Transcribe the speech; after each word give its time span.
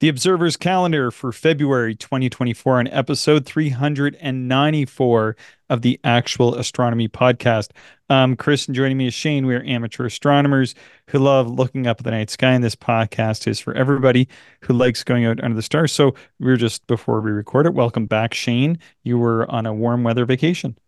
The 0.00 0.08
Observer's 0.08 0.56
calendar 0.56 1.10
for 1.10 1.32
February 1.32 1.96
2024 1.96 2.78
and 2.78 2.88
episode 2.92 3.44
394 3.44 5.36
of 5.70 5.82
the 5.82 5.98
Actual 6.04 6.54
Astronomy 6.54 7.08
Podcast. 7.08 7.70
Um, 8.08 8.36
Chris 8.36 8.68
and 8.68 8.76
joining 8.76 8.96
me 8.96 9.08
is 9.08 9.14
Shane. 9.14 9.44
We 9.44 9.56
are 9.56 9.64
amateur 9.64 10.06
astronomers 10.06 10.76
who 11.08 11.18
love 11.18 11.50
looking 11.50 11.88
up 11.88 11.98
at 11.98 12.04
the 12.04 12.12
night 12.12 12.30
sky, 12.30 12.52
and 12.52 12.62
this 12.62 12.76
podcast 12.76 13.48
is 13.48 13.58
for 13.58 13.74
everybody 13.74 14.28
who 14.60 14.72
likes 14.72 15.02
going 15.02 15.24
out 15.24 15.42
under 15.42 15.56
the 15.56 15.62
stars. 15.62 15.90
So 15.90 16.14
we 16.38 16.52
are 16.52 16.56
just 16.56 16.86
before 16.86 17.20
we 17.20 17.32
record 17.32 17.66
it. 17.66 17.74
Welcome 17.74 18.06
back, 18.06 18.34
Shane. 18.34 18.78
You 19.02 19.18
were 19.18 19.50
on 19.50 19.66
a 19.66 19.74
warm 19.74 20.04
weather 20.04 20.24
vacation. 20.24 20.78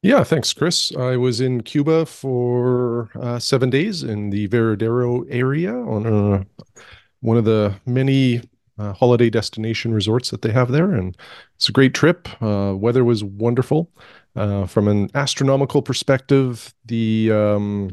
Yeah, 0.00 0.24
thanks, 0.24 0.54
Chris. 0.54 0.90
I 0.96 1.18
was 1.18 1.38
in 1.38 1.64
Cuba 1.64 2.06
for 2.06 3.10
uh, 3.20 3.38
seven 3.38 3.68
days 3.68 4.02
in 4.02 4.30
the 4.30 4.48
Varadero 4.48 5.26
area 5.28 5.74
on 5.74 6.06
a, 6.06 6.46
one 7.20 7.36
of 7.36 7.44
the 7.44 7.74
many 7.84 8.40
uh, 8.78 8.92
holiday 8.92 9.30
destination 9.30 9.92
resorts 9.92 10.30
that 10.30 10.42
they 10.42 10.50
have 10.50 10.70
there, 10.70 10.92
and 10.92 11.16
it's 11.56 11.68
a 11.68 11.72
great 11.72 11.94
trip. 11.94 12.28
Uh, 12.42 12.74
weather 12.76 13.04
was 13.04 13.22
wonderful. 13.22 13.90
Uh, 14.36 14.66
from 14.66 14.88
an 14.88 15.08
astronomical 15.14 15.80
perspective, 15.80 16.74
the 16.84 17.30
um, 17.30 17.90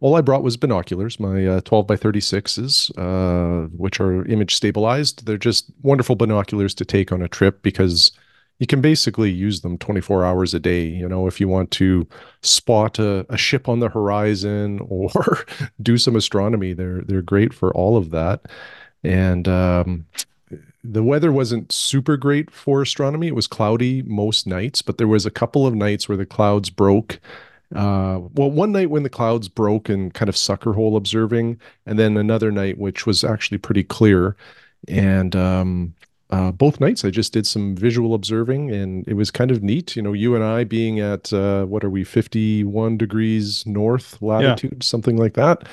all 0.00 0.14
I 0.14 0.20
brought 0.20 0.42
was 0.42 0.56
binoculars, 0.56 1.18
my 1.18 1.46
uh, 1.46 1.60
12 1.62 1.86
by 1.86 1.96
36s, 1.96 2.90
uh, 2.98 3.68
which 3.76 4.00
are 4.00 4.24
image 4.26 4.54
stabilized. 4.54 5.26
They're 5.26 5.36
just 5.36 5.70
wonderful 5.82 6.14
binoculars 6.14 6.74
to 6.74 6.84
take 6.84 7.10
on 7.10 7.22
a 7.22 7.28
trip 7.28 7.62
because 7.62 8.12
you 8.58 8.66
can 8.66 8.80
basically 8.80 9.30
use 9.30 9.60
them 9.60 9.78
24 9.78 10.24
hours 10.24 10.54
a 10.54 10.60
day. 10.60 10.84
You 10.84 11.08
know, 11.08 11.26
if 11.26 11.40
you 11.40 11.48
want 11.48 11.70
to 11.72 12.06
spot 12.42 12.98
a, 12.98 13.26
a 13.28 13.36
ship 13.36 13.68
on 13.68 13.80
the 13.80 13.88
horizon 13.88 14.80
or 14.88 15.46
do 15.82 15.98
some 15.98 16.16
astronomy, 16.16 16.72
they're 16.74 17.02
they're 17.02 17.22
great 17.22 17.52
for 17.52 17.72
all 17.74 17.96
of 17.96 18.10
that. 18.10 18.42
And 19.04 19.46
um, 19.46 20.06
the 20.82 21.02
weather 21.02 21.30
wasn't 21.30 21.72
super 21.72 22.16
great 22.16 22.50
for 22.50 22.82
astronomy. 22.82 23.28
It 23.28 23.34
was 23.34 23.46
cloudy 23.46 24.02
most 24.02 24.46
nights, 24.46 24.82
but 24.82 24.98
there 24.98 25.08
was 25.08 25.26
a 25.26 25.30
couple 25.30 25.66
of 25.66 25.74
nights 25.74 26.08
where 26.08 26.18
the 26.18 26.26
clouds 26.26 26.70
broke. 26.70 27.20
Uh, 27.74 28.20
well, 28.34 28.50
one 28.50 28.72
night 28.72 28.90
when 28.90 29.02
the 29.02 29.10
clouds 29.10 29.48
broke 29.48 29.88
and 29.88 30.14
kind 30.14 30.28
of 30.28 30.36
sucker 30.36 30.72
hole 30.72 30.96
observing, 30.96 31.60
and 31.84 31.98
then 31.98 32.16
another 32.16 32.50
night 32.50 32.78
which 32.78 33.06
was 33.06 33.22
actually 33.22 33.58
pretty 33.58 33.84
clear. 33.84 34.36
And 34.86 35.36
um, 35.36 35.94
uh, 36.30 36.50
both 36.52 36.80
nights 36.80 37.04
I 37.04 37.10
just 37.10 37.32
did 37.32 37.46
some 37.46 37.76
visual 37.76 38.14
observing, 38.14 38.70
and 38.70 39.06
it 39.06 39.14
was 39.14 39.30
kind 39.30 39.50
of 39.50 39.62
neat. 39.62 39.96
You 39.96 40.02
know, 40.02 40.14
you 40.14 40.34
and 40.34 40.42
I 40.42 40.64
being 40.64 40.98
at 40.98 41.30
uh, 41.32 41.66
what 41.66 41.84
are 41.84 41.90
we, 41.90 42.04
fifty-one 42.04 42.96
degrees 42.96 43.66
north 43.66 44.20
latitude, 44.22 44.72
yeah. 44.72 44.84
something 44.84 45.18
like 45.18 45.34
that 45.34 45.68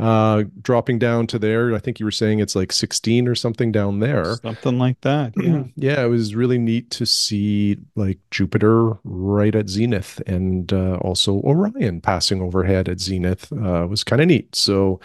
uh, 0.00 0.44
dropping 0.62 0.98
down 0.98 1.26
to 1.26 1.38
there. 1.38 1.74
I 1.74 1.78
think 1.78 2.00
you 2.00 2.06
were 2.06 2.10
saying 2.10 2.40
it's 2.40 2.56
like 2.56 2.72
16 2.72 3.28
or 3.28 3.34
something 3.34 3.70
down 3.70 4.00
there. 4.00 4.36
Something 4.36 4.78
like 4.78 5.00
that. 5.02 5.34
Yeah. 5.36 5.64
yeah, 5.76 6.02
it 6.02 6.08
was 6.08 6.34
really 6.34 6.58
neat 6.58 6.90
to 6.92 7.04
see 7.04 7.76
like 7.96 8.18
Jupiter 8.30 8.94
right 9.04 9.54
at 9.54 9.68
zenith 9.68 10.22
and 10.26 10.72
uh, 10.72 10.96
also 10.96 11.40
Orion 11.40 12.00
passing 12.00 12.40
overhead 12.40 12.88
at 12.88 12.98
zenith 12.98 13.52
uh, 13.52 13.86
was 13.88 14.02
kind 14.02 14.22
of 14.22 14.28
neat. 14.28 14.56
So 14.56 15.00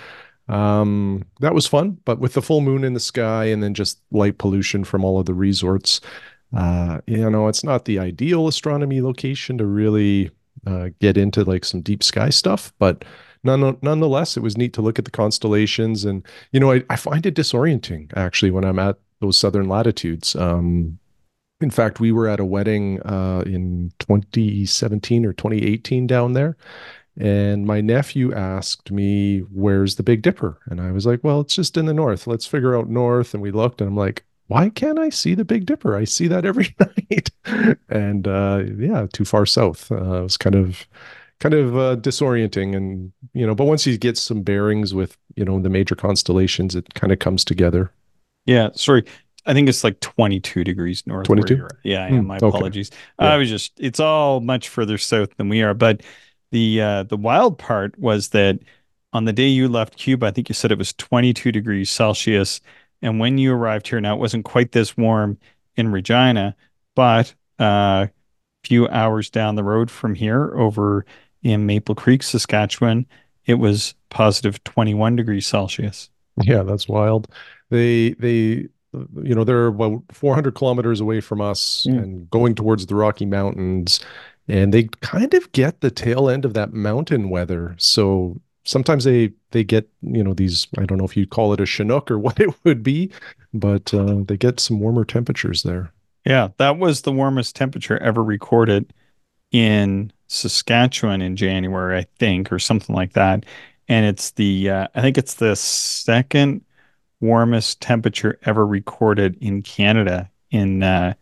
um, 0.47 1.25
that 1.41 1.53
was 1.53 1.67
fun, 1.67 1.97
but 2.05 2.19
with 2.19 2.33
the 2.33 2.41
full 2.41 2.61
moon 2.61 2.85
in 2.85 2.93
the 2.93 2.99
sky 3.01 3.45
and 3.45 3.61
then 3.61 3.73
just 3.73 3.99
light 4.11 4.37
pollution 4.37 4.85
from 4.85 5.03
all 5.03 5.19
of 5.19 5.25
the 5.25 5.33
resorts, 5.33 5.99
uh, 6.55 7.01
you 7.05 7.29
know, 7.29 7.49
it's 7.49 7.65
not 7.65 7.83
the 7.83 7.99
ideal 7.99 8.47
astronomy 8.47 9.01
location 9.01 9.57
to 9.57 9.65
really 9.65 10.31
uh, 10.65 10.89
get 11.01 11.17
into 11.17 11.43
like 11.43 11.65
some 11.65 11.81
deep 11.81 12.01
sky 12.01 12.29
stuff, 12.29 12.71
but 12.79 13.03
none, 13.45 13.77
nonetheless, 13.81 14.35
it 14.35 14.43
was 14.43 14.57
neat 14.57 14.73
to 14.73 14.81
look 14.81 14.99
at 14.99 15.05
the 15.05 15.11
constellations. 15.11 16.03
And, 16.03 16.25
you 16.51 16.59
know, 16.59 16.71
I, 16.71 16.83
I 16.89 16.95
find 16.95 17.25
it 17.25 17.35
disorienting 17.35 18.11
actually 18.15 18.51
when 18.51 18.65
I'm 18.65 18.79
at 18.79 18.97
those 19.21 19.37
southern 19.37 19.69
latitudes. 19.69 20.35
Um, 20.35 20.99
in 21.61 21.69
fact, 21.69 21.99
we 21.99 22.11
were 22.11 22.27
at 22.27 22.39
a 22.39 22.45
wedding 22.45 23.01
uh, 23.03 23.43
in 23.45 23.91
2017 23.99 25.25
or 25.25 25.33
2018 25.33 26.05
down 26.07 26.33
there. 26.33 26.57
And 27.17 27.65
my 27.65 27.79
nephew 27.79 28.33
asked 28.33 28.91
me, 28.91 29.39
Where's 29.39 29.95
the 29.95 30.03
Big 30.03 30.21
Dipper? 30.21 30.59
And 30.65 30.81
I 30.81 30.91
was 30.91 31.05
like, 31.05 31.23
Well, 31.23 31.41
it's 31.41 31.55
just 31.55 31.77
in 31.77 31.85
the 31.85 31.93
north. 31.93 32.27
Let's 32.27 32.45
figure 32.45 32.77
out 32.77 32.89
north. 32.89 33.33
And 33.33 33.41
we 33.41 33.51
looked, 33.51 33.79
and 33.79 33.89
I'm 33.89 33.95
like, 33.95 34.25
Why 34.47 34.69
can't 34.69 34.99
I 34.99 35.09
see 35.09 35.33
the 35.33 35.45
Big 35.45 35.65
Dipper? 35.65 35.95
I 35.95 36.03
see 36.03 36.27
that 36.27 36.45
every 36.45 36.75
night. 37.09 37.29
and 37.87 38.27
uh, 38.27 38.63
yeah, 38.77 39.07
too 39.13 39.23
far 39.23 39.45
south. 39.45 39.89
Uh, 39.91 40.19
it 40.19 40.23
was 40.23 40.37
kind 40.37 40.55
of 40.55 40.85
kind 41.39 41.53
of 41.53 41.77
uh, 41.77 41.95
disorienting 41.97 42.75
and 42.75 43.11
you 43.33 43.45
know 43.45 43.55
but 43.55 43.65
once 43.65 43.85
you 43.85 43.97
get 43.97 44.17
some 44.17 44.41
bearings 44.41 44.93
with 44.93 45.17
you 45.35 45.43
know 45.43 45.59
the 45.59 45.69
major 45.69 45.95
constellations 45.95 46.75
it 46.75 46.93
kind 46.93 47.11
of 47.11 47.19
comes 47.19 47.43
together. 47.43 47.91
Yeah 48.45 48.69
sorry. 48.73 49.05
I 49.47 49.53
think 49.53 49.69
it's 49.69 49.83
like 49.83 49.99
22 49.99 50.63
degrees 50.63 51.05
north 51.05 51.25
22 51.25 51.67
yeah 51.83 52.09
mm, 52.09 52.25
my 52.25 52.37
apologies. 52.37 52.89
Okay. 52.89 53.27
yeah. 53.27 53.33
i 53.33 53.37
was 53.37 53.47
just 53.47 53.73
it's 53.77 53.99
all 53.99 54.39
much 54.39 54.69
further 54.69 54.97
south 54.97 55.37
than 55.37 55.49
we 55.49 55.61
are 55.61 55.75
but 55.75 56.01
the 56.51 56.81
uh 56.81 57.03
the 57.03 57.17
wild 57.17 57.59
part 57.59 57.97
was 57.99 58.29
that 58.29 58.57
on 59.13 59.25
the 59.25 59.33
day 59.33 59.47
you 59.47 59.67
left 59.67 59.97
cuba 59.97 60.25
i 60.25 60.31
think 60.31 60.49
you 60.49 60.55
said 60.55 60.71
it 60.71 60.79
was 60.79 60.93
22 60.93 61.51
degrees 61.51 61.91
celsius 61.91 62.59
and 63.03 63.19
when 63.19 63.37
you 63.37 63.53
arrived 63.53 63.87
here 63.87 64.01
now 64.01 64.15
it 64.15 64.19
wasn't 64.19 64.45
quite 64.45 64.71
this 64.71 64.97
warm 64.97 65.37
in 65.75 65.91
regina 65.91 66.55
but 66.95 67.35
uh 67.59 68.07
a 68.07 68.67
few 68.67 68.87
hours 68.87 69.29
down 69.29 69.53
the 69.53 69.63
road 69.63 69.91
from 69.91 70.15
here 70.15 70.57
over 70.57 71.05
in 71.45 71.67
Maple 71.67 71.93
Creek, 71.93 72.23
Saskatchewan, 72.23 73.05
it 73.45 73.55
was 73.55 73.93
positive 74.09 74.61
21 74.63 75.15
degrees 75.15 75.45
Celsius. 75.45 76.09
Yeah, 76.41 76.63
that's 76.63 76.89
wild. 76.89 77.27
They 77.69 78.13
they 78.13 78.67
you 79.23 79.35
know 79.35 79.43
they're 79.43 79.67
about 79.67 80.01
400 80.11 80.55
kilometers 80.55 80.99
away 80.99 81.21
from 81.21 81.41
us 81.41 81.85
mm. 81.87 82.01
and 82.01 82.29
going 82.31 82.55
towards 82.55 82.87
the 82.87 82.95
Rocky 82.95 83.25
Mountains 83.25 83.99
and 84.47 84.73
they 84.73 84.83
kind 85.01 85.33
of 85.33 85.51
get 85.51 85.81
the 85.81 85.91
tail 85.91 86.29
end 86.29 86.45
of 86.45 86.53
that 86.55 86.73
mountain 86.73 87.29
weather. 87.29 87.75
So 87.77 88.41
sometimes 88.63 89.03
they 89.03 89.31
they 89.51 89.63
get 89.63 89.87
you 90.01 90.23
know 90.23 90.33
these 90.33 90.67
I 90.79 90.85
don't 90.85 90.97
know 90.97 91.05
if 91.05 91.15
you'd 91.15 91.29
call 91.29 91.53
it 91.53 91.61
a 91.61 91.67
chinook 91.67 92.09
or 92.09 92.17
what 92.25 92.39
it 92.39 92.49
would 92.63 92.81
be, 92.81 93.11
but 93.53 93.93
uh, 93.93 94.23
they 94.25 94.35
get 94.35 94.59
some 94.59 94.79
warmer 94.79 95.05
temperatures 95.05 95.61
there. 95.61 95.91
Yeah, 96.25 96.49
that 96.57 96.79
was 96.79 97.03
the 97.03 97.11
warmest 97.11 97.55
temperature 97.55 97.99
ever 97.99 98.23
recorded 98.23 98.91
in 99.51 100.11
Saskatchewan 100.27 101.21
in 101.21 101.35
January, 101.35 101.97
I 101.97 102.05
think, 102.17 102.51
or 102.51 102.59
something 102.59 102.95
like 102.95 103.13
that. 103.13 103.45
And 103.87 104.05
it's 104.05 104.31
the 104.31 104.69
uh, 104.69 104.87
I 104.95 105.01
think 105.01 105.17
it's 105.17 105.35
the 105.35 105.55
second 105.55 106.61
warmest 107.21 107.81
temperature 107.81 108.39
ever 108.43 108.65
recorded 108.65 109.37
in 109.41 109.61
Canada 109.61 110.29
in 110.51 110.83
uh, 110.83 111.13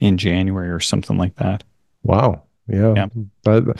in 0.00 0.18
January 0.18 0.70
or 0.70 0.80
something 0.80 1.16
like 1.16 1.36
that. 1.36 1.64
Wow. 2.02 2.42
Yeah. 2.68 2.94
yeah. 2.94 3.06
Uh, 3.46 3.72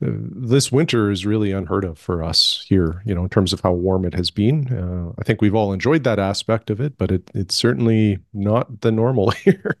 this 0.00 0.70
winter 0.70 1.10
is 1.10 1.24
really 1.24 1.50
unheard 1.50 1.84
of 1.84 1.98
for 1.98 2.22
us 2.22 2.64
here, 2.68 3.00
you 3.06 3.14
know, 3.14 3.22
in 3.22 3.28
terms 3.28 3.52
of 3.52 3.60
how 3.60 3.72
warm 3.72 4.04
it 4.04 4.14
has 4.14 4.30
been. 4.30 4.72
Uh, 4.72 5.12
I 5.18 5.24
think 5.24 5.40
we've 5.40 5.54
all 5.54 5.72
enjoyed 5.72 6.04
that 6.04 6.18
aspect 6.18 6.68
of 6.68 6.80
it, 6.80 6.98
but 6.98 7.10
it, 7.10 7.30
it's 7.34 7.54
certainly 7.54 8.18
not 8.32 8.82
the 8.82 8.92
normal 8.92 9.30
here. 9.30 9.76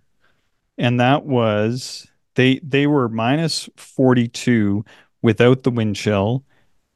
And 0.78 0.98
that 0.98 1.24
was 1.24 2.06
they 2.34 2.60
they 2.62 2.86
were 2.86 3.08
minus 3.08 3.68
42 3.76 4.84
without 5.22 5.62
the 5.62 5.70
wind 5.70 5.96
chill 5.96 6.44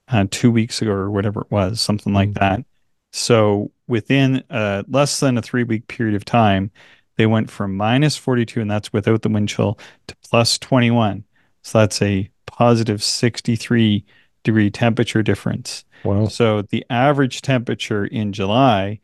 uh, 0.09 0.26
two 0.31 0.50
weeks 0.50 0.82
ago 0.82 0.93
or 0.93 1.10
whatever 1.10 1.43
it 1.43 1.50
was, 1.50 1.81
something 1.81 2.12
like 2.12 2.31
mm-hmm. 2.31 2.56
that. 2.56 2.65
So 3.12 3.71
within 3.87 4.43
uh, 4.50 4.82
less 4.88 5.21
than 5.21 5.38
a 5.38 5.43
three 5.43 5.65
week 5.65 5.88
period 5.88 6.15
of 6.15 6.25
time, 6.25 6.71
they 7.16 7.26
went 7.26 7.50
from 7.50 7.76
minus 7.76 8.17
42, 8.17 8.61
and 8.61 8.70
that's 8.70 8.93
without 8.93 9.23
the 9.23 9.29
wind 9.29 9.49
chill, 9.49 9.79
to 10.06 10.17
plus 10.29 10.58
21. 10.58 11.25
So 11.62 11.79
that's 11.79 12.00
a 12.00 12.31
positive 12.46 13.02
63 13.02 14.05
degree 14.44 14.70
temperature 14.70 15.23
difference. 15.23 15.85
Wow. 16.05 16.29
So 16.29 16.62
the 16.62 16.85
average 16.90 17.43
temperature 17.43 18.05
in 18.05 18.32
July 18.32 19.00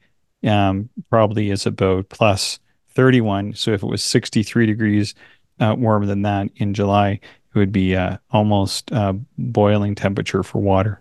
um, 0.46 0.90
probably 1.10 1.50
is 1.50 1.66
about 1.66 2.08
plus 2.08 2.60
31. 2.90 3.54
So 3.54 3.72
if 3.72 3.82
it 3.82 3.86
was 3.86 4.02
63 4.02 4.66
degrees 4.66 5.14
uh, 5.60 5.74
warmer 5.78 6.06
than 6.06 6.22
that 6.22 6.48
in 6.56 6.74
July, 6.74 7.20
it 7.54 7.58
would 7.58 7.72
be 7.72 7.94
uh, 7.94 8.18
almost 8.30 8.92
uh, 8.92 9.14
boiling 9.38 9.94
temperature 9.94 10.42
for 10.42 10.60
water. 10.60 11.00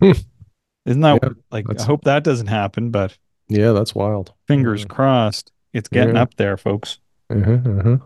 Hmm. 0.00 0.12
Isn't 0.86 1.02
that 1.02 1.20
yeah, 1.22 1.28
like? 1.50 1.66
I 1.68 1.82
hope 1.82 2.04
that 2.04 2.24
doesn't 2.24 2.46
happen, 2.46 2.90
but 2.90 3.16
yeah, 3.48 3.72
that's 3.72 3.94
wild. 3.94 4.32
Fingers 4.46 4.84
crossed. 4.84 5.52
It's 5.72 5.88
getting 5.88 6.16
yeah. 6.16 6.22
up 6.22 6.34
there, 6.36 6.56
folks. 6.56 6.98
Uh-huh, 7.28 7.58
uh-huh. 7.64 7.98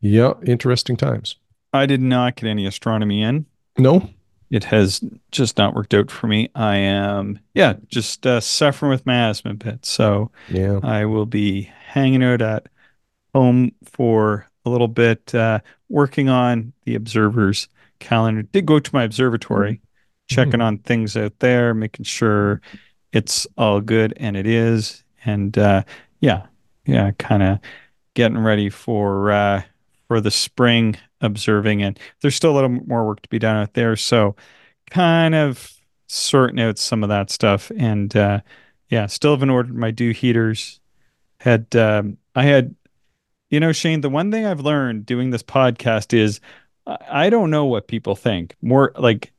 Yeah, 0.00 0.34
interesting 0.44 0.96
times. 0.96 1.36
I 1.72 1.86
did 1.86 2.00
not 2.00 2.36
get 2.36 2.48
any 2.48 2.66
astronomy 2.66 3.22
in. 3.22 3.46
No, 3.76 4.08
it 4.50 4.64
has 4.64 5.02
just 5.32 5.58
not 5.58 5.74
worked 5.74 5.92
out 5.92 6.10
for 6.10 6.28
me. 6.28 6.48
I 6.54 6.76
am, 6.76 7.40
yeah, 7.54 7.74
just 7.88 8.26
uh, 8.26 8.40
suffering 8.40 8.90
with 8.90 9.04
my 9.04 9.28
asthma 9.28 9.50
a 9.50 9.54
bit. 9.54 9.84
So 9.84 10.30
yeah, 10.48 10.80
I 10.82 11.04
will 11.04 11.26
be 11.26 11.62
hanging 11.88 12.22
out 12.22 12.42
at 12.42 12.68
home 13.34 13.72
for 13.84 14.46
a 14.66 14.70
little 14.70 14.88
bit 14.88 15.34
uh, 15.34 15.60
working 15.88 16.28
on 16.28 16.72
the 16.84 16.94
observer's 16.94 17.68
calendar. 17.98 18.42
Did 18.42 18.66
go 18.66 18.78
to 18.78 18.94
my 18.94 19.04
observatory, 19.04 19.74
mm-hmm. 19.74 20.34
checking 20.34 20.60
on 20.60 20.78
things 20.78 21.16
out 21.16 21.38
there, 21.38 21.72
making 21.72 22.04
sure 22.04 22.60
it's 23.12 23.46
all 23.56 23.80
good, 23.80 24.12
and 24.16 24.36
it 24.36 24.46
is. 24.46 25.04
And 25.24 25.56
uh, 25.56 25.84
yeah, 26.20 26.46
yeah, 26.84 27.12
kind 27.12 27.42
of 27.42 27.58
getting 28.14 28.38
ready 28.38 28.68
for 28.68 29.30
uh, 29.30 29.62
for 30.08 30.20
the 30.20 30.30
spring 30.30 30.96
observing, 31.20 31.82
and 31.82 31.98
there's 32.20 32.34
still 32.34 32.52
a 32.52 32.56
little 32.56 32.70
more 32.70 33.06
work 33.06 33.22
to 33.22 33.28
be 33.28 33.38
done 33.38 33.56
out 33.56 33.74
there. 33.74 33.96
So, 33.96 34.36
kind 34.90 35.34
of 35.34 35.72
sorting 36.08 36.60
out 36.60 36.78
some 36.78 37.02
of 37.02 37.08
that 37.08 37.30
stuff, 37.30 37.70
and 37.76 38.14
uh, 38.16 38.40
yeah, 38.88 39.06
still 39.06 39.32
haven't 39.32 39.50
ordered 39.50 39.76
my 39.76 39.90
dew 39.90 40.12
heaters. 40.12 40.80
Had 41.40 41.74
um, 41.76 42.18
I 42.34 42.44
had, 42.44 42.74
you 43.50 43.60
know, 43.60 43.72
Shane, 43.72 44.00
the 44.00 44.10
one 44.10 44.30
thing 44.30 44.44
I've 44.46 44.60
learned 44.60 45.06
doing 45.06 45.30
this 45.30 45.42
podcast 45.42 46.12
is 46.16 46.40
I 46.86 47.30
don't 47.30 47.50
know 47.50 47.64
what 47.64 47.88
people 47.88 48.16
think. 48.16 48.54
More 48.62 48.92
like 48.96 49.32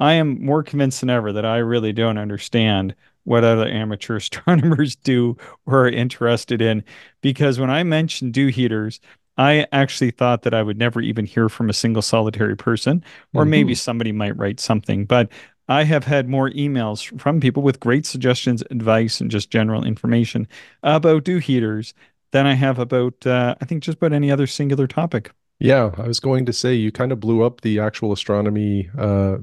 I 0.00 0.14
am 0.14 0.44
more 0.44 0.62
convinced 0.62 1.00
than 1.00 1.10
ever 1.10 1.32
that 1.32 1.44
I 1.44 1.58
really 1.58 1.92
don't 1.92 2.18
understand 2.18 2.94
what 3.24 3.44
other 3.44 3.68
amateur 3.68 4.16
astronomers 4.18 4.96
do 4.96 5.36
or 5.66 5.86
are 5.86 5.88
interested 5.88 6.60
in. 6.60 6.84
Because 7.20 7.58
when 7.58 7.70
I 7.70 7.82
mentioned 7.82 8.34
dew 8.34 8.48
heaters, 8.48 9.00
I 9.38 9.66
actually 9.72 10.10
thought 10.10 10.42
that 10.42 10.54
I 10.54 10.62
would 10.62 10.78
never 10.78 11.00
even 11.00 11.24
hear 11.24 11.48
from 11.48 11.70
a 11.70 11.72
single 11.74 12.02
solitary 12.02 12.56
person, 12.56 13.02
or 13.34 13.46
maybe 13.46 13.74
hmm 13.74 13.74
somebody 13.74 14.12
might 14.12 14.36
write 14.36 14.60
something. 14.60 15.06
But 15.06 15.30
I 15.68 15.84
have 15.84 16.04
had 16.04 16.28
more 16.28 16.50
emails 16.50 17.18
from 17.20 17.40
people 17.40 17.62
with 17.62 17.80
great 17.80 18.04
suggestions, 18.04 18.62
advice, 18.70 19.20
and 19.20 19.30
just 19.30 19.50
general 19.50 19.84
information 19.84 20.46
about 20.82 21.24
dew 21.24 21.38
heaters 21.38 21.94
than 22.32 22.46
I 22.46 22.54
have 22.54 22.78
about, 22.78 23.26
uh, 23.26 23.54
I 23.60 23.64
think, 23.64 23.82
just 23.82 23.98
about 23.98 24.12
any 24.12 24.30
other 24.30 24.46
singular 24.46 24.86
topic. 24.86 25.30
Yeah, 25.58 25.92
I 25.96 26.08
was 26.08 26.18
going 26.18 26.44
to 26.46 26.52
say 26.52 26.74
you 26.74 26.90
kind 26.90 27.12
of 27.12 27.20
blew 27.20 27.44
up 27.44 27.60
the 27.60 27.78
actual 27.78 28.10
astronomy 28.10 28.90
uh, 28.98 29.36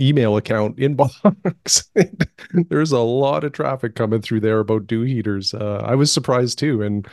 email 0.00 0.38
account 0.38 0.76
inbox. 0.78 1.84
There's 2.70 2.92
a 2.92 3.00
lot 3.00 3.44
of 3.44 3.52
traffic 3.52 3.94
coming 3.94 4.22
through 4.22 4.40
there 4.40 4.60
about 4.60 4.86
dew 4.86 5.02
heaters. 5.02 5.52
Uh, 5.52 5.82
I 5.84 5.94
was 5.94 6.10
surprised 6.10 6.58
too, 6.58 6.80
and 6.80 7.06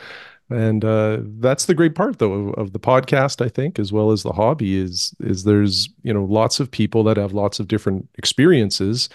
and 0.48 0.82
uh, 0.82 1.18
that's 1.40 1.66
the 1.66 1.74
great 1.74 1.94
part 1.94 2.18
though 2.20 2.32
of, 2.32 2.54
of 2.54 2.72
the 2.72 2.80
podcast, 2.80 3.44
I 3.44 3.50
think, 3.50 3.78
as 3.78 3.92
well 3.92 4.12
as 4.12 4.22
the 4.22 4.32
hobby 4.32 4.78
is 4.78 5.14
is 5.20 5.44
there's 5.44 5.90
you 6.02 6.14
know 6.14 6.24
lots 6.24 6.58
of 6.58 6.70
people 6.70 7.04
that 7.04 7.18
have 7.18 7.34
lots 7.34 7.60
of 7.60 7.68
different 7.68 8.08
experiences, 8.16 9.10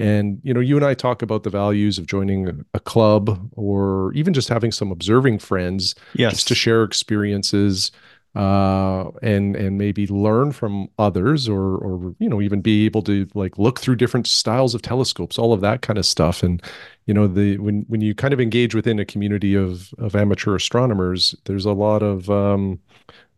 and 0.00 0.40
you 0.42 0.54
know 0.54 0.60
you 0.60 0.76
and 0.76 0.84
I 0.84 0.94
talk 0.94 1.22
about 1.22 1.42
the 1.42 1.50
values 1.50 1.98
of 1.98 2.06
joining 2.06 2.64
a, 2.74 2.80
club 2.80 3.50
or 3.52 4.12
even 4.14 4.32
just 4.34 4.48
having 4.48 4.72
some 4.72 4.90
observing 4.90 5.38
friends 5.38 5.94
just 6.30 6.48
to 6.48 6.54
share 6.54 6.82
experiences 6.82 7.92
uh 8.36 9.10
and 9.22 9.56
and 9.56 9.76
maybe 9.76 10.06
learn 10.06 10.52
from 10.52 10.88
others 10.98 11.48
or 11.48 11.76
or 11.78 12.14
you 12.20 12.28
know 12.28 12.40
even 12.40 12.60
be 12.60 12.86
able 12.86 13.02
to 13.02 13.28
like 13.34 13.58
look 13.58 13.80
through 13.80 13.96
different 13.96 14.26
styles 14.26 14.72
of 14.72 14.82
telescopes 14.82 15.36
all 15.36 15.52
of 15.52 15.60
that 15.60 15.82
kind 15.82 15.98
of 15.98 16.06
stuff. 16.06 16.42
And 16.42 16.62
you 17.06 17.14
know 17.14 17.26
the 17.26 17.58
when 17.58 17.84
when 17.88 18.00
you 18.00 18.14
kind 18.14 18.32
of 18.32 18.40
engage 18.40 18.74
within 18.74 19.00
a 19.00 19.04
community 19.04 19.54
of 19.54 19.92
of 19.98 20.14
amateur 20.14 20.54
astronomers 20.54 21.34
there's 21.44 21.64
a 21.64 21.72
lot 21.72 22.02
of 22.04 22.30
um 22.30 22.78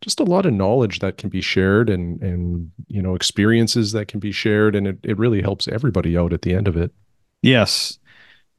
just 0.02 0.20
a 0.20 0.24
lot 0.24 0.44
of 0.44 0.52
knowledge 0.52 0.98
that 0.98 1.16
can 1.16 1.30
be 1.30 1.40
shared 1.40 1.88
and 1.88 2.22
and 2.22 2.70
you 2.88 3.00
know 3.00 3.14
experiences 3.14 3.92
that 3.92 4.08
can 4.08 4.20
be 4.20 4.32
shared 4.32 4.76
and 4.76 4.86
it, 4.86 4.98
it 5.02 5.16
really 5.16 5.40
helps 5.40 5.66
everybody 5.68 6.18
out 6.18 6.32
at 6.32 6.42
the 6.42 6.54
end 6.54 6.68
of 6.68 6.76
it 6.76 6.92
Yes. 7.42 7.98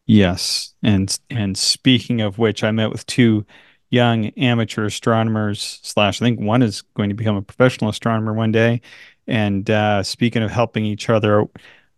Yes. 0.05 0.73
And 0.83 1.17
and 1.29 1.57
speaking 1.57 2.21
of 2.21 2.37
which, 2.37 2.63
I 2.63 2.71
met 2.71 2.91
with 2.91 3.05
two 3.05 3.45
young 3.89 4.27
amateur 4.31 4.85
astronomers 4.85 5.79
slash 5.83 6.21
I 6.21 6.25
think 6.25 6.39
one 6.41 6.61
is 6.61 6.81
going 6.81 7.09
to 7.09 7.15
become 7.15 7.37
a 7.37 7.41
professional 7.41 7.89
astronomer 7.89 8.33
one 8.33 8.51
day. 8.51 8.81
And 9.27 9.69
uh, 9.69 10.03
speaking 10.03 10.43
of 10.43 10.51
helping 10.51 10.85
each 10.85 11.09
other, 11.09 11.45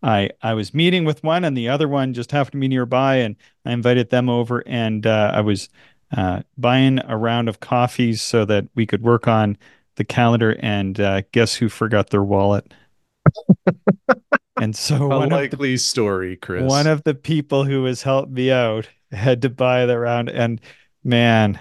I 0.03 0.29
I 0.43 0.53
was 0.53 0.73
meeting 0.73 1.05
with 1.05 1.23
one 1.23 1.43
and 1.43 1.57
the 1.57 1.69
other 1.69 1.87
one 1.87 2.13
just 2.13 2.31
happened 2.31 2.53
to 2.53 2.59
be 2.59 2.67
nearby 2.67 3.17
and 3.17 3.35
I 3.65 3.71
invited 3.73 4.11
them 4.11 4.29
over 4.29 4.63
and 4.67 5.07
uh, 5.07 5.31
I 5.33 5.41
was 5.41 5.69
uh, 6.15 6.41
buying 6.57 6.99
a 7.05 7.17
round 7.17 7.49
of 7.49 7.59
coffees 7.59 8.21
so 8.21 8.45
that 8.45 8.67
we 8.75 8.85
could 8.85 9.01
work 9.01 9.27
on 9.27 9.57
the 9.95 10.03
calendar 10.03 10.57
and 10.59 10.99
uh, 10.99 11.21
guess 11.31 11.55
who 11.55 11.69
forgot 11.69 12.09
their 12.09 12.23
wallet? 12.23 12.73
And 14.57 14.75
so 14.75 14.95
a 14.95 15.07
one 15.07 15.23
of 15.23 15.29
the 15.29 15.35
likely 15.35 15.77
story 15.77 16.37
Chris. 16.37 16.63
one 16.63 16.87
of 16.87 17.03
the 17.03 17.13
people 17.13 17.65
who 17.65 17.85
has 17.85 18.01
helped 18.01 18.31
me 18.31 18.51
out 18.51 18.87
had 19.11 19.41
to 19.41 19.49
buy 19.49 19.85
the 19.85 19.99
round 19.99 20.29
and 20.29 20.61
man 21.03 21.59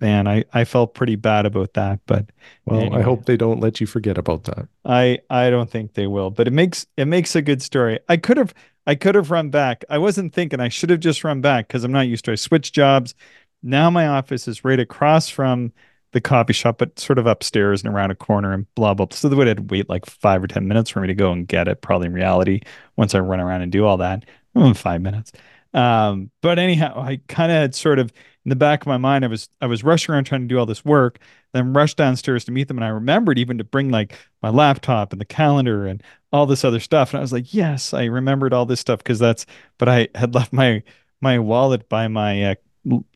man 0.00 0.26
i 0.26 0.44
i 0.52 0.64
felt 0.64 0.94
pretty 0.94 1.16
bad 1.16 1.46
about 1.46 1.74
that 1.74 2.00
but 2.06 2.26
well 2.64 2.94
i 2.94 3.02
hope 3.02 3.26
they 3.26 3.36
don't 3.36 3.60
let 3.60 3.80
you 3.80 3.86
forget 3.86 4.16
about 4.18 4.44
that 4.44 4.66
i 4.84 5.18
i 5.30 5.50
don't 5.50 5.70
think 5.70 5.94
they 5.94 6.06
will 6.06 6.30
but 6.30 6.46
it 6.48 6.52
makes 6.52 6.86
it 6.96 7.06
makes 7.06 7.36
a 7.36 7.42
good 7.42 7.60
story 7.62 7.98
i 8.08 8.16
could 8.16 8.36
have 8.36 8.54
i 8.86 8.94
could 8.94 9.14
have 9.14 9.30
run 9.30 9.50
back 9.50 9.84
i 9.90 9.98
wasn't 9.98 10.32
thinking 10.32 10.60
i 10.60 10.68
should 10.68 10.90
have 10.90 11.00
just 11.00 11.24
run 11.24 11.40
back 11.40 11.68
because 11.68 11.84
i'm 11.84 11.92
not 11.92 12.06
used 12.06 12.24
to 12.24 12.30
it. 12.30 12.34
i 12.34 12.36
switched 12.36 12.74
jobs 12.74 13.14
now 13.62 13.90
my 13.90 14.06
office 14.06 14.48
is 14.48 14.64
right 14.64 14.80
across 14.80 15.28
from 15.28 15.72
the 16.12 16.20
coffee 16.20 16.52
shop 16.52 16.78
but 16.78 16.98
sort 16.98 17.18
of 17.18 17.26
upstairs 17.26 17.82
and 17.82 17.92
around 17.92 18.10
a 18.10 18.14
corner 18.14 18.52
and 18.52 18.72
blah 18.74 18.94
blah 18.94 19.06
blah. 19.06 19.16
so 19.16 19.28
they 19.28 19.36
would 19.36 19.46
have 19.46 19.56
to 19.56 19.62
wait 19.62 19.88
like 19.88 20.06
five 20.06 20.42
or 20.42 20.46
ten 20.46 20.68
minutes 20.68 20.90
for 20.90 21.00
me 21.00 21.06
to 21.06 21.14
go 21.14 21.32
and 21.32 21.48
get 21.48 21.68
it 21.68 21.80
probably 21.80 22.06
in 22.06 22.12
reality 22.12 22.60
once 22.96 23.14
i 23.14 23.18
run 23.18 23.40
around 23.40 23.62
and 23.62 23.72
do 23.72 23.84
all 23.84 23.96
that 23.96 24.24
mm, 24.56 24.76
five 24.76 25.00
minutes 25.00 25.32
um, 25.74 26.30
but 26.40 26.58
anyhow, 26.58 27.00
I 27.00 27.20
kind 27.28 27.50
of 27.50 27.56
had 27.56 27.74
sort 27.74 27.98
of 27.98 28.12
in 28.44 28.50
the 28.50 28.56
back 28.56 28.82
of 28.82 28.86
my 28.88 28.98
mind, 28.98 29.24
I 29.24 29.28
was 29.28 29.48
I 29.60 29.66
was 29.66 29.84
rushing 29.84 30.12
around 30.12 30.24
trying 30.24 30.42
to 30.42 30.46
do 30.48 30.58
all 30.58 30.66
this 30.66 30.84
work, 30.84 31.18
then 31.52 31.72
rushed 31.72 31.96
downstairs 31.96 32.44
to 32.44 32.52
meet 32.52 32.68
them, 32.68 32.76
and 32.76 32.84
I 32.84 32.88
remembered 32.88 33.38
even 33.38 33.58
to 33.58 33.64
bring 33.64 33.90
like 33.90 34.18
my 34.42 34.50
laptop 34.50 35.12
and 35.12 35.20
the 35.20 35.24
calendar 35.26 35.86
and 35.86 36.02
all 36.32 36.46
this 36.46 36.64
other 36.64 36.80
stuff. 36.80 37.10
And 37.10 37.18
I 37.18 37.20
was 37.22 37.32
like, 37.32 37.54
yes, 37.54 37.94
I 37.94 38.04
remembered 38.04 38.52
all 38.52 38.66
this 38.66 38.80
stuff 38.80 38.98
because 38.98 39.18
that's. 39.18 39.46
But 39.78 39.88
I 39.88 40.08
had 40.14 40.34
left 40.34 40.52
my 40.52 40.82
my 41.20 41.38
wallet 41.38 41.88
by 41.88 42.08
my 42.08 42.52
uh, 42.52 42.54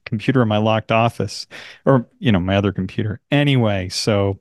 computer 0.05 0.43
in 0.43 0.49
my 0.49 0.59
locked 0.59 0.93
office, 0.93 1.47
or 1.85 2.07
you 2.19 2.33
know 2.33 2.41
my 2.41 2.57
other 2.57 2.73
computer. 2.73 3.21
Anyway, 3.31 3.89
so 3.89 4.39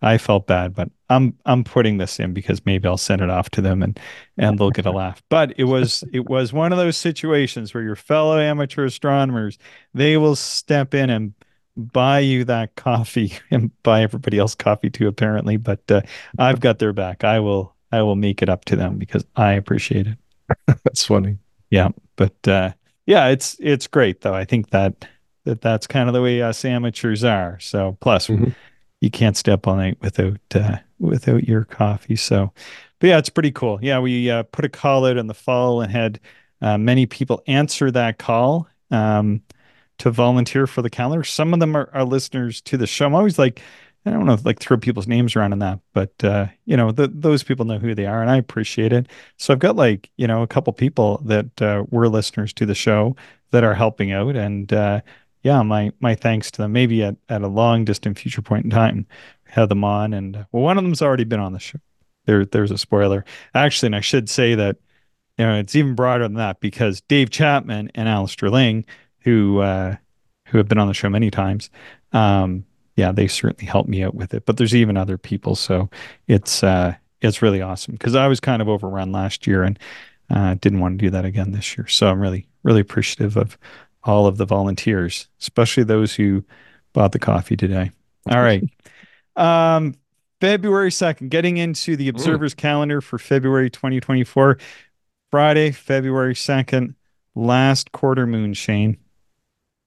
I 0.00 0.18
felt 0.18 0.46
bad, 0.46 0.74
but 0.74 0.90
I'm 1.10 1.36
I'm 1.44 1.64
putting 1.64 1.98
this 1.98 2.20
in 2.20 2.32
because 2.32 2.64
maybe 2.64 2.86
I'll 2.88 2.96
send 2.96 3.20
it 3.20 3.30
off 3.30 3.50
to 3.50 3.60
them 3.60 3.82
and 3.82 3.98
and 4.36 4.58
they'll 4.58 4.70
get 4.70 4.86
a 4.86 4.90
laugh. 4.92 5.22
But 5.28 5.54
it 5.58 5.64
was 5.64 6.04
it 6.12 6.28
was 6.28 6.52
one 6.52 6.72
of 6.72 6.78
those 6.78 6.96
situations 6.96 7.74
where 7.74 7.82
your 7.82 7.96
fellow 7.96 8.38
amateur 8.38 8.84
astronomers, 8.84 9.58
they 9.94 10.16
will 10.16 10.36
step 10.36 10.94
in 10.94 11.10
and 11.10 11.34
buy 11.76 12.20
you 12.20 12.44
that 12.44 12.74
coffee 12.76 13.32
and 13.50 13.70
buy 13.82 14.02
everybody 14.02 14.38
else 14.38 14.54
coffee 14.54 14.90
too, 14.90 15.08
apparently. 15.08 15.56
But 15.56 15.90
uh, 15.90 16.02
I've 16.38 16.60
got 16.60 16.78
their 16.78 16.92
back. 16.92 17.24
I 17.24 17.40
will 17.40 17.74
I 17.90 18.02
will 18.02 18.16
make 18.16 18.42
it 18.42 18.48
up 18.48 18.64
to 18.66 18.76
them 18.76 18.98
because 18.98 19.24
I 19.36 19.52
appreciate 19.54 20.06
it. 20.06 20.18
that's 20.84 21.04
funny 21.04 21.38
Yeah. 21.70 21.88
But 22.16 22.48
uh, 22.48 22.72
yeah, 23.08 23.28
it's 23.28 23.56
it's 23.58 23.86
great 23.86 24.20
though. 24.20 24.34
I 24.34 24.44
think 24.44 24.68
that 24.70 25.06
that 25.44 25.62
that's 25.62 25.86
kind 25.86 26.08
of 26.08 26.12
the 26.12 26.20
way 26.22 26.42
us 26.42 26.62
amateurs 26.64 27.24
are. 27.24 27.58
So 27.58 27.96
plus 28.00 28.26
Mhm. 28.28 28.54
you 29.00 29.10
can't 29.10 29.36
stay 29.36 29.52
up 29.52 29.66
all 29.66 29.76
night 29.76 29.96
without 30.02 30.36
uh, 30.54 30.76
without 30.98 31.44
your 31.48 31.64
coffee. 31.64 32.16
So, 32.16 32.52
but 32.98 33.06
yeah, 33.06 33.18
it's 33.18 33.30
pretty 33.30 33.50
cool. 33.52 33.78
Yeah, 33.80 33.98
we 34.00 34.30
uh, 34.30 34.42
put 34.44 34.64
a 34.66 34.68
call 34.68 35.06
out 35.06 35.16
in 35.16 35.26
the 35.26 35.34
fall 35.34 35.80
and 35.80 35.90
had 35.90 36.20
uh, 36.60 36.76
many 36.76 37.06
people 37.06 37.42
answer 37.46 37.90
that 37.92 38.18
call 38.18 38.68
um, 38.90 39.40
to 39.98 40.10
volunteer 40.10 40.66
for 40.66 40.82
the 40.82 40.90
calendar. 40.90 41.24
Some 41.24 41.54
of 41.54 41.60
them 41.60 41.76
are, 41.76 41.88
are 41.94 42.04
listeners 42.04 42.60
to 42.62 42.76
the 42.76 42.86
show. 42.86 43.06
I'm 43.06 43.14
always 43.14 43.38
like, 43.38 43.62
I 44.08 44.12
don't 44.12 44.26
know, 44.26 44.32
if, 44.32 44.44
like 44.44 44.58
throw 44.58 44.76
people's 44.78 45.06
names 45.06 45.36
around 45.36 45.52
in 45.52 45.58
that, 45.60 45.80
but 45.92 46.12
uh, 46.24 46.46
you 46.64 46.76
know, 46.76 46.90
th 46.92 47.10
those 47.12 47.42
people 47.42 47.66
know 47.66 47.78
who 47.78 47.94
they 47.94 48.06
are, 48.06 48.22
and 48.22 48.30
I 48.30 48.36
appreciate 48.36 48.92
it. 48.92 49.06
So 49.36 49.52
I've 49.52 49.58
got 49.58 49.76
like 49.76 50.10
you 50.16 50.26
know 50.26 50.42
a 50.42 50.46
couple 50.46 50.72
people 50.72 51.20
that 51.24 51.62
uh, 51.62 51.84
were 51.90 52.08
listeners 52.08 52.52
to 52.54 52.66
the 52.66 52.74
show 52.74 53.16
that 53.50 53.64
are 53.64 53.74
helping 53.74 54.12
out, 54.12 54.34
and 54.36 54.72
uh, 54.72 55.00
yeah, 55.42 55.62
my 55.62 55.92
my 56.00 56.14
thanks 56.14 56.50
to 56.52 56.62
them. 56.62 56.72
Maybe 56.72 57.02
at, 57.02 57.16
at 57.28 57.42
a 57.42 57.48
long 57.48 57.84
distant 57.84 58.18
future 58.18 58.42
point 58.42 58.64
in 58.64 58.70
time, 58.70 59.06
have 59.44 59.68
them 59.68 59.84
on. 59.84 60.12
And 60.12 60.36
uh, 60.36 60.44
well, 60.52 60.62
one 60.62 60.78
of 60.78 60.84
them's 60.84 61.02
already 61.02 61.24
been 61.24 61.40
on 61.40 61.52
the 61.52 61.58
show. 61.58 61.78
There, 62.26 62.44
there's 62.44 62.70
a 62.70 62.78
spoiler. 62.78 63.24
Actually, 63.54 63.88
and 63.88 63.96
I 63.96 64.00
should 64.00 64.28
say 64.28 64.54
that 64.54 64.76
you 65.38 65.46
know 65.46 65.58
it's 65.58 65.76
even 65.76 65.94
broader 65.94 66.24
than 66.24 66.34
that 66.34 66.60
because 66.60 67.00
Dave 67.02 67.30
Chapman 67.30 67.90
and 67.94 68.08
Alister 68.08 68.50
Ling, 68.50 68.84
who 69.20 69.60
uh, 69.60 69.96
who 70.46 70.58
have 70.58 70.68
been 70.68 70.78
on 70.78 70.88
the 70.88 70.94
show 70.94 71.08
many 71.08 71.30
times, 71.30 71.70
um, 72.12 72.64
yeah, 72.98 73.12
they 73.12 73.28
certainly 73.28 73.64
helped 73.64 73.88
me 73.88 74.02
out 74.02 74.16
with 74.16 74.34
it. 74.34 74.44
But 74.44 74.56
there's 74.56 74.74
even 74.74 74.96
other 74.96 75.16
people, 75.16 75.54
so 75.54 75.88
it's 76.26 76.64
uh, 76.64 76.94
it's 77.20 77.42
really 77.42 77.62
awesome 77.62 77.92
because 77.92 78.16
I 78.16 78.26
was 78.26 78.40
kind 78.40 78.60
of 78.60 78.68
overrun 78.68 79.12
last 79.12 79.46
year 79.46 79.62
and 79.62 79.78
uh, 80.30 80.56
didn't 80.60 80.80
want 80.80 80.98
to 80.98 81.06
do 81.06 81.10
that 81.10 81.24
again 81.24 81.52
this 81.52 81.78
year. 81.78 81.86
So 81.86 82.08
I'm 82.08 82.20
really, 82.20 82.48
really 82.64 82.80
appreciative 82.80 83.36
of 83.36 83.56
all 84.02 84.26
of 84.26 84.36
the 84.36 84.44
volunteers, 84.44 85.28
especially 85.40 85.84
those 85.84 86.12
who 86.12 86.42
bought 86.92 87.12
the 87.12 87.20
coffee 87.20 87.56
today. 87.56 87.92
All 88.28 88.42
right. 88.42 88.64
Um, 89.36 89.94
February 90.40 90.90
2nd, 90.90 91.28
getting 91.28 91.56
into 91.56 91.96
the 91.96 92.08
observer's 92.08 92.54
calendar 92.54 93.00
for 93.00 93.20
February 93.20 93.70
2024, 93.70 94.58
Friday, 95.30 95.70
February 95.70 96.34
2nd, 96.34 96.94
last 97.36 97.92
quarter 97.92 98.26
moon, 98.26 98.54
Shane, 98.54 98.96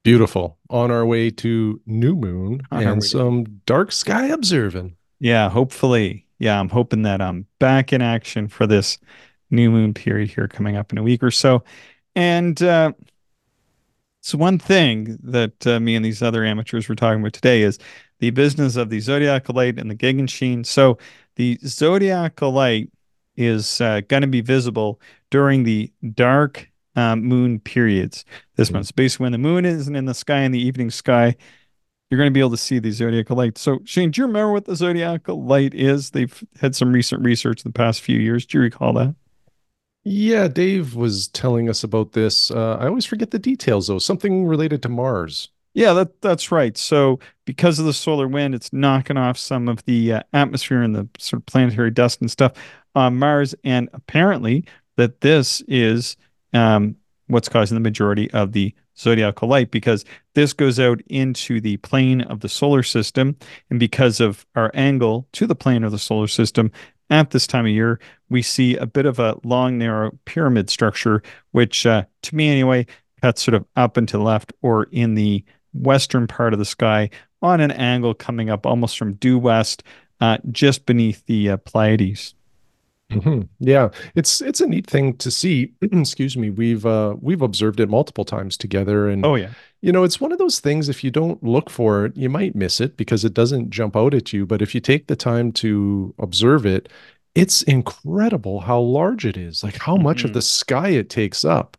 beautiful 0.02 0.58
on 0.70 0.90
our 0.90 1.06
way 1.06 1.30
to 1.30 1.80
new 1.86 2.14
moon 2.16 2.62
on 2.70 2.86
and 2.86 3.02
way 3.02 3.08
to. 3.08 3.08
some 3.08 3.44
dark 3.66 3.92
sky 3.92 4.26
observing 4.26 4.96
Yeah, 5.20 5.48
hopefully. 5.50 6.26
Yeah, 6.38 6.58
I'm 6.58 6.68
hoping 6.70 7.02
that 7.02 7.20
I'm 7.22 7.46
back 7.60 7.92
in 7.92 8.02
action 8.02 8.48
for 8.48 8.66
this 8.66 8.98
new 9.50 9.70
moon 9.70 9.94
period 9.94 10.30
here 10.30 10.48
coming 10.48 10.76
up 10.76 10.92
in 10.92 10.98
a 10.98 11.02
week 11.02 11.22
or 11.22 11.30
so. 11.30 11.62
And 12.16 12.60
uh, 12.62 12.92
So 14.22 14.38
one 14.38 14.58
thing 14.58 15.18
that 15.22 15.66
uh, 15.66 15.80
me 15.80 15.96
and 15.96 16.04
these 16.04 16.22
other 16.22 16.44
amateurs 16.44 16.88
were 16.88 16.94
talking 16.94 17.20
about 17.20 17.32
today 17.32 17.62
is 17.62 17.78
the 18.20 18.30
business 18.30 18.76
of 18.76 18.88
the 18.90 19.00
zodiacal 19.00 19.54
light 19.54 19.78
and 19.78 19.90
the 19.90 19.96
Gegenschein. 19.96 20.64
So 20.64 20.98
the 21.36 21.58
zodiacal 21.66 22.52
light 22.52 22.90
is 23.36 23.80
uh, 23.80 24.00
going 24.08 24.22
to 24.22 24.28
be 24.28 24.40
visible 24.40 25.00
during 25.30 25.64
the 25.64 25.92
dark 26.14 26.70
um, 26.96 27.22
moon 27.22 27.58
periods 27.60 28.24
this 28.56 28.68
Mhm. 28.70 28.74
month. 28.74 28.86
So 28.86 28.92
basically, 28.96 29.24
when 29.24 29.32
the 29.32 29.38
moon 29.38 29.64
isn't 29.64 29.96
in 29.96 30.04
the 30.04 30.14
sky 30.14 30.42
in 30.42 30.52
the 30.52 30.60
evening 30.62 30.90
sky, 30.90 31.34
you're 32.10 32.18
going 32.18 32.30
to 32.30 32.34
be 32.34 32.40
able 32.40 32.50
to 32.50 32.56
see 32.58 32.78
the 32.78 32.90
zodiacal 32.90 33.36
light. 33.36 33.56
So 33.56 33.80
Shane, 33.84 34.10
do 34.10 34.20
you 34.20 34.26
remember 34.26 34.52
what 34.52 34.66
the 34.66 34.76
zodiacal 34.76 35.42
light 35.42 35.72
is? 35.74 36.10
They've 36.10 36.44
had 36.60 36.76
some 36.76 36.92
recent 36.92 37.24
research 37.24 37.64
in 37.64 37.70
the 37.70 37.72
past 37.78 38.02
few 38.02 38.18
years. 38.18 38.44
Do 38.44 38.58
you 38.58 38.62
recall 38.62 38.92
that? 38.94 39.14
Yeah, 40.04 40.48
Dave 40.48 40.94
was 40.96 41.28
telling 41.28 41.68
us 41.68 41.84
about 41.84 42.12
this. 42.12 42.50
Uh, 42.50 42.76
I 42.80 42.86
always 42.88 43.06
forget 43.06 43.30
the 43.30 43.38
details 43.38 43.86
though. 43.86 43.98
Something 43.98 44.46
related 44.46 44.82
to 44.82 44.88
Mars. 44.88 45.48
Yeah, 45.74 45.94
that 45.94 46.20
that's 46.20 46.52
right. 46.52 46.76
So 46.76 47.18
because 47.46 47.78
of 47.78 47.86
the 47.86 47.94
solar 47.94 48.28
wind, 48.28 48.54
it's 48.54 48.72
knocking 48.72 49.16
off 49.16 49.38
some 49.38 49.68
of 49.68 49.84
the 49.84 50.14
uh, 50.14 50.22
atmosphere 50.34 50.82
and 50.82 50.94
the 50.94 51.08
sort 51.18 51.40
of 51.40 51.46
planetary 51.46 51.90
dust 51.90 52.20
and 52.20 52.30
stuff 52.30 52.52
on 52.94 53.18
Mars, 53.18 53.54
and 53.64 53.88
apparently 53.94 54.66
that 54.96 55.22
this 55.22 55.62
is 55.68 56.16
um, 56.52 56.96
what's 57.26 57.48
causing 57.48 57.74
the 57.74 57.80
majority 57.80 58.30
of 58.32 58.52
the 58.52 58.74
zodiacal 58.98 59.48
light 59.48 59.70
because 59.70 60.04
this 60.34 60.52
goes 60.52 60.78
out 60.78 61.00
into 61.06 61.60
the 61.60 61.78
plane 61.78 62.20
of 62.22 62.40
the 62.40 62.48
solar 62.48 62.82
system, 62.82 63.36
and 63.70 63.80
because 63.80 64.20
of 64.20 64.46
our 64.54 64.70
angle 64.74 65.26
to 65.32 65.46
the 65.46 65.54
plane 65.54 65.84
of 65.84 65.92
the 65.92 65.98
solar 65.98 66.28
system 66.28 66.70
at 67.10 67.30
this 67.30 67.46
time 67.46 67.66
of 67.66 67.72
year, 67.72 68.00
we 68.30 68.42
see 68.42 68.76
a 68.76 68.86
bit 68.86 69.06
of 69.06 69.18
a 69.18 69.36
long, 69.44 69.78
narrow 69.78 70.12
pyramid 70.24 70.70
structure, 70.70 71.22
which, 71.50 71.84
uh, 71.84 72.04
to 72.22 72.34
me 72.34 72.48
anyway, 72.48 72.86
cuts 73.20 73.42
sort 73.42 73.54
of 73.54 73.66
up 73.76 73.96
and 73.96 74.08
to 74.08 74.16
the 74.16 74.22
left 74.22 74.52
or 74.62 74.84
in 74.92 75.14
the 75.14 75.44
western 75.74 76.26
part 76.26 76.52
of 76.52 76.58
the 76.58 76.64
sky 76.64 77.10
on 77.42 77.60
an 77.60 77.70
angle 77.70 78.14
coming 78.14 78.50
up 78.50 78.66
almost 78.66 78.96
from 78.96 79.14
due 79.14 79.38
west, 79.38 79.82
uh, 80.20 80.38
just 80.50 80.86
beneath 80.86 81.24
the 81.26 81.50
uh, 81.50 81.56
Pleiades. 81.58 82.34
Mhm. 83.12 83.48
Yeah, 83.58 83.90
it's 84.14 84.40
it's 84.40 84.60
a 84.60 84.66
neat 84.66 84.86
thing 84.88 85.16
to 85.18 85.30
see. 85.30 85.72
Excuse 85.82 86.36
me. 86.36 86.50
We've 86.50 86.86
uh 86.86 87.16
we've 87.20 87.42
observed 87.42 87.80
it 87.80 87.88
multiple 87.90 88.24
times 88.24 88.56
together 88.56 89.08
and 89.08 89.30
Oh 89.30 89.34
yeah, 89.36 89.54
you 89.82 89.92
know, 89.92 90.04
it's 90.04 90.20
one 90.20 90.32
of 90.32 90.38
those 90.38 90.60
things 90.60 90.88
if 90.88 91.02
you 91.04 91.10
don't 91.10 91.42
look 91.42 91.68
for 91.68 92.06
it, 92.06 92.16
you 92.16 92.30
might 92.30 92.54
miss 92.54 92.80
it 92.80 92.96
because 92.96 93.24
it 93.24 93.34
doesn't 93.34 93.70
jump 93.70 93.96
out 93.96 94.14
at 94.14 94.32
you, 94.32 94.46
but 94.46 94.62
if 94.62 94.74
you 94.74 94.80
take 94.80 95.08
the 95.08 95.16
time 95.16 95.52
to 95.52 96.14
observe 96.20 96.64
it, 96.64 96.88
it's 97.34 97.62
incredible 97.64 98.60
how 98.60 98.80
large 98.80 99.26
it 99.26 99.36
is, 99.36 99.64
like 99.64 99.76
how 99.78 99.96
much 99.96 100.24
of 100.24 100.32
hmm 100.32 100.34
the 100.34 100.42
sky 100.42 100.90
it 100.90 101.10
takes 101.10 101.44
up. 101.44 101.76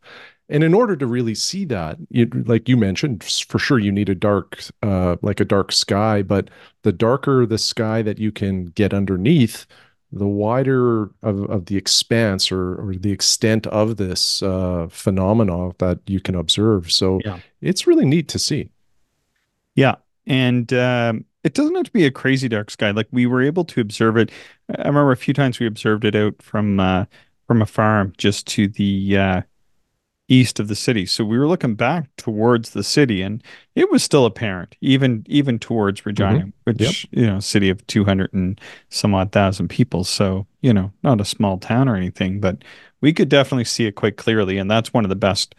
And 0.49 0.63
in 0.63 0.73
order 0.73 0.95
to 0.97 1.07
really 1.07 1.35
see 1.35 1.65
that, 1.65 1.97
you, 2.09 2.25
like 2.45 2.67
you 2.67 2.75
mentioned, 2.77 3.23
for 3.23 3.59
sure 3.59 3.79
you 3.79 3.91
need 3.91 4.09
a 4.09 4.15
dark, 4.15 4.59
uh, 4.83 5.15
like 5.21 5.39
a 5.39 5.45
dark 5.45 5.71
sky, 5.71 6.21
but 6.21 6.49
the 6.83 6.91
darker 6.91 7.45
the 7.45 7.57
sky 7.57 8.01
that 8.01 8.19
you 8.19 8.31
can 8.31 8.65
get 8.65 8.93
underneath, 8.93 9.65
the 10.13 10.27
wider 10.27 11.03
of, 11.21 11.49
of 11.49 11.65
the 11.65 11.75
expanse 11.75 12.51
or, 12.51 12.75
or 12.75 12.95
the 12.95 13.11
extent 13.11 13.67
of 13.67 13.97
this 13.97 14.43
uh, 14.43 14.87
phenomena 14.89 15.71
that 15.79 15.99
you 16.07 16.19
can 16.19 16.35
observe. 16.35 16.91
So 16.91 17.19
yeah, 17.25 17.39
it's 17.61 17.87
really 17.87 18.05
neat 18.05 18.27
to 18.29 18.39
see. 18.39 18.69
yeah, 19.75 19.95
and 20.27 20.71
um, 20.73 21.25
it 21.43 21.53
doesn't 21.53 21.75
have 21.75 21.85
to 21.85 21.91
be 21.91 22.05
a 22.05 22.11
crazy 22.11 22.47
dark 22.47 22.71
sky. 22.71 22.91
Like 22.91 23.07
we 23.11 23.25
were 23.25 23.41
able 23.41 23.65
to 23.65 23.81
observe 23.81 24.17
it. 24.17 24.31
I 24.69 24.87
remember 24.87 25.11
a 25.11 25.17
few 25.17 25.33
times 25.33 25.59
we 25.59 25.67
observed 25.67 26.05
it 26.05 26.15
out 26.15 26.41
from 26.41 26.79
uh, 26.79 27.05
from 27.47 27.61
a 27.61 27.65
farm 27.65 28.13
just 28.17 28.47
to 28.47 28.67
the 28.67 29.17
uh, 29.17 29.41
east 30.27 30.59
of 30.59 30.67
the 30.67 30.75
city. 30.75 31.05
So 31.05 31.23
we 31.25 31.37
were 31.37 31.47
looking 31.47 31.75
back 31.75 32.09
towards 32.17 32.71
the 32.71 32.83
city 32.83 33.21
and 33.21 33.43
it 33.75 33.91
was 33.91 34.03
still 34.03 34.25
apparent, 34.25 34.75
even 34.81 35.23
even 35.27 35.59
towards 35.59 36.05
Regina, 36.05 36.51
Yep. 36.77 36.97
which, 36.97 37.07
you 37.11 37.27
know, 37.27 37.39
city 37.39 37.69
of 37.69 37.85
200 37.87 38.33
and 38.33 38.59
some 38.89 39.13
odd 39.13 39.31
thousand 39.31 39.67
people. 39.69 40.03
So, 40.03 40.47
you 40.61 40.73
know, 40.73 40.91
not 41.03 41.21
a 41.21 41.25
small 41.25 41.57
town 41.57 41.89
or 41.89 41.95
anything, 41.95 42.39
but 42.39 42.63
we 43.01 43.13
could 43.13 43.29
definitely 43.29 43.65
see 43.65 43.85
it 43.85 43.95
quite 43.95 44.17
clearly. 44.17 44.57
And 44.57 44.71
that's 44.71 44.93
one 44.93 45.05
of 45.05 45.09
the 45.09 45.15
best 45.15 45.55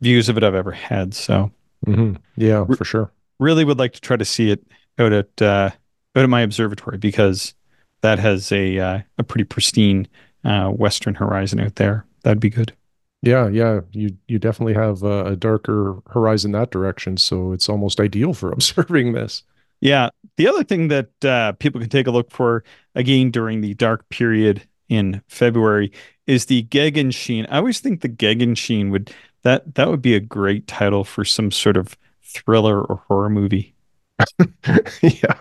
views 0.00 0.28
of 0.28 0.36
it 0.38 0.44
I've 0.44 0.54
ever 0.54 0.72
had. 0.72 1.14
So 1.14 1.52
hmm 1.84 2.14
Yeah, 2.36 2.64
re 2.66 2.76
for 2.76 2.84
sure. 2.84 3.12
really 3.38 3.64
would 3.64 3.78
like 3.78 3.92
to 3.94 4.00
try 4.00 4.16
to 4.16 4.24
see 4.24 4.50
it 4.50 4.64
out 4.98 5.12
at 5.12 5.42
uh, 5.42 5.70
out 6.16 6.22
at 6.24 6.28
my 6.30 6.42
observatory 6.42 6.98
because 6.98 7.54
that 8.02 8.18
has 8.18 8.52
a 8.52 8.78
uh, 8.78 9.00
a 9.18 9.24
pretty 9.24 9.44
pristine 9.44 10.08
uh, 10.44 10.68
western 10.70 11.14
horizon 11.14 11.60
out 11.60 11.76
there. 11.76 12.06
That'd 12.22 12.40
be 12.40 12.50
good. 12.50 12.74
Yeah, 13.22 13.48
yeah. 13.48 13.80
You 13.92 14.16
you 14.28 14.38
definitely 14.38 14.74
have 14.74 15.02
a, 15.02 15.26
a 15.26 15.36
darker 15.36 15.96
horizon 16.10 16.52
that 16.52 16.70
direction, 16.70 17.16
so 17.18 17.52
it's 17.52 17.68
almost 17.68 18.00
ideal 18.00 18.32
for 18.32 18.50
observing 18.52 19.12
this. 19.12 19.42
Yeah. 19.80 20.10
The 20.36 20.48
other 20.48 20.64
thing 20.64 20.88
that 20.88 21.24
uh, 21.24 21.52
people 21.52 21.80
can 21.80 21.90
take 21.90 22.06
a 22.06 22.10
look 22.10 22.30
for 22.30 22.64
again 22.94 23.30
during 23.30 23.60
the 23.60 23.74
dark 23.74 24.08
period 24.08 24.62
in 24.88 25.22
February 25.28 25.92
is 26.26 26.46
the 26.46 26.62
Gegenschein. 26.64 27.46
I 27.50 27.58
always 27.58 27.80
think 27.80 28.00
the 28.00 28.08
Gegenschein 28.08 28.90
would 28.90 29.12
that 29.42 29.74
that 29.74 29.88
would 29.88 30.02
be 30.02 30.14
a 30.14 30.20
great 30.20 30.66
title 30.66 31.04
for 31.04 31.24
some 31.24 31.50
sort 31.50 31.76
of 31.76 31.96
thriller 32.22 32.82
or 32.82 32.96
horror 33.08 33.30
movie. 33.30 33.74
Yeah, 35.02 35.40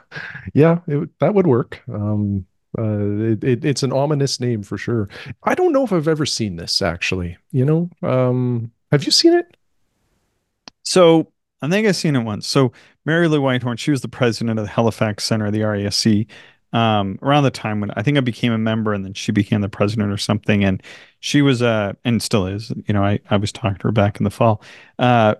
yeah. 0.53 0.79
It, 0.87 0.95
would- 0.97 1.13
that 1.19 1.33
would 1.33 1.47
work. 1.47 1.81
Um, 1.91 2.45
uh, 2.77 2.83
it, 2.83 3.43
it, 3.43 3.65
it's 3.65 3.83
an 3.83 3.91
ominous 3.91 4.39
name 4.39 4.63
for 4.63 4.77
sure. 4.77 5.09
I 5.43 5.55
don't 5.55 5.73
know 5.73 5.83
if 5.83 5.91
I've 5.91 6.07
ever 6.07 6.25
seen 6.25 6.55
this 6.55 6.81
actually. 6.81 7.37
You 7.51 7.65
know, 7.65 7.89
um, 8.03 8.71
have 8.91 9.05
you 9.05 9.11
seen 9.11 9.33
it? 9.33 9.57
So 10.83 11.31
I 11.61 11.69
think 11.69 11.87
I've 11.87 11.95
seen 11.95 12.15
it 12.15 12.23
once. 12.23 12.47
So 12.47 12.71
Mary 13.05 13.27
Lou 13.27 13.41
Whitehorn, 13.41 13.77
she 13.77 13.91
was 13.91 14.01
the 14.01 14.07
president 14.07 14.59
of 14.59 14.65
the 14.65 14.71
Halifax 14.71 15.23
Center 15.23 15.47
of 15.47 15.53
the 15.53 15.61
RASC 15.61 16.27
um, 16.71 17.17
around 17.21 17.43
the 17.43 17.51
time 17.51 17.79
when 17.79 17.91
I 17.91 18.03
think 18.03 18.17
I 18.17 18.21
became 18.21 18.53
a 18.53 18.57
member 18.57 18.93
and 18.93 19.03
then 19.03 19.13
she 19.13 19.31
became 19.31 19.61
the 19.61 19.69
president 19.69 20.11
or 20.11 20.17
something. 20.17 20.63
And 20.63 20.81
she 21.19 21.41
was, 21.41 21.61
uh, 21.61 21.93
and 22.05 22.21
still 22.21 22.45
is, 22.45 22.71
you 22.87 22.93
know, 22.93 23.03
I, 23.03 23.19
I 23.29 23.37
was 23.37 23.51
talking 23.51 23.77
to 23.77 23.87
her 23.87 23.91
back 23.91 24.19
in 24.19 24.23
the 24.23 24.29
fall, 24.29 24.61
uh, 24.99 25.35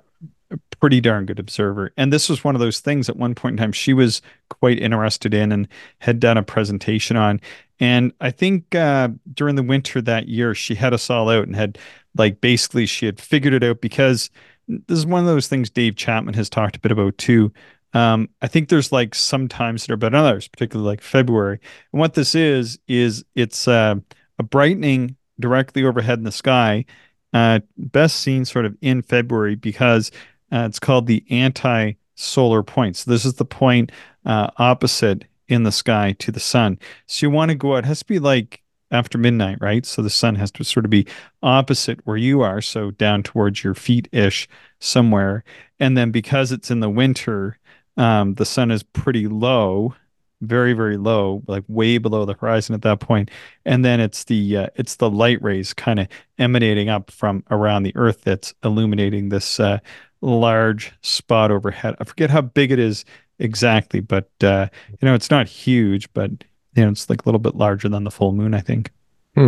pretty 0.80 1.02
darn 1.02 1.26
good 1.26 1.40
observer. 1.40 1.92
And 1.98 2.12
this 2.12 2.30
was 2.30 2.44
one 2.44 2.56
of 2.56 2.62
those 2.62 2.80
things 2.80 3.10
at 3.10 3.18
one 3.18 3.36
point 3.36 3.54
in 3.54 3.58
time 3.58 3.72
she 3.72 3.94
was 3.94 4.22
quite 4.50 4.80
interested 4.80 5.34
in 5.34 5.52
and 5.52 5.68
had 6.00 6.20
done 6.20 6.38
a 6.38 6.44
presentation 6.44 7.18
on. 7.18 7.42
And 7.80 8.14
I 8.20 8.32
think 8.32 8.76
uh, 8.76 9.10
during 9.34 9.56
the 9.56 9.64
winter 9.64 10.02
that 10.02 10.28
year, 10.28 10.54
she 10.54 10.76
had 10.76 10.94
us 10.94 11.10
all 11.10 11.30
out 11.30 11.48
and 11.48 11.56
had 11.56 11.78
like 12.16 12.42
basically 12.42 12.86
she 12.86 13.06
had 13.06 13.20
figured 13.20 13.54
it 13.54 13.64
out 13.64 13.82
because 13.82 14.30
this 14.68 14.98
is 14.98 15.06
one 15.06 15.22
of 15.22 15.28
those 15.28 15.48
things 15.48 15.70
Dave 15.70 15.96
Chapman 15.96 16.34
has 16.34 16.50
talked 16.50 16.76
a 16.76 16.80
bit 16.80 16.92
about 16.92 17.18
too. 17.18 17.52
Um, 17.94 18.30
I 18.42 18.48
think 18.48 18.70
there's 18.70 18.92
like 18.92 19.16
some 19.16 19.48
times 19.48 19.86
that 19.86 19.94
are 19.94 19.98
better 19.98 20.18
than 20.18 20.26
others, 20.26 20.48
particularly 20.48 20.88
like 20.88 21.02
February. 21.02 21.60
And 21.92 22.00
what 22.00 22.14
this 22.14 22.36
is, 22.36 22.78
is 22.88 23.26
it's 23.36 23.68
uh, 23.68 23.96
a 24.38 24.44
brightening 24.44 25.16
directly 25.40 25.84
overhead 25.84 26.20
in 26.20 26.26
the 26.26 26.32
sky, 26.32 26.86
uh, 27.34 27.60
best 27.78 28.18
seen 28.18 28.46
sort 28.46 28.66
of 28.66 28.78
in 28.82 29.02
February 29.02 29.56
because 29.56 30.12
uh, 30.52 30.66
it's 30.68 30.80
called 30.80 31.08
the 31.08 31.24
anti-solar 31.30 32.64
point. 32.64 32.98
So 32.98 33.12
this 33.12 33.26
is 33.26 33.36
the 33.36 33.46
point 33.46 33.92
uh, 34.26 34.50
opposite 34.58 35.26
in 35.48 35.64
the 35.64 35.72
sky 35.72 36.16
to 36.20 36.32
the 36.32 36.40
sun. 36.40 36.80
So 37.08 37.26
you 37.26 37.32
want 37.32 37.50
to 37.50 37.56
go 37.56 37.76
out. 37.76 37.84
It 37.84 37.88
has 37.88 38.00
to 38.00 38.06
be 38.06 38.20
like 38.20 38.62
after 38.92 39.18
midnight, 39.18 39.58
right? 39.62 39.86
So 39.86 40.02
the 40.02 40.10
sun 40.10 40.36
has 40.36 40.52
to 40.52 40.64
sort 40.64 40.86
of 40.86 40.90
be 40.90 41.08
opposite 41.44 42.00
where 42.06 42.18
you 42.18 42.42
are, 42.42 42.62
so 42.62 42.92
down 42.92 43.24
towards 43.24 43.64
your 43.64 43.76
feet-ish 43.76 44.48
somewhere. 44.80 45.44
And 45.80 45.96
then 45.96 46.12
because 46.12 46.52
it's 46.52 46.72
in 46.72 46.80
the 46.80 46.90
winter, 46.90 47.60
um, 47.98 48.34
the 48.36 48.46
sun 48.46 48.72
is 48.72 48.82
pretty 48.82 49.28
low, 49.28 49.94
very, 50.42 50.74
very 50.74 50.98
low, 50.98 51.44
like 51.48 51.64
way 51.68 51.98
below 51.98 52.26
the 52.26 52.34
horizon 52.34 52.74
at 52.74 52.82
that 52.82 53.00
point. 53.00 53.30
And 53.66 53.84
then 53.84 54.00
it's 54.00 54.24
the 54.24 54.58
uh, 54.58 54.68
it's 54.76 54.96
the 54.96 55.10
light 55.10 55.42
rays 55.44 55.74
kind 55.74 56.00
of 56.00 56.08
emanating 56.38 56.90
up 56.90 57.12
from 57.12 57.44
around 57.52 57.84
the 57.84 57.96
Earth 57.96 58.22
that's 58.22 58.54
illuminating 58.64 59.30
this 59.30 59.60
uh, 59.60 59.80
large 60.22 60.94
spot 61.02 61.52
overhead. 61.52 61.96
I 62.00 62.04
forget 62.04 62.30
how 62.30 62.42
big 62.42 62.72
it 62.72 62.80
is 62.80 63.06
exactly, 63.40 64.00
but 64.00 64.30
uh, 64.42 64.68
you 64.90 65.06
know, 65.08 65.14
it's 65.14 65.32
not 65.32 65.48
huge, 65.48 66.12
but 66.14 66.32
you 66.76 66.84
know, 66.84 66.90
it's 66.90 67.10
like 67.10 67.22
a 67.22 67.26
little 67.26 67.40
bit 67.40 67.56
larger 67.56 67.90
than 67.90 68.04
the 68.04 68.12
full 68.12 68.32
moon, 68.32 68.54
I 68.54 68.62
think. 68.62 68.92
Hmm. 69.36 69.48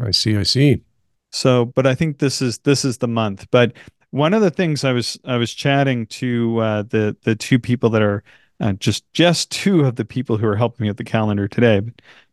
I 0.00 0.10
see. 0.12 0.36
I 0.36 0.44
see. 0.44 0.82
So, 1.30 1.64
but 1.64 1.86
I 1.86 1.94
think 1.94 2.18
this 2.18 2.40
is 2.40 2.58
this 2.58 2.84
is 2.84 2.98
the 2.98 3.08
month. 3.08 3.46
But 3.50 3.72
one 4.10 4.34
of 4.34 4.42
the 4.42 4.50
things 4.50 4.84
I 4.84 4.92
was 4.92 5.18
I 5.24 5.36
was 5.36 5.52
chatting 5.52 6.06
to 6.06 6.58
uh, 6.58 6.82
the 6.82 7.16
the 7.24 7.34
two 7.34 7.58
people 7.58 7.90
that 7.90 8.02
are 8.02 8.22
uh, 8.60 8.74
just 8.74 9.12
just 9.12 9.50
two 9.50 9.84
of 9.84 9.96
the 9.96 10.04
people 10.04 10.36
who 10.36 10.46
are 10.46 10.56
helping 10.56 10.84
me 10.84 10.90
with 10.90 10.96
the 10.96 11.04
calendar 11.04 11.48
today, 11.48 11.80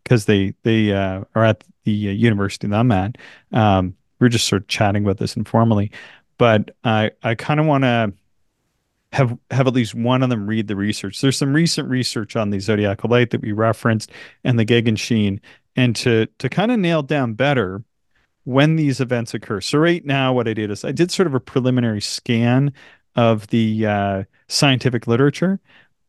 because 0.04 0.26
they 0.26 0.54
they 0.64 0.94
uh, 0.94 1.24
are 1.34 1.44
at 1.44 1.64
the 1.84 2.10
uh, 2.10 2.12
university 2.12 2.68
that 2.68 2.80
I'm 2.80 2.92
at. 2.92 3.18
Um, 3.52 3.96
we're 4.20 4.30
just 4.30 4.48
sort 4.48 4.62
of 4.62 4.68
chatting 4.68 5.04
about 5.04 5.18
this 5.18 5.36
informally, 5.36 5.92
but 6.42 6.72
I 6.84 7.12
I 7.22 7.36
kind 7.36 7.60
of 7.60 7.68
want 7.68 7.84
to 7.84 8.14
have 9.12 9.38
have 9.52 9.68
at 9.68 9.74
least 9.74 9.94
one 9.94 10.24
of 10.24 10.32
them 10.32 10.48
read 10.48 10.68
the 10.68 10.76
research. 10.76 11.22
There's 11.22 11.38
some 11.38 11.54
recent 11.54 11.88
research 11.88 12.36
on 12.36 12.50
the 12.50 12.60
zodiacal 12.60 13.12
light 13.12 13.30
that 13.30 13.42
we 13.42 13.52
referenced 13.52 14.12
and 14.44 14.58
the 14.58 14.66
Gegenschein, 14.66 15.40
and 15.76 15.96
to 15.98 16.26
to 16.40 16.50
kind 16.50 16.72
of 16.72 16.80
nail 16.80 17.04
down 17.04 17.36
better 17.36 17.84
when 18.44 18.76
these 18.76 19.00
events 19.00 19.36
occur. 19.36 19.62
So 19.62 19.78
right 19.78 20.04
now, 20.04 20.34
what 20.34 20.48
I 20.48 20.56
did 20.56 20.72
is 20.72 20.84
I 20.84 20.92
did 20.92 21.12
sort 21.12 21.28
of 21.28 21.36
a 21.36 21.40
preliminary 21.40 22.02
scan 22.02 22.74
of 23.16 23.46
the 23.50 23.86
uh, 23.86 24.24
scientific 24.48 25.06
literature, 25.06 25.60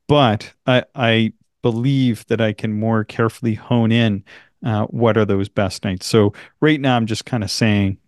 but 0.09 0.55
I, 0.67 0.85
I 0.95 1.35
believe 1.61 2.25
that 2.29 2.41
I 2.41 2.55
can 2.55 2.73
more 2.73 3.05
carefully 3.05 3.53
hone 3.53 3.93
in 3.93 4.25
uh, 4.65 4.87
what 4.87 5.19
are 5.19 5.27
those 5.27 5.51
best 5.51 5.85
nights. 5.85 6.07
So 6.07 6.33
right 6.62 6.81
now, 6.81 6.97
I'm 6.97 7.05
just 7.05 7.27
kind 7.27 7.45
of 7.45 7.51
saying 7.51 7.99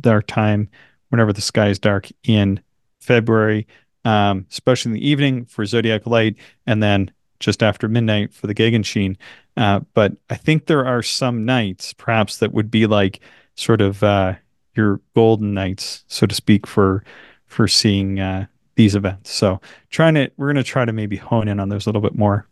dark 0.00 0.28
time 0.28 0.68
whenever 1.08 1.32
the 1.32 1.40
sky 1.40 1.68
is 1.68 1.78
dark 1.78 2.08
in 2.24 2.60
February, 3.00 3.66
um, 4.04 4.46
especially 4.50 4.90
in 4.90 4.94
the 4.94 5.08
evening 5.08 5.44
for 5.46 5.64
zodiac 5.64 6.06
light, 6.06 6.36
and 6.66 6.82
then 6.82 7.10
just 7.40 7.62
after 7.62 7.88
midnight 7.88 8.32
for 8.32 8.46
the 8.46 8.54
Gegenschein. 8.54 9.16
Uh, 9.56 9.80
but 9.94 10.12
I 10.30 10.34
think 10.34 10.66
there 10.66 10.86
are 10.86 11.02
some 11.02 11.44
nights, 11.44 11.92
perhaps, 11.92 12.38
that 12.38 12.52
would 12.52 12.70
be 12.70 12.86
like 12.86 13.20
sort 13.54 13.80
of 13.80 14.02
uh, 14.02 14.34
your 14.74 15.00
golden 15.14 15.54
nights, 15.54 16.04
so 16.08 16.26
to 16.26 16.34
speak, 16.34 16.66
for 16.66 17.04
for 17.46 17.66
seeing 17.66 18.20
uh, 18.20 18.46
these 18.74 18.94
events. 18.94 19.32
So 19.32 19.60
trying 19.90 20.14
to, 20.14 20.30
we're 20.36 20.46
going 20.46 20.56
to 20.56 20.62
try 20.62 20.84
to 20.84 20.92
maybe 20.92 21.16
hone 21.16 21.48
in 21.48 21.58
on 21.58 21.70
those 21.70 21.86
a 21.86 21.88
little 21.88 22.02
bit 22.02 22.14
more. 22.14 22.46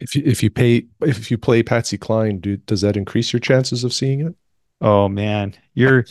If 0.00 0.14
you, 0.14 0.22
if 0.24 0.42
you 0.42 0.50
pay 0.50 0.86
if 1.02 1.30
you 1.30 1.36
play 1.36 1.62
Patsy 1.62 1.98
Cline, 1.98 2.38
do, 2.38 2.56
does 2.58 2.80
that 2.82 2.96
increase 2.96 3.32
your 3.32 3.40
chances 3.40 3.84
of 3.84 3.92
seeing 3.92 4.20
it? 4.20 4.34
Oh 4.80 5.08
man, 5.08 5.54
you're 5.74 6.06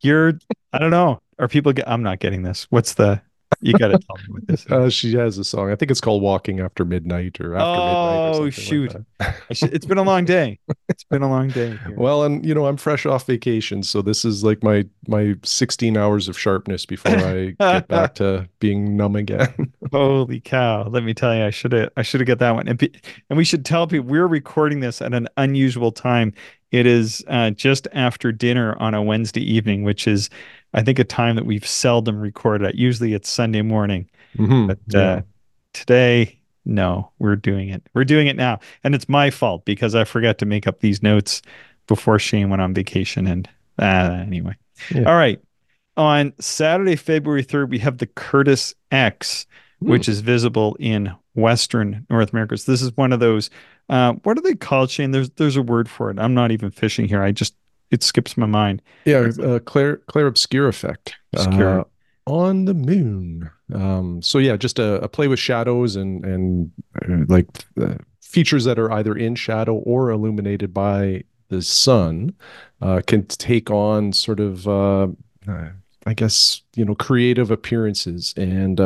you're 0.00 0.34
I 0.72 0.78
don't 0.78 0.90
know. 0.90 1.20
Are 1.38 1.48
people 1.48 1.72
get 1.72 1.88
I'm 1.88 2.02
not 2.02 2.20
getting 2.20 2.42
this. 2.42 2.66
What's 2.70 2.94
the 2.94 3.22
you 3.62 3.74
got 3.74 3.88
to 3.88 3.98
tell 3.98 4.16
me 4.16 4.24
what 4.28 4.46
this 4.46 4.64
is. 4.66 4.72
Uh, 4.72 4.90
she 4.90 5.14
has 5.14 5.38
a 5.38 5.44
song. 5.44 5.70
I 5.70 5.76
think 5.76 5.90
it's 5.90 6.00
called 6.00 6.22
"Walking 6.22 6.60
After 6.60 6.84
Midnight" 6.84 7.40
or 7.40 7.54
"After 7.54 7.66
oh, 7.66 8.44
Midnight." 8.44 8.46
Oh 8.46 8.50
shoot! 8.50 8.94
Like 8.94 9.62
it's 9.62 9.86
been 9.86 9.98
a 9.98 10.02
long 10.02 10.24
day. 10.24 10.58
It's 10.88 11.04
been 11.04 11.22
a 11.22 11.28
long 11.28 11.48
day. 11.48 11.70
Here. 11.70 11.94
Well, 11.96 12.24
and 12.24 12.44
you 12.44 12.54
know 12.54 12.66
I'm 12.66 12.76
fresh 12.76 13.06
off 13.06 13.26
vacation, 13.26 13.82
so 13.82 14.02
this 14.02 14.24
is 14.24 14.44
like 14.44 14.62
my 14.62 14.86
my 15.08 15.34
16 15.42 15.96
hours 15.96 16.28
of 16.28 16.38
sharpness 16.38 16.86
before 16.86 17.16
I 17.16 17.54
get 17.58 17.88
back 17.88 18.14
to 18.16 18.48
being 18.60 18.96
numb 18.96 19.16
again. 19.16 19.72
Holy 19.92 20.40
cow! 20.40 20.88
Let 20.88 21.04
me 21.04 21.12
tell 21.12 21.34
you, 21.34 21.44
I 21.44 21.50
should 21.50 21.72
have 21.72 21.90
I 21.96 22.02
should 22.02 22.20
have 22.20 22.28
got 22.28 22.38
that 22.38 22.54
one. 22.54 22.68
And 22.68 22.78
be, 22.78 22.92
and 23.28 23.36
we 23.36 23.44
should 23.44 23.64
tell 23.64 23.86
people 23.86 24.06
we're 24.06 24.26
recording 24.26 24.80
this 24.80 25.02
at 25.02 25.12
an 25.12 25.28
unusual 25.36 25.92
time. 25.92 26.32
It 26.70 26.86
is 26.86 27.24
uh, 27.28 27.50
just 27.50 27.88
after 27.92 28.32
dinner 28.32 28.76
on 28.78 28.94
a 28.94 29.02
Wednesday 29.02 29.42
evening, 29.42 29.82
which 29.82 30.06
is 30.06 30.30
I 30.72 30.82
think 30.82 30.98
a 30.98 31.04
time 31.04 31.36
that 31.36 31.46
we've 31.46 31.66
seldom 31.66 32.20
recorded 32.20 32.66
at. 32.68 32.74
Usually 32.76 33.12
it's 33.12 33.28
Sunday 33.28 33.62
morning, 33.62 34.08
mm-hmm. 34.36 34.68
but 34.68 34.78
yeah. 34.88 35.00
uh, 35.00 35.20
today, 35.72 36.38
no, 36.64 37.10
we're 37.18 37.36
doing 37.36 37.70
it. 37.70 37.82
We're 37.94 38.04
doing 38.04 38.28
it 38.28 38.36
now, 38.36 38.60
and 38.84 38.94
it's 38.94 39.08
my 39.08 39.30
fault 39.30 39.64
because 39.64 39.94
I 39.94 40.04
forgot 40.04 40.38
to 40.38 40.46
make 40.46 40.66
up 40.66 40.80
these 40.80 41.02
notes 41.02 41.42
before 41.86 42.18
Shane 42.18 42.50
went 42.50 42.62
on 42.62 42.72
vacation. 42.72 43.26
And 43.26 43.48
uh, 43.78 44.22
anyway, 44.24 44.54
yeah. 44.94 45.04
all 45.04 45.16
right. 45.16 45.40
On 45.96 46.32
Saturday, 46.38 46.96
February 46.96 47.42
third, 47.42 47.70
we 47.70 47.78
have 47.80 47.98
the 47.98 48.06
Curtis 48.06 48.74
X, 48.92 49.44
mm. 49.82 49.88
which 49.88 50.08
is 50.08 50.20
visible 50.20 50.76
in 50.78 51.12
Western 51.40 52.06
North 52.10 52.32
America. 52.32 52.56
So 52.56 52.70
this 52.70 52.82
is 52.82 52.96
one 52.96 53.12
of 53.12 53.20
those. 53.20 53.50
Uh, 53.88 54.14
what 54.22 54.38
are 54.38 54.42
they 54.42 54.54
called, 54.54 54.90
Shane? 54.90 55.10
There's 55.10 55.30
there's 55.30 55.56
a 55.56 55.62
word 55.62 55.88
for 55.88 56.10
it. 56.10 56.18
I'm 56.18 56.34
not 56.34 56.50
even 56.50 56.70
fishing 56.70 57.08
here. 57.08 57.22
I 57.22 57.32
just 57.32 57.54
it 57.90 58.02
skips 58.02 58.36
my 58.36 58.46
mind. 58.46 58.82
Yeah, 59.04 59.30
uh, 59.42 59.58
clear 59.60 59.98
clair 60.06 60.26
obscure 60.26 60.68
effect. 60.68 61.14
Obscure. 61.32 61.80
Uh, 61.80 61.84
on 62.26 62.64
the 62.66 62.74
moon. 62.74 63.50
Um, 63.74 64.22
so 64.22 64.38
yeah, 64.38 64.56
just 64.56 64.78
a, 64.78 65.02
a, 65.02 65.08
play 65.08 65.26
with 65.26 65.38
shadows 65.38 65.96
and 65.96 66.24
and 66.24 66.70
uh, 67.02 67.24
like 67.28 67.46
uh, 67.80 67.94
features 68.20 68.64
that 68.64 68.78
are 68.78 68.92
either 68.92 69.16
in 69.16 69.34
shadow 69.34 69.74
or 69.74 70.10
illuminated 70.10 70.72
by 70.72 71.24
the 71.48 71.62
sun 71.62 72.34
uh, 72.80 73.00
can 73.06 73.26
take 73.26 73.70
on 73.70 74.12
sort 74.12 74.38
of 74.38 74.68
uh, 74.68 75.08
I 76.06 76.14
guess 76.14 76.62
you 76.76 76.84
know 76.84 76.94
creative 76.94 77.50
appearances. 77.50 78.34
And 78.36 78.80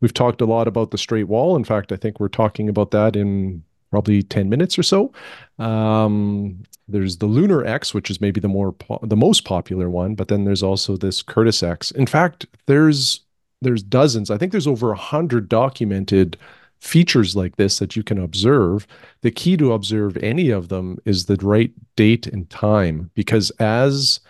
we've 0.00 0.14
talked 0.14 0.40
a 0.40 0.46
lot 0.46 0.68
about 0.68 0.90
the 0.90 0.98
straight 0.98 1.28
wall. 1.28 1.56
In 1.56 1.64
fact, 1.64 1.92
I 1.92 1.96
think 1.96 2.20
we're 2.20 2.28
talking 2.28 2.68
about 2.68 2.90
that 2.92 3.16
in 3.16 3.62
probably 3.90 4.22
10 4.22 4.48
minutes 4.48 4.78
or 4.78 4.82
so. 4.82 5.12
Um, 5.58 6.62
there's 6.88 7.18
the 7.18 7.26
Lunar 7.26 7.64
X, 7.64 7.94
which 7.94 8.10
is 8.10 8.20
maybe 8.20 8.40
the 8.40 8.48
more 8.48 8.72
po- 8.72 9.00
the 9.02 9.16
most 9.16 9.44
popular 9.44 9.90
one, 9.90 10.14
but 10.14 10.28
then 10.28 10.44
there's 10.44 10.62
also 10.62 10.96
this 10.96 11.22
Curtis 11.22 11.62
X. 11.62 11.90
In 11.92 12.06
fact, 12.06 12.46
there's 12.66 13.20
there's 13.62 13.82
dozens. 13.82 14.30
I 14.30 14.38
think 14.38 14.52
there's 14.52 14.66
over 14.66 14.92
a 14.92 14.96
hundred 14.96 15.48
documented 15.48 16.36
features 16.78 17.34
like 17.34 17.56
this 17.56 17.78
that 17.78 17.96
you 17.96 18.02
can 18.02 18.18
observe. 18.18 18.86
The 19.22 19.30
key 19.30 19.56
to 19.56 19.72
observe 19.72 20.16
any 20.18 20.50
of 20.50 20.68
them 20.68 20.98
is 21.04 21.24
the 21.24 21.36
right 21.36 21.72
date 21.96 22.26
and 22.26 22.48
time, 22.50 23.10
because 23.14 23.50
as 23.58 24.20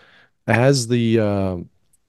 as 0.47 0.89
the 0.89 1.19
uh, 1.19 1.57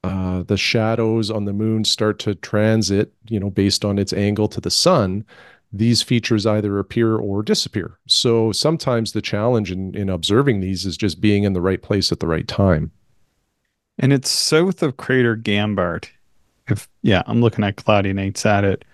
uh, 0.07 0.43
the 0.43 0.57
shadows 0.57 1.29
on 1.29 1.45
the 1.45 1.53
moon 1.53 1.83
start 1.83 2.19
to 2.19 2.35
transit, 2.35 3.13
you 3.27 3.39
know, 3.39 3.49
based 3.49 3.85
on 3.85 3.97
its 3.97 4.13
angle 4.13 4.47
to 4.49 4.61
the 4.61 4.71
sun, 4.71 5.25
these 5.71 6.01
features 6.01 6.45
either 6.45 6.79
appear 6.79 7.15
or 7.15 7.43
disappear. 7.43 7.99
So 8.07 8.51
sometimes 8.51 9.11
the 9.11 9.21
challenge 9.21 9.71
in, 9.71 9.95
in 9.95 10.09
observing 10.09 10.61
these 10.61 10.85
is 10.85 10.97
just 10.97 11.19
being 11.21 11.43
in 11.43 11.53
the 11.53 11.61
right 11.61 11.81
place 11.81 12.11
at 12.11 12.19
the 12.19 12.27
right 12.27 12.47
time. 12.47 12.91
And 13.99 14.13
it's 14.13 14.29
south 14.29 14.83
of 14.83 14.97
Crater 14.97 15.35
Gambart. 15.35 16.09
If 16.67 16.87
yeah, 17.01 17.23
I'm 17.25 17.41
looking 17.41 17.63
at 17.63 17.77
Cloudy 17.77 18.13
Nights 18.13 18.45
at 18.45 18.63
it. 18.63 18.85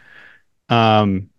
Um, 0.70 1.30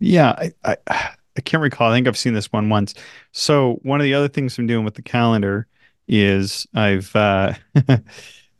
yeah, 0.00 0.50
I, 0.64 0.76
I 0.86 1.10
I 1.36 1.40
can't 1.42 1.62
recall. 1.62 1.90
I 1.90 1.96
think 1.96 2.08
I've 2.08 2.16
seen 2.16 2.34
this 2.34 2.52
one 2.52 2.68
once. 2.68 2.94
So 3.32 3.74
one 3.82 4.00
of 4.00 4.04
the 4.04 4.14
other 4.14 4.28
things 4.28 4.58
I'm 4.58 4.66
doing 4.66 4.84
with 4.84 4.94
the 4.94 5.02
calendar 5.02 5.66
is 6.08 6.66
I've 6.74 7.14
uh, 7.14 7.54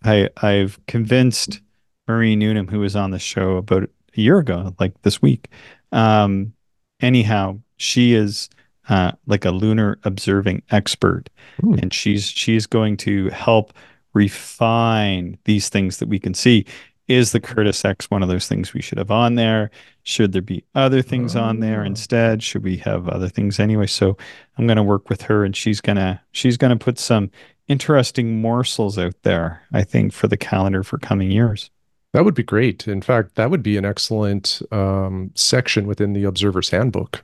I 0.06 0.28
I've 0.42 0.78
convinced 0.86 1.60
Marie 2.08 2.36
Noonan, 2.36 2.68
who 2.68 2.80
was 2.80 2.96
on 2.96 3.10
the 3.10 3.18
show 3.18 3.56
about 3.56 3.84
a 3.84 4.20
year 4.20 4.38
ago, 4.38 4.74
like 4.78 5.00
this 5.02 5.20
week, 5.20 5.48
um, 5.92 6.52
anyhow, 7.00 7.58
she 7.76 8.14
is 8.14 8.48
uh, 8.88 9.12
like 9.26 9.44
a 9.44 9.50
lunar 9.50 9.98
observing 10.04 10.62
expert, 10.70 11.28
Ooh. 11.64 11.72
Hmm. 11.72 11.78
and 11.80 11.94
she's 11.94 12.26
she's 12.28 12.66
going 12.66 12.96
to 12.98 13.28
help 13.30 13.72
refine 14.14 15.38
these 15.44 15.68
things 15.68 15.98
that 15.98 16.08
we 16.08 16.18
can 16.18 16.34
see. 16.34 16.64
Is 17.08 17.30
the 17.30 17.40
Curtis 17.40 17.84
X 17.84 18.10
one 18.10 18.24
of 18.24 18.28
those 18.28 18.48
things 18.48 18.74
we 18.74 18.82
should 18.82 18.98
have 18.98 19.12
on 19.12 19.36
there? 19.36 19.70
Should 20.02 20.32
there 20.32 20.42
be 20.42 20.64
other 20.74 21.02
things 21.02 21.36
oh. 21.36 21.40
on 21.40 21.60
there 21.60 21.82
oh. 21.82 21.86
instead? 21.86 22.42
Should 22.42 22.64
we 22.64 22.78
have 22.78 23.08
other 23.08 23.28
things 23.28 23.60
anyway? 23.60 23.86
So 23.86 24.16
I'm 24.58 24.66
going 24.66 24.76
to 24.76 24.82
work 24.82 25.08
with 25.08 25.22
her, 25.22 25.44
and 25.44 25.54
she's 25.54 25.80
gonna 25.80 26.20
she's 26.32 26.56
gonna 26.56 26.76
put 26.76 26.98
some 26.98 27.30
interesting 27.68 28.40
morsels 28.40 28.98
out 28.98 29.14
there. 29.22 29.62
I 29.72 29.82
think 29.84 30.12
for 30.12 30.28
the 30.28 30.36
calendar 30.36 30.82
for 30.82 30.98
coming 30.98 31.30
years. 31.30 31.70
That 32.12 32.24
would 32.24 32.34
be 32.34 32.42
great. 32.42 32.88
In 32.88 33.02
fact, 33.02 33.34
that 33.34 33.50
would 33.50 33.62
be 33.62 33.76
an 33.76 33.84
excellent 33.84 34.62
um, 34.72 35.30
section 35.34 35.86
within 35.86 36.14
the 36.14 36.24
Observer's 36.24 36.70
Handbook. 36.70 37.22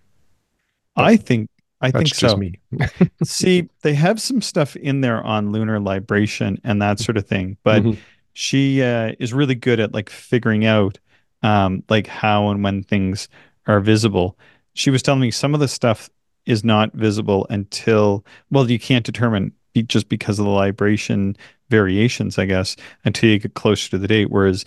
But 0.94 1.05
I 1.05 1.16
think 1.16 1.48
I 1.81 1.90
think 1.90 2.14
so. 2.14 2.37
me. 2.37 2.61
See, 3.24 3.68
they 3.83 3.94
have 3.94 4.20
some 4.20 4.40
stuff 4.40 4.76
in 4.76 5.00
there 5.00 5.22
on 5.22 5.50
lunar 5.50 5.81
libration 5.81 6.61
and 6.62 6.81
that 6.81 7.00
sort 7.00 7.16
of 7.16 7.26
thing, 7.26 7.57
but 7.64 7.83
mm-hmm. 7.83 8.00
she 8.35 8.83
uh, 8.83 9.12
is 9.18 9.33
really 9.33 9.57
good 9.57 9.81
at 9.81 9.92
like 9.92 10.09
figuring 10.09 10.64
out 10.64 10.98
um, 11.42 11.83
like 11.88 12.07
how 12.07 12.48
and 12.50 12.62
when 12.62 12.83
things 12.85 13.28
are 13.66 13.81
visible. 13.81 14.38
She 14.74 14.90
was 14.90 15.02
telling 15.02 15.20
me 15.20 15.31
some 15.31 15.55
of 15.55 15.61
the 15.61 15.68
stuff 15.68 16.09
is 16.46 16.64
not 16.64 16.92
visible 16.92 17.46
until 17.50 18.24
well, 18.50 18.70
you 18.70 18.78
can't 18.78 19.05
determine 19.05 19.52
just 19.75 20.09
because 20.09 20.39
of 20.39 20.45
the 20.45 20.51
libration 20.51 21.37
variations, 21.69 22.39
I 22.39 22.47
guess, 22.47 22.77
until 23.05 23.31
you 23.31 23.39
get 23.39 23.55
closer 23.55 23.91
to 23.91 23.99
the 23.99 24.09
date. 24.09 24.31
Whereas, 24.31 24.65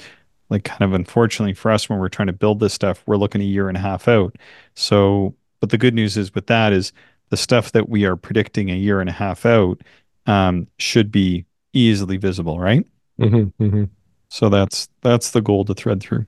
like, 0.49 0.63
kind 0.63 0.81
of 0.81 0.93
unfortunately 0.93 1.53
for 1.53 1.71
us, 1.71 1.89
when 1.89 1.99
we're 1.99 2.09
trying 2.09 2.27
to 2.27 2.33
build 2.33 2.59
this 2.59 2.73
stuff, 2.73 3.03
we're 3.05 3.17
looking 3.17 3.41
a 3.41 3.45
year 3.45 3.67
and 3.67 3.77
a 3.77 3.81
half 3.81 4.07
out. 4.07 4.35
So, 4.75 5.35
but 5.59 5.69
the 5.69 5.77
good 5.77 5.93
news 5.93 6.17
is 6.17 6.33
with 6.33 6.47
that 6.47 6.73
is 6.73 6.91
the 7.29 7.37
stuff 7.37 7.71
that 7.73 7.89
we 7.89 8.05
are 8.05 8.15
predicting 8.15 8.69
a 8.69 8.75
year 8.75 8.99
and 8.99 9.09
a 9.09 9.13
half 9.13 9.45
out 9.45 9.81
um, 10.25 10.67
should 10.77 11.11
be 11.11 11.45
easily 11.73 12.17
visible, 12.17 12.59
right? 12.59 12.85
Mm-hmm, 13.19 13.63
mm-hmm. 13.63 13.83
So 14.29 14.49
that's 14.49 14.89
that's 15.01 15.31
the 15.31 15.41
goal 15.41 15.65
to 15.65 15.73
thread 15.73 16.01
through. 16.01 16.25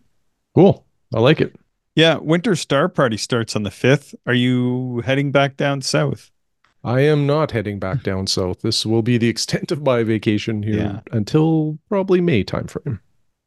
Cool. 0.56 0.86
I 1.14 1.20
like 1.20 1.42
it. 1.42 1.56
Yeah, 1.96 2.18
Winter 2.18 2.56
Star 2.56 2.90
Party 2.90 3.18
starts 3.18 3.56
on 3.56 3.64
the 3.64 3.72
5th. 3.72 4.14
Are 4.28 4.34
you 4.34 5.02
heading 5.04 5.32
back 5.32 5.58
down 5.58 5.82
south? 5.82 6.30
I 6.84 7.02
am 7.02 7.28
not 7.28 7.52
heading 7.52 7.80
back 7.80 8.04
down 8.04 8.28
south. 8.28 8.62
This 8.62 8.86
will 8.86 9.02
be 9.02 9.18
the 9.18 9.30
extent 9.30 9.72
of 9.72 9.82
my 9.82 10.04
vacation 10.04 10.64
here 10.64 10.78
yeah. 10.78 11.00
until 11.12 11.78
probably 11.90 12.22
May 12.22 12.44
timeframe. 12.44 13.00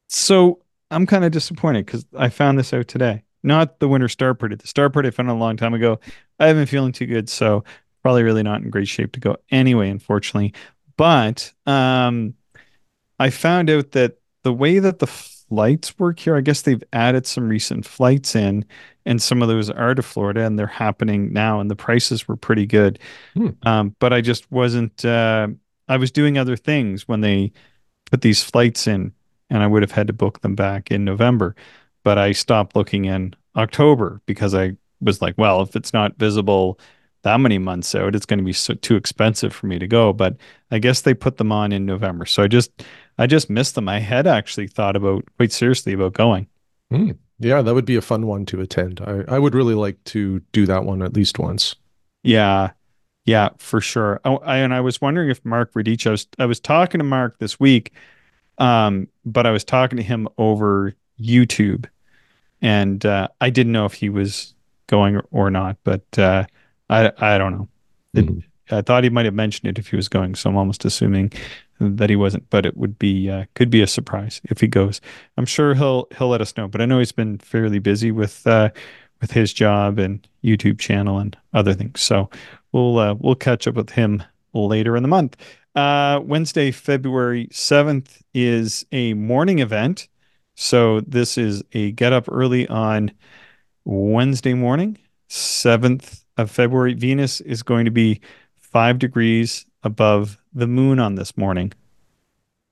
So 0.08 0.60
I'm 0.90 1.06
kind 1.06 1.24
of 1.24 1.32
disappointed 1.32 1.86
because 1.86 2.04
I 2.16 2.28
found 2.28 2.58
this 2.58 2.72
out 2.72 2.88
today. 2.88 3.22
Not 3.42 3.78
the 3.80 3.88
winter 3.88 4.08
star 4.08 4.34
party. 4.34 4.56
The 4.56 4.66
star 4.66 4.90
party 4.90 5.08
I 5.08 5.12
found 5.12 5.30
a 5.30 5.34
long 5.34 5.56
time 5.56 5.72
ago. 5.72 5.98
I 6.38 6.48
haven't 6.48 6.62
been 6.62 6.66
feeling 6.66 6.92
too 6.92 7.06
good, 7.06 7.28
so 7.28 7.64
probably 8.02 8.22
really 8.22 8.42
not 8.42 8.62
in 8.62 8.70
great 8.70 8.88
shape 8.88 9.12
to 9.12 9.20
go 9.20 9.36
anyway, 9.50 9.88
unfortunately. 9.88 10.52
But 10.96 11.52
um, 11.66 12.34
I 13.18 13.30
found 13.30 13.70
out 13.70 13.92
that 13.92 14.18
the 14.42 14.52
way 14.52 14.78
that 14.78 14.98
the 14.98 15.06
flights 15.50 15.98
work 15.98 16.18
here, 16.18 16.36
I 16.36 16.40
guess 16.40 16.62
they've 16.62 16.82
added 16.92 17.26
some 17.26 17.48
recent 17.48 17.84
flights 17.84 18.34
in 18.34 18.64
and 19.06 19.20
some 19.20 19.42
of 19.42 19.48
those 19.48 19.70
are 19.70 19.94
to 19.94 20.02
Florida, 20.02 20.44
and 20.44 20.58
they're 20.58 20.66
happening 20.66 21.32
now, 21.32 21.60
and 21.60 21.70
the 21.70 21.76
prices 21.76 22.28
were 22.28 22.36
pretty 22.36 22.66
good. 22.66 22.98
Hmm. 23.34 23.48
Um, 23.62 23.96
but 23.98 24.12
I 24.12 24.20
just 24.20 24.50
wasn't. 24.52 25.04
Uh, 25.04 25.48
I 25.88 25.96
was 25.96 26.12
doing 26.12 26.38
other 26.38 26.56
things 26.56 27.08
when 27.08 27.20
they 27.20 27.52
put 28.10 28.20
these 28.20 28.42
flights 28.42 28.86
in, 28.86 29.12
and 29.48 29.62
I 29.62 29.66
would 29.66 29.82
have 29.82 29.92
had 29.92 30.06
to 30.08 30.12
book 30.12 30.42
them 30.42 30.54
back 30.54 30.90
in 30.90 31.04
November. 31.04 31.56
But 32.04 32.18
I 32.18 32.32
stopped 32.32 32.76
looking 32.76 33.06
in 33.06 33.34
October 33.56 34.20
because 34.26 34.54
I 34.54 34.76
was 35.00 35.20
like, 35.20 35.34
well, 35.36 35.62
if 35.62 35.74
it's 35.74 35.92
not 35.92 36.16
visible 36.16 36.78
that 37.22 37.38
many 37.38 37.58
months 37.58 37.94
out, 37.94 38.14
it's 38.14 38.26
going 38.26 38.38
to 38.38 38.44
be 38.44 38.52
so, 38.52 38.74
too 38.74 38.96
expensive 38.96 39.52
for 39.52 39.66
me 39.66 39.78
to 39.78 39.86
go. 39.86 40.12
But 40.12 40.36
I 40.70 40.78
guess 40.78 41.02
they 41.02 41.14
put 41.14 41.36
them 41.36 41.52
on 41.52 41.72
in 41.72 41.86
November, 41.86 42.26
so 42.26 42.42
I 42.42 42.48
just 42.48 42.70
I 43.18 43.26
just 43.26 43.50
missed 43.50 43.74
them. 43.74 43.88
I 43.88 43.98
had 43.98 44.26
actually 44.26 44.66
thought 44.66 44.96
about 44.96 45.24
quite 45.36 45.52
seriously 45.52 45.92
about 45.92 46.14
going. 46.14 46.48
Mm. 46.92 47.16
Yeah, 47.38 47.62
that 47.62 47.74
would 47.74 47.86
be 47.86 47.96
a 47.96 48.02
fun 48.02 48.26
one 48.26 48.44
to 48.46 48.60
attend. 48.60 49.00
I, 49.00 49.24
I 49.28 49.38
would 49.38 49.54
really 49.54 49.74
like 49.74 50.02
to 50.04 50.40
do 50.52 50.66
that 50.66 50.84
one 50.84 51.02
at 51.02 51.14
least 51.14 51.38
once. 51.38 51.74
Yeah, 52.22 52.72
yeah, 53.24 53.50
for 53.58 53.80
sure. 53.80 54.20
Oh, 54.24 54.38
I, 54.38 54.58
and 54.58 54.74
I 54.74 54.80
was 54.80 55.00
wondering 55.00 55.30
if 55.30 55.44
Mark 55.44 55.72
Radice, 55.72 56.06
I 56.06 56.10
was, 56.10 56.26
I 56.38 56.46
was 56.46 56.60
talking 56.60 56.98
to 56.98 57.04
Mark 57.04 57.38
this 57.38 57.58
week, 57.58 57.92
um, 58.58 59.08
but 59.24 59.46
I 59.46 59.50
was 59.52 59.64
talking 59.64 59.96
to 59.96 60.02
him 60.02 60.28
over 60.36 60.94
YouTube, 61.18 61.86
and 62.60 63.04
uh, 63.06 63.28
I 63.40 63.50
didn't 63.50 63.72
know 63.72 63.86
if 63.86 63.94
he 63.94 64.10
was 64.10 64.54
going 64.86 65.16
or, 65.16 65.24
or 65.30 65.50
not, 65.50 65.78
but 65.84 66.18
uh, 66.18 66.44
I 66.90 67.12
I 67.18 67.38
don't 67.38 67.52
know. 67.52 67.68
It, 68.14 68.26
mm-hmm. 68.26 68.74
I 68.74 68.82
thought 68.82 69.04
he 69.04 69.10
might 69.10 69.24
have 69.24 69.34
mentioned 69.34 69.68
it 69.68 69.78
if 69.78 69.88
he 69.88 69.96
was 69.96 70.08
going, 70.08 70.34
so 70.34 70.50
I'm 70.50 70.56
almost 70.56 70.84
assuming 70.84 71.32
that 71.80 72.10
he 72.10 72.16
wasn't. 72.16 72.48
But 72.50 72.66
it 72.66 72.76
would 72.76 72.98
be 72.98 73.30
uh, 73.30 73.46
could 73.54 73.70
be 73.70 73.80
a 73.80 73.86
surprise 73.86 74.40
if 74.44 74.60
he 74.60 74.66
goes. 74.66 75.00
I'm 75.36 75.46
sure 75.46 75.74
he'll 75.74 76.08
he'll 76.16 76.28
let 76.28 76.40
us 76.40 76.56
know. 76.56 76.68
But 76.68 76.80
I 76.80 76.86
know 76.86 76.98
he's 76.98 77.12
been 77.12 77.38
fairly 77.38 77.78
busy 77.78 78.10
with 78.10 78.46
uh, 78.46 78.70
with 79.20 79.30
his 79.30 79.52
job 79.52 79.98
and 79.98 80.26
YouTube 80.44 80.78
channel 80.78 81.18
and 81.18 81.36
other 81.52 81.74
things. 81.74 82.00
So 82.00 82.28
we'll 82.72 82.98
uh, 82.98 83.14
we'll 83.14 83.34
catch 83.34 83.66
up 83.66 83.74
with 83.74 83.90
him 83.90 84.22
later 84.52 84.96
in 84.96 85.02
the 85.02 85.08
month. 85.08 85.36
Uh, 85.74 86.20
Wednesday, 86.22 86.70
February 86.70 87.48
seventh 87.52 88.22
is 88.34 88.84
a 88.92 89.14
morning 89.14 89.60
event. 89.60 90.08
So 90.56 91.00
this 91.00 91.38
is 91.38 91.62
a 91.72 91.92
get 91.92 92.12
up 92.12 92.26
early 92.30 92.68
on 92.68 93.12
Wednesday 93.84 94.52
morning, 94.52 94.98
seventh 95.28 96.24
of 96.40 96.50
February. 96.50 96.94
Venus 96.94 97.40
is 97.40 97.62
going 97.62 97.84
to 97.84 97.90
be 97.90 98.20
five 98.56 98.98
degrees 98.98 99.66
above 99.82 100.38
the 100.52 100.66
moon 100.66 100.98
on 100.98 101.14
this 101.14 101.36
morning. 101.36 101.72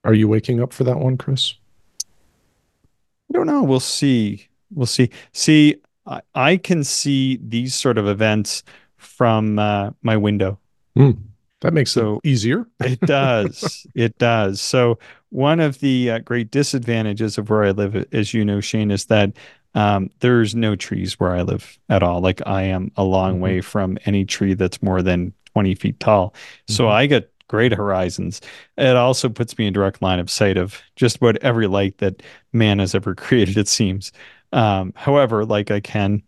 Are 0.05 0.15
you 0.15 0.29
waking 0.29 0.63
up 0.63 0.73
for 0.73 0.85
that 0.85 0.99
one, 0.99 1.17
Chris? 1.17 1.55
I 2.03 3.33
don't 3.33 3.47
know. 3.47 3.63
We'll 3.63 3.81
see. 3.81 4.49
We'll 4.73 4.87
see. 4.87 5.11
See, 5.33 5.77
I, 6.07 6.21
I 6.35 6.57
can 6.57 6.85
see 6.85 7.39
these 7.43 7.75
sort 7.75 7.99
of 7.99 8.07
events 8.07 8.63
from 8.97 9.59
uh, 9.59 9.91
my 10.03 10.17
window. 10.17 10.59
Mm, 10.97 11.19
that 11.61 11.73
makes 11.75 11.91
so 11.91 12.21
it 12.25 12.29
easier. 12.29 12.67
it 12.81 13.01
does. 13.07 13.87
It 13.95 14.19
does. 14.19 14.61
So 14.61 14.99
one 15.31 15.61
of 15.61 15.81
the 15.81 16.11
uh, 16.11 16.19
great 16.21 16.51
disadvantages 16.51 17.39
of 17.39 17.51
where 17.51 17.65
I 17.65 17.71
live, 17.71 18.07
as 18.13 18.33
you 18.33 18.45
know, 18.45 18.61
Shane, 18.61 18.91
is 18.91 19.07
that 19.07 19.33
um, 19.75 20.11
there's 20.21 20.55
no 20.55 20.77
trees 20.77 21.19
where 21.21 21.31
I 21.31 21.43
live 21.43 21.79
at 21.89 22.03
all. 22.03 22.21
Like 22.21 22.41
I 22.47 22.63
am 22.63 22.91
a 22.97 23.05
long 23.05 23.35
mm-hmm. 23.35 23.43
way 23.43 23.61
from 23.61 23.99
any 24.05 24.25
tree 24.25 24.55
that's 24.55 24.83
more 24.83 25.03
than 25.03 25.33
20 25.53 25.75
feet 25.75 26.01
tall. 26.01 26.35
So 26.67 26.85
mm-hmm. 26.85 26.93
I 26.93 27.07
get 27.07 27.33
great 27.49 27.73
horizons. 27.73 28.41
It 28.77 28.97
also 28.97 29.29
puts 29.29 29.57
me 29.59 29.67
in 29.67 29.73
direct 29.73 30.03
line 30.03 30.21
of 30.21 30.31
sight 30.31 30.57
of 30.57 30.81
just 30.97 31.17
about 31.17 31.37
every 31.39 31.67
light 31.67 31.99
that 31.99 32.23
man 32.53 32.79
has 32.79 32.95
ever 32.95 33.15
created, 33.17 33.57
it 33.57 33.69
seems. 33.69 34.13
Um, 34.53 34.93
however, 34.97 35.45
like 35.45 35.71
I 35.71 35.81
can 35.81 36.23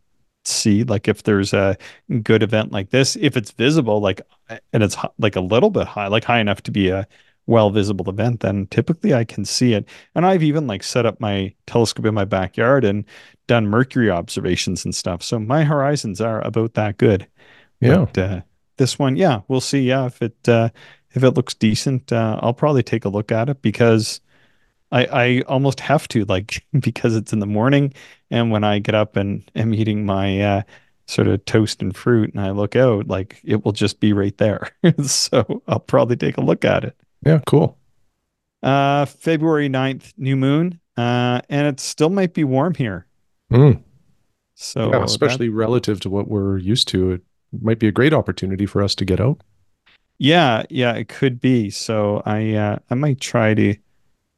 see, 0.45 0.85
like 0.85 1.09
if 1.09 1.23
there's 1.23 1.53
a 1.53 1.77
good 2.23 2.43
event 2.43 2.73
like 2.73 2.91
this, 2.91 3.17
if 3.17 3.37
it's 3.37 3.51
visible, 3.53 4.01
like, 4.01 4.21
and 4.73 4.83
it's 4.83 4.97
like 5.19 5.37
a 5.37 5.41
little 5.41 5.71
bit 5.71 5.87
high, 5.87 6.09
like 6.09 6.25
high 6.25 6.41
enough 6.41 6.63
to 6.63 6.71
be 6.71 6.89
a 6.89 7.07
well 7.51 7.71
visible 7.71 8.09
event, 8.09 8.41
then 8.41 8.69
typically 8.69 9.13
I 9.13 9.25
can 9.25 9.45
see 9.45 9.75
it. 9.75 9.87
And 10.15 10.25
I've 10.25 10.43
even 10.43 10.69
like 10.69 10.85
set 10.85 11.05
up 11.05 11.21
my 11.21 11.53
telescope 11.67 12.07
in 12.07 12.15
my 12.15 12.25
backyard 12.25 12.85
and 12.85 13.05
done 13.49 13.67
Mercury 13.67 14.09
observations 14.09 14.85
and 14.85 14.95
stuff. 14.95 15.23
So 15.23 15.39
my 15.39 15.65
horizons 15.65 16.21
are 16.21 16.41
about 16.47 16.75
that 16.75 16.97
good. 16.97 17.27
Yeah. 17.81 18.07
But, 18.07 18.19
uh, 18.19 18.41
this 18.77 18.99
one, 18.99 19.17
yeah, 19.17 19.41
we'll 19.49 19.61
see. 19.61 19.83
Yeah, 19.83 20.07
if 20.07 20.23
it 20.23 20.49
uh, 20.49 20.71
if 21.11 21.23
it 21.23 21.33
looks 21.33 21.53
decent, 21.53 22.13
uh, 22.13 22.39
I'll 22.41 22.55
probably 22.55 22.83
take 22.83 23.05
a 23.05 23.11
look 23.11 23.33
at 23.33 23.49
it 23.49 23.61
because 23.61 24.21
I 24.93 25.05
I 25.07 25.41
almost 25.49 25.81
have 25.81 26.09
to 26.09 26.25
like 26.27 26.65
because 26.79 27.17
it's 27.17 27.33
in 27.33 27.41
the 27.41 27.47
morning 27.47 27.93
and 28.31 28.51
when 28.51 28.65
I 28.65 28.79
get 28.79 28.95
up 28.95 29.17
and 29.17 29.43
am 29.57 29.75
eating 29.75 30.07
my 30.07 30.41
uh, 30.41 30.63
sort 31.07 31.27
of 31.27 31.45
toast 31.45 31.83
and 31.83 31.97
fruit 31.97 32.33
and 32.33 32.41
I 32.41 32.51
look 32.53 32.77
out, 32.77 33.09
like 33.09 33.41
it 33.45 33.65
will 33.65 33.73
just 33.73 33.99
be 33.99 34.13
right 34.13 34.37
there. 34.39 34.71
so 35.03 35.63
I'll 35.67 35.81
probably 35.81 36.17
take 36.17 36.37
a 36.39 36.43
look 36.43 36.65
at 36.65 36.85
it. 36.85 36.97
Yeah, 37.25 37.41
cool. 37.47 37.79
Uh, 38.63 39.07
February 39.07 39.69
9th, 39.69 40.13
new 40.17 40.37
moon. 40.37 40.81
Uh, 40.97 41.41
and 41.49 41.67
it 41.67 41.81
still 41.81 42.11
might 42.11 42.35
be 42.35 42.45
warm 42.45 42.75
here. 42.75 43.07
Mm. 43.51 43.83
So 44.55 44.91
yeah, 44.91 45.03
especially 45.03 45.49
that, 45.49 45.55
relative 45.55 46.01
to 46.01 46.11
what 46.11 46.29
we're 46.29 46.59
used 46.59 46.89
to, 46.89 47.13
it 47.13 47.23
might 47.63 47.79
be 47.79 47.89
a 47.89 47.93
great 47.93 48.13
opportunity 48.13 48.67
for 48.67 48.83
us 48.83 48.95
to 48.97 49.07
get 49.07 49.19
out. 49.19 49.41
Yeah, 50.19 50.65
yeah, 50.69 50.93
it 50.93 51.09
could 51.09 51.41
be. 51.41 51.71
So 51.71 52.23
I 52.27 52.53
uh, 52.53 52.79
I 52.91 52.95
might 52.95 53.21
try 53.21 53.55
to 53.55 53.75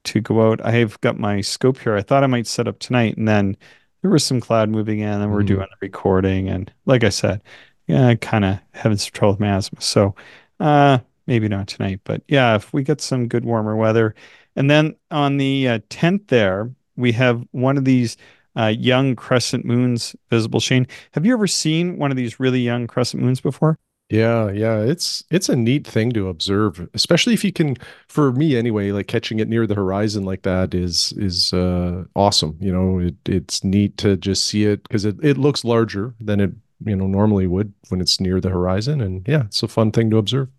to 0.05 0.21
go 0.21 0.49
out. 0.49 0.65
I 0.65 0.71
have 0.73 1.01
got 1.01 1.19
my 1.19 1.41
scope 1.41 1.79
here. 1.79 1.97
I 1.97 2.03
thought 2.03 2.23
I 2.23 2.29
might 2.29 2.47
set 2.47 2.69
up 2.69 2.79
tonight, 2.79 3.17
and 3.17 3.27
then 3.27 3.57
there 4.03 4.11
was 4.13 4.25
some 4.25 4.41
cloud 4.41 4.69
moving 4.69 5.01
in, 5.01 5.09
and 5.09 5.33
we're 5.33 5.43
mm. 5.43 5.47
doing 5.49 5.63
a 5.63 5.77
recording. 5.81 6.49
And 6.49 6.73
like 6.87 7.03
I 7.03 7.09
said, 7.09 7.43
yeah, 7.89 8.07
I 8.07 8.15
kind 8.15 8.45
of 8.45 8.61
having 8.75 8.99
some 8.99 9.11
trouble 9.11 9.33
with 9.33 9.41
my 9.41 9.49
asthma. 9.49 9.81
So 9.81 10.15
uh, 10.61 10.99
maybe 11.27 11.49
not 11.49 11.69
tonight, 11.69 12.01
but 12.05 12.23
yeah, 12.29 12.55
if 12.57 12.73
we 12.73 12.83
get 12.83 13.01
some 13.01 13.29
good 13.29 13.45
warmer 13.45 13.77
weather, 13.77 14.15
and 14.57 14.71
then 14.71 14.97
on 15.11 15.37
the 15.37 15.69
uh, 15.69 15.79
10th 15.91 16.29
there 16.29 16.71
we 16.97 17.13
have 17.13 17.43
one 17.53 17.79
of 17.79 17.85
these 17.85 18.17
uh, 18.57 18.67
young 18.67 19.17
crescent 19.17 19.65
moons 19.65 20.15
visible. 20.31 20.61
Shane, 20.61 20.87
have 21.13 21.25
you 21.25 21.33
ever 21.33 21.47
seen 21.47 21.99
one 21.99 22.11
of 22.11 22.17
these 22.17 22.39
really 22.39 22.61
young 22.61 22.87
crescent 22.87 23.23
moons 23.23 23.41
before? 23.41 23.79
Yeah, 24.11 24.51
yeah, 24.51 24.81
it's 24.81 25.25
it's 25.31 25.49
a 25.49 25.57
neat 25.57 25.87
thing 25.87 26.13
to 26.13 26.29
observe, 26.29 26.87
especially 26.93 27.33
if 27.33 27.45
you 27.45 27.53
can. 27.53 27.77
For 28.09 28.31
me, 28.31 28.57
anyway, 28.57 28.91
like 28.93 29.07
catching 29.07 29.39
it 29.39 29.49
near 29.49 29.67
the 29.67 29.75
horizon 29.75 30.25
like 30.25 30.43
that 30.43 30.75
is 30.75 31.15
is 31.17 31.55
uh, 31.55 32.05
awesome. 32.15 32.59
You 32.61 32.73
know, 32.73 32.99
it, 32.99 33.15
it's 33.25 33.65
neat 33.65 33.97
to 33.99 34.19
just 34.19 34.47
see 34.47 34.67
it 34.67 34.83
because 34.83 35.07
it 35.07 35.17
it 35.23 35.39
looks 35.39 35.65
larger 35.65 36.15
than 36.21 36.41
it 36.41 36.51
you 36.85 36.95
know 36.95 37.07
normally 37.07 37.47
would 37.47 37.73
when 37.89 38.03
it's 38.03 38.21
near 38.21 38.39
the 38.39 38.51
horizon, 38.51 39.01
and 39.01 39.27
yeah, 39.27 39.45
it's 39.45 39.63
a 39.63 39.69
fun 39.69 39.91
thing 39.93 40.11
to 40.11 40.19
observe. 40.19 40.51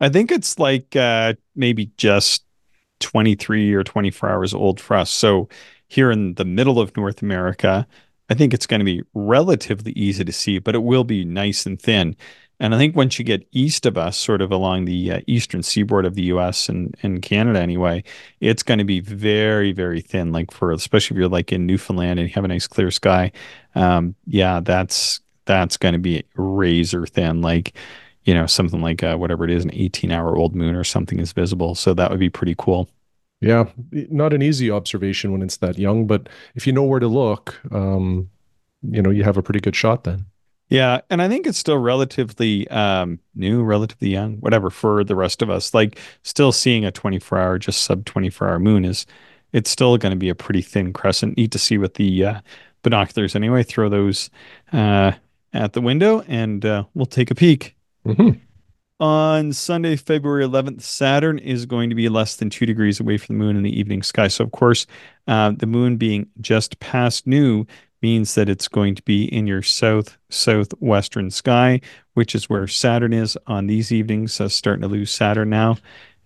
I 0.00 0.08
think 0.08 0.30
it's 0.30 0.58
like 0.58 0.94
uh, 0.96 1.34
maybe 1.54 1.90
just 1.96 2.44
twenty 3.00 3.34
three 3.34 3.72
or 3.74 3.84
twenty 3.84 4.10
four 4.10 4.28
hours 4.28 4.54
old 4.54 4.80
for 4.80 4.96
us. 4.96 5.10
So 5.10 5.48
here 5.88 6.10
in 6.10 6.34
the 6.34 6.44
middle 6.44 6.80
of 6.80 6.96
North 6.96 7.22
America, 7.22 7.86
I 8.30 8.34
think 8.34 8.52
it's 8.52 8.66
going 8.66 8.80
to 8.80 8.84
be 8.84 9.02
relatively 9.14 9.92
easy 9.92 10.24
to 10.24 10.32
see, 10.32 10.58
but 10.58 10.74
it 10.74 10.82
will 10.82 11.04
be 11.04 11.24
nice 11.24 11.66
and 11.66 11.80
thin. 11.80 12.14
And 12.60 12.74
I 12.74 12.78
think 12.78 12.96
once 12.96 13.18
you 13.18 13.24
get 13.24 13.46
east 13.52 13.86
of 13.86 13.96
us, 13.96 14.18
sort 14.18 14.42
of 14.42 14.50
along 14.50 14.84
the 14.84 15.12
uh, 15.12 15.20
eastern 15.26 15.62
seaboard 15.62 16.04
of 16.04 16.16
the 16.16 16.24
U.S. 16.24 16.68
and, 16.68 16.94
and 17.02 17.22
Canada 17.22 17.60
anyway, 17.60 18.02
it's 18.40 18.64
going 18.64 18.78
to 18.78 18.84
be 18.84 19.00
very, 19.00 19.72
very 19.72 20.00
thin. 20.00 20.32
Like 20.32 20.50
for 20.50 20.72
especially 20.72 21.14
if 21.14 21.18
you're 21.18 21.28
like 21.28 21.52
in 21.52 21.66
Newfoundland 21.66 22.18
and 22.18 22.28
you 22.28 22.34
have 22.34 22.44
a 22.44 22.48
nice 22.48 22.66
clear 22.66 22.90
sky, 22.90 23.30
um, 23.74 24.14
yeah, 24.26 24.60
that's 24.60 25.20
that's 25.44 25.76
going 25.76 25.92
to 25.94 25.98
be 25.98 26.24
razor 26.34 27.06
thin. 27.06 27.40
Like 27.42 27.74
you 28.28 28.34
know 28.34 28.44
something 28.44 28.82
like 28.82 29.02
uh, 29.02 29.16
whatever 29.16 29.44
it 29.44 29.50
is, 29.50 29.64
an 29.64 29.70
18 29.72 30.12
hour 30.12 30.36
old 30.36 30.54
moon 30.54 30.76
or 30.76 30.84
something 30.84 31.18
is 31.18 31.32
visible. 31.32 31.74
So 31.74 31.94
that 31.94 32.10
would 32.10 32.20
be 32.20 32.28
pretty 32.28 32.54
cool. 32.58 32.90
Yeah, 33.40 33.70
not 33.90 34.34
an 34.34 34.42
easy 34.42 34.70
observation 34.70 35.32
when 35.32 35.40
it's 35.40 35.56
that 35.58 35.78
young, 35.78 36.06
but 36.06 36.28
if 36.54 36.66
you 36.66 36.74
know 36.74 36.82
where 36.82 37.00
to 37.00 37.08
look, 37.08 37.58
um, 37.72 38.28
you 38.82 39.00
know, 39.00 39.08
you 39.08 39.24
have 39.24 39.38
a 39.38 39.42
pretty 39.42 39.60
good 39.60 39.74
shot 39.74 40.04
then. 40.04 40.26
Yeah, 40.68 41.00
and 41.08 41.22
I 41.22 41.28
think 41.28 41.46
it's 41.46 41.56
still 41.56 41.78
relatively 41.78 42.68
um, 42.68 43.18
new, 43.34 43.62
relatively 43.62 44.10
young, 44.10 44.34
whatever 44.40 44.68
for 44.68 45.04
the 45.04 45.16
rest 45.16 45.40
of 45.40 45.48
us. 45.48 45.72
Like 45.72 45.98
still 46.22 46.52
seeing 46.52 46.84
a 46.84 46.90
24 46.90 47.38
hour, 47.38 47.58
just 47.58 47.84
sub 47.84 48.04
24 48.04 48.46
hour 48.46 48.58
moon 48.58 48.84
is, 48.84 49.06
it's 49.54 49.70
still 49.70 49.96
going 49.96 50.12
to 50.12 50.18
be 50.18 50.28
a 50.28 50.34
pretty 50.34 50.60
thin 50.60 50.92
crescent. 50.92 51.38
Need 51.38 51.52
to 51.52 51.58
see 51.58 51.78
with 51.78 51.94
the 51.94 52.24
uh, 52.26 52.40
binoculars 52.82 53.34
anyway. 53.34 53.62
Throw 53.62 53.88
those 53.88 54.28
uh, 54.74 55.12
at 55.54 55.72
the 55.72 55.80
window, 55.80 56.22
and 56.28 56.66
uh, 56.66 56.84
we'll 56.92 57.06
take 57.06 57.30
a 57.30 57.34
peek. 57.34 57.74
Mm-hmm. 58.06 58.38
On 59.00 59.52
Sunday, 59.52 59.94
February 59.94 60.44
11th, 60.44 60.82
Saturn 60.82 61.38
is 61.38 61.66
going 61.66 61.88
to 61.88 61.94
be 61.94 62.08
less 62.08 62.34
than 62.34 62.50
two 62.50 62.66
degrees 62.66 62.98
away 62.98 63.16
from 63.16 63.38
the 63.38 63.44
moon 63.44 63.56
in 63.56 63.62
the 63.62 63.78
evening 63.78 64.02
sky. 64.02 64.26
So, 64.26 64.42
of 64.42 64.50
course, 64.50 64.86
uh, 65.28 65.52
the 65.56 65.66
moon 65.66 65.98
being 65.98 66.28
just 66.40 66.80
past 66.80 67.24
new 67.24 67.64
means 68.02 68.34
that 68.34 68.48
it's 68.48 68.66
going 68.66 68.96
to 68.96 69.02
be 69.02 69.24
in 69.24 69.46
your 69.46 69.62
south 69.62 70.18
southwestern 70.30 71.30
sky, 71.30 71.80
which 72.14 72.34
is 72.34 72.50
where 72.50 72.66
Saturn 72.66 73.12
is 73.12 73.38
on 73.46 73.68
these 73.68 73.92
evenings. 73.92 74.40
Uh, 74.40 74.48
starting 74.48 74.82
to 74.82 74.88
lose 74.88 75.12
Saturn 75.12 75.50
now 75.50 75.78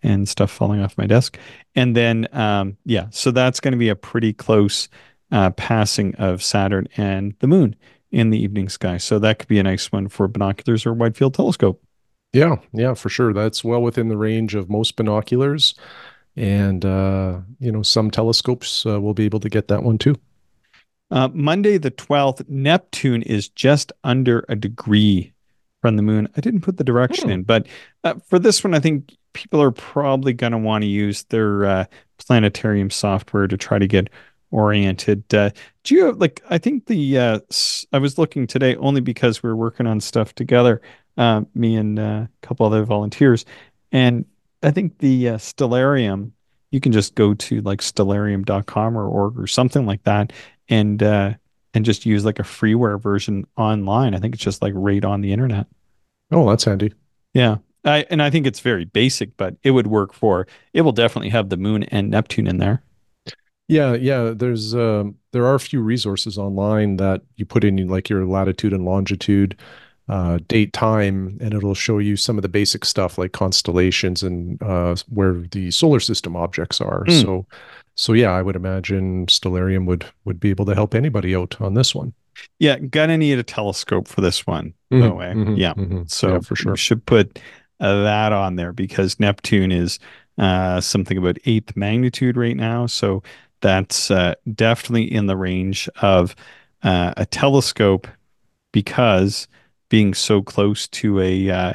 and 0.03 0.27
stuff 0.29 0.51
falling 0.51 0.81
off 0.81 0.99
my 0.99 1.07
desk. 1.07 1.39
And 1.75 1.95
then, 1.95 2.27
um, 2.33 2.77
yeah, 2.85 3.07
so 3.11 3.31
that's 3.31 3.61
going 3.61 3.73
to 3.73 3.79
be 3.79 3.91
a 3.91 3.97
pretty 3.97 4.33
close 4.33 4.89
uh, 5.31 5.51
passing 5.51 6.15
of 6.17 6.43
Saturn 6.43 6.89
and 6.97 7.35
the 7.41 7.47
moon 7.47 7.77
in 8.13 8.31
the 8.31 8.39
evening 8.39 8.69
sky. 8.69 8.99
So 8.99 9.19
that 9.19 9.39
could 9.39 9.49
be 9.49 9.59
a 9.59 9.63
nice 9.63 9.91
one 9.91 10.09
for 10.09 10.29
binoculars 10.29 10.87
or 10.87 10.93
wide 10.93 11.17
field 11.17 11.35
telescope. 11.35 11.83
Yeah, 12.33 12.57
yeah, 12.73 12.95
for 12.95 13.09
sure. 13.09 13.33
That's 13.33 13.65
well 13.65 13.83
within 13.83 14.09
the 14.09 14.17
range 14.17 14.55
of 14.55 14.71
most 14.71 14.97
binoculars, 14.97 15.75
and 16.37 16.85
uh, 16.85 17.41
you 17.59 17.71
know 17.73 17.83
some 17.83 18.11
telescopes 18.11 18.87
uh, 18.87 19.01
will 19.01 19.13
be 19.15 19.25
able 19.25 19.41
to 19.41 19.49
get 19.51 19.69
that 19.69 19.83
one 19.83 19.99
too. 19.99 20.17
Uh, 21.11 21.29
Monday 21.35 21.77
the 21.77 21.91
12th, 21.91 22.49
Neptune 22.49 23.21
is 23.23 23.51
just 23.51 23.93
under 24.03 24.47
a 24.49 24.57
degree 24.57 25.31
from 25.83 25.97
the 25.97 26.03
moon. 26.03 26.27
I 26.37 26.41
didn't 26.41 26.63
put 26.63 26.79
the 26.79 26.85
direction 26.85 27.25
Hmm. 27.29 27.33
in, 27.33 27.43
but 27.43 27.67
uh, 28.05 28.15
for 28.29 28.39
this 28.39 28.65
one, 28.65 28.73
I 28.73 28.81
think 28.81 29.15
people 29.35 29.61
are 29.61 29.71
probably 29.73 30.33
going 30.33 30.53
to 30.53 30.59
want 30.59 30.83
to 30.83 30.89
use 30.89 31.25
their 31.25 31.67
uh, 31.67 31.85
planetarium 32.27 32.89
software 32.89 33.47
to 33.47 33.59
try 33.59 33.79
to 33.79 33.87
get 33.87 34.09
oriented. 34.53 35.35
Uh, 35.35 35.51
do 35.83 35.95
you 35.95 36.05
have, 36.07 36.19
like, 36.19 36.43
I 36.49 36.59
think 36.59 36.87
the, 36.87 37.19
uh, 37.19 37.41
I 37.93 37.99
was 37.99 38.19
looking 38.19 38.47
today 38.47 38.77
only 38.77 39.01
because 39.01 39.43
we 39.43 39.51
are 39.51 39.57
working 39.57 39.87
on 39.87 40.01
stuff 40.01 40.35
together, 40.35 40.81
uh, 41.17 41.43
me 41.55 41.77
and 41.77 41.99
uh, 41.99 42.03
a 42.03 42.29
couple 42.43 42.65
other 42.67 42.85
volunteers. 42.85 43.45
And 43.91 44.25
I 44.63 44.71
think 44.71 44.99
the 44.99 45.31
uh, 45.31 45.37
Stellarium, 45.39 46.31
you 46.71 46.81
can 46.81 46.93
just 46.93 47.15
go 47.15 47.35
to 47.35 47.61
like 47.63 47.81
stellarium.com 47.81 48.97
or 48.97 49.07
org 49.07 49.39
or 49.39 49.47
something 49.47 49.85
like 49.85 50.05
that 50.05 50.33
and 50.69 51.03
uh, 51.03 51.35
and 51.75 51.85
just 51.85 52.07
use 52.07 52.25
like 52.25 52.39
a 52.39 52.45
freeware 52.45 53.01
version 53.01 53.47
online. 53.57 54.15
I 54.15 54.19
think 54.19 54.35
it's 54.35 54.45
just 54.45 54.63
like 54.63 54.73
right 54.75 55.05
on 55.05 55.21
the 55.21 55.33
internet. 55.33 55.67
Oh, 56.31 56.49
that's 56.49 56.65
handy. 56.65 56.95
Yeah. 57.35 57.57
I 57.85 58.07
and 58.11 58.23
I 58.23 58.31
think 58.31 58.47
it's 58.47 58.61
very 58.61 58.85
basic, 58.85 59.37
but 59.37 59.57
it 59.63 59.73
would 59.73 59.87
work 59.87 60.13
for 60.13 60.47
it 60.73 60.83
will 60.83 60.93
definitely 60.93 61.31
have 61.31 61.49
the 61.49 61.57
moon 61.57 61.83
and 61.85 62.11
Neptune 62.11 62.47
in 62.47 62.59
there. 62.59 62.83
Yeah, 63.73 63.95
yeah. 63.95 64.33
There's 64.37 64.75
um, 64.75 65.17
there 65.33 65.47
are 65.47 65.55
a 65.55 65.61
few 65.61 65.81
resources 65.81 66.37
online 66.39 66.97
that 66.99 67.23
you 67.37 67.47
put 67.47 67.65
in 67.65 67.89
like 67.89 68.09
your 68.09 68.27
latitude 68.27 68.73
and 68.73 68.85
longitude, 68.85 69.57
uh, 70.09 70.39
date, 70.49 70.73
time, 70.73 71.39
and 71.41 71.55
it'll 71.55 71.75
show 71.75 71.99
you 71.99 72.17
some 72.17 72.37
of 72.39 72.43
the 72.43 72.49
basic 72.49 72.85
stuff 72.85 73.19
like 73.19 73.33
constellations 73.33 74.23
and 74.23 74.63
uh, 74.63 74.95
where 75.09 75.35
the 75.53 75.71
solar 75.71 76.01
system 76.01 76.37
objects 76.37 76.81
are. 76.81 77.05
Mm. 77.07 77.23
So, 77.23 77.47
so 77.95 78.13
yeah, 78.13 78.31
I 78.31 78.43
would 78.43 78.57
imagine 78.57 79.27
Stellarium 79.27 79.87
would 79.87 80.05
would 80.25 80.39
be 80.39 80.51
able 80.51 80.67
to 80.67 80.75
help 80.75 80.95
anybody 80.95 81.35
out 81.35 81.61
on 81.61 81.75
this 81.75 81.95
one. 81.95 82.13
Yeah, 82.59 82.79
gonna 82.79 83.19
need 83.19 83.39
a 83.39 83.43
telescope 83.43 84.09
for 84.09 84.21
this 84.21 84.47
one, 84.47 84.75
by 84.91 85.01
the 85.01 85.15
way. 85.15 85.33
Mhm, 85.35 85.57
Yeah. 85.59 85.75
mhm. 85.75 86.11
So 86.11 86.29
yeah, 86.35 86.41
for 86.41 86.57
sure. 86.57 86.73
we 86.73 86.79
should 86.79 87.05
put 87.07 87.39
uh, 87.81 88.03
that 88.05 88.33
on 88.33 88.57
there 88.57 88.73
because 88.73 89.19
Neptune 89.21 89.73
is 89.73 89.99
uh, 90.39 90.81
something 90.81 91.19
about 91.19 91.37
eighth 91.45 91.77
magnitude 91.77 92.37
right 92.37 92.57
now. 92.57 92.87
So 92.87 93.23
that's 93.63 94.11
uh, 94.11 94.35
definitely 94.55 95.11
in 95.11 95.27
the 95.27 95.37
range 95.37 95.89
of 96.03 96.37
uh, 96.83 97.15
a 97.17 97.25
telescope 97.25 98.07
because 98.73 99.49
being 99.89 100.15
so 100.15 100.43
close 100.43 100.89
to 100.89 101.21
a 101.21 101.51
uh, 101.51 101.73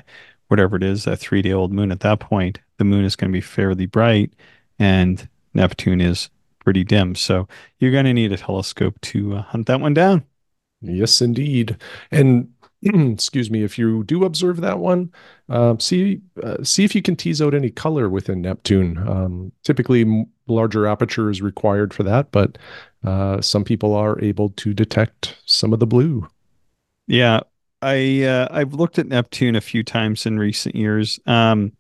whatever 0.48 0.76
it 0.76 0.84
is, 0.84 1.08
a 1.08 1.16
three 1.16 1.42
day 1.42 1.54
old 1.54 1.72
moon 1.72 1.92
at 1.92 2.02
that 2.02 2.20
point, 2.20 2.60
the 2.78 2.84
moon 2.84 3.06
is 3.06 3.16
going 3.16 3.32
to 3.32 3.36
be 3.36 3.42
fairly 3.42 3.86
bright 3.86 4.32
and 4.80 5.28
Neptune 5.54 6.02
is 6.02 6.30
pretty 6.64 6.84
dim. 6.84 7.16
So 7.16 7.48
you're 7.80 7.92
going 7.92 8.06
to 8.06 8.14
need 8.14 8.32
a 8.32 8.38
telescope 8.38 9.00
to 9.02 9.38
uh, 9.38 9.42
hunt 9.44 9.68
that 9.68 9.80
one 9.80 9.94
down. 9.94 10.24
Yes, 10.82 11.22
indeed. 11.22 11.78
And 12.12 12.54
excuse 12.84 13.50
me, 13.50 13.64
if 13.64 13.78
you 13.78 14.04
do 14.04 14.24
observe 14.24 14.62
that 14.62 14.80
one, 14.80 15.12
uh, 15.50 15.76
see 15.80 16.22
uh, 16.44 16.64
see 16.64 16.84
if 16.84 16.94
you 16.96 17.02
can 17.02 17.16
tease 17.16 17.42
out 17.42 17.54
any 17.54 17.70
color 17.70 18.10
within 18.10 18.42
Neptune. 18.42 18.98
Um, 19.08 19.52
typically, 19.64 20.02
m- 20.02 20.26
larger 20.48 20.86
aperture 20.88 21.30
is 21.30 21.42
required 21.42 21.94
for 21.94 22.04
that, 22.04 22.32
but 22.32 22.58
uh, 23.04 23.42
some 23.42 23.64
people 23.64 23.94
are 23.96 24.20
able 24.22 24.50
to 24.50 24.74
detect 24.74 25.38
some 25.46 25.74
of 25.74 25.80
the 25.80 25.88
blue. 25.88 26.28
Yeah, 27.08 27.42
I 27.82 28.24
uh, 28.24 28.48
I've 28.52 28.74
looked 28.74 29.00
at 29.00 29.08
Neptune 29.08 29.56
a 29.56 29.62
few 29.62 29.84
times 29.84 30.26
in 30.26 30.38
recent 30.40 30.76
years. 30.76 31.20
Um, 31.26 31.72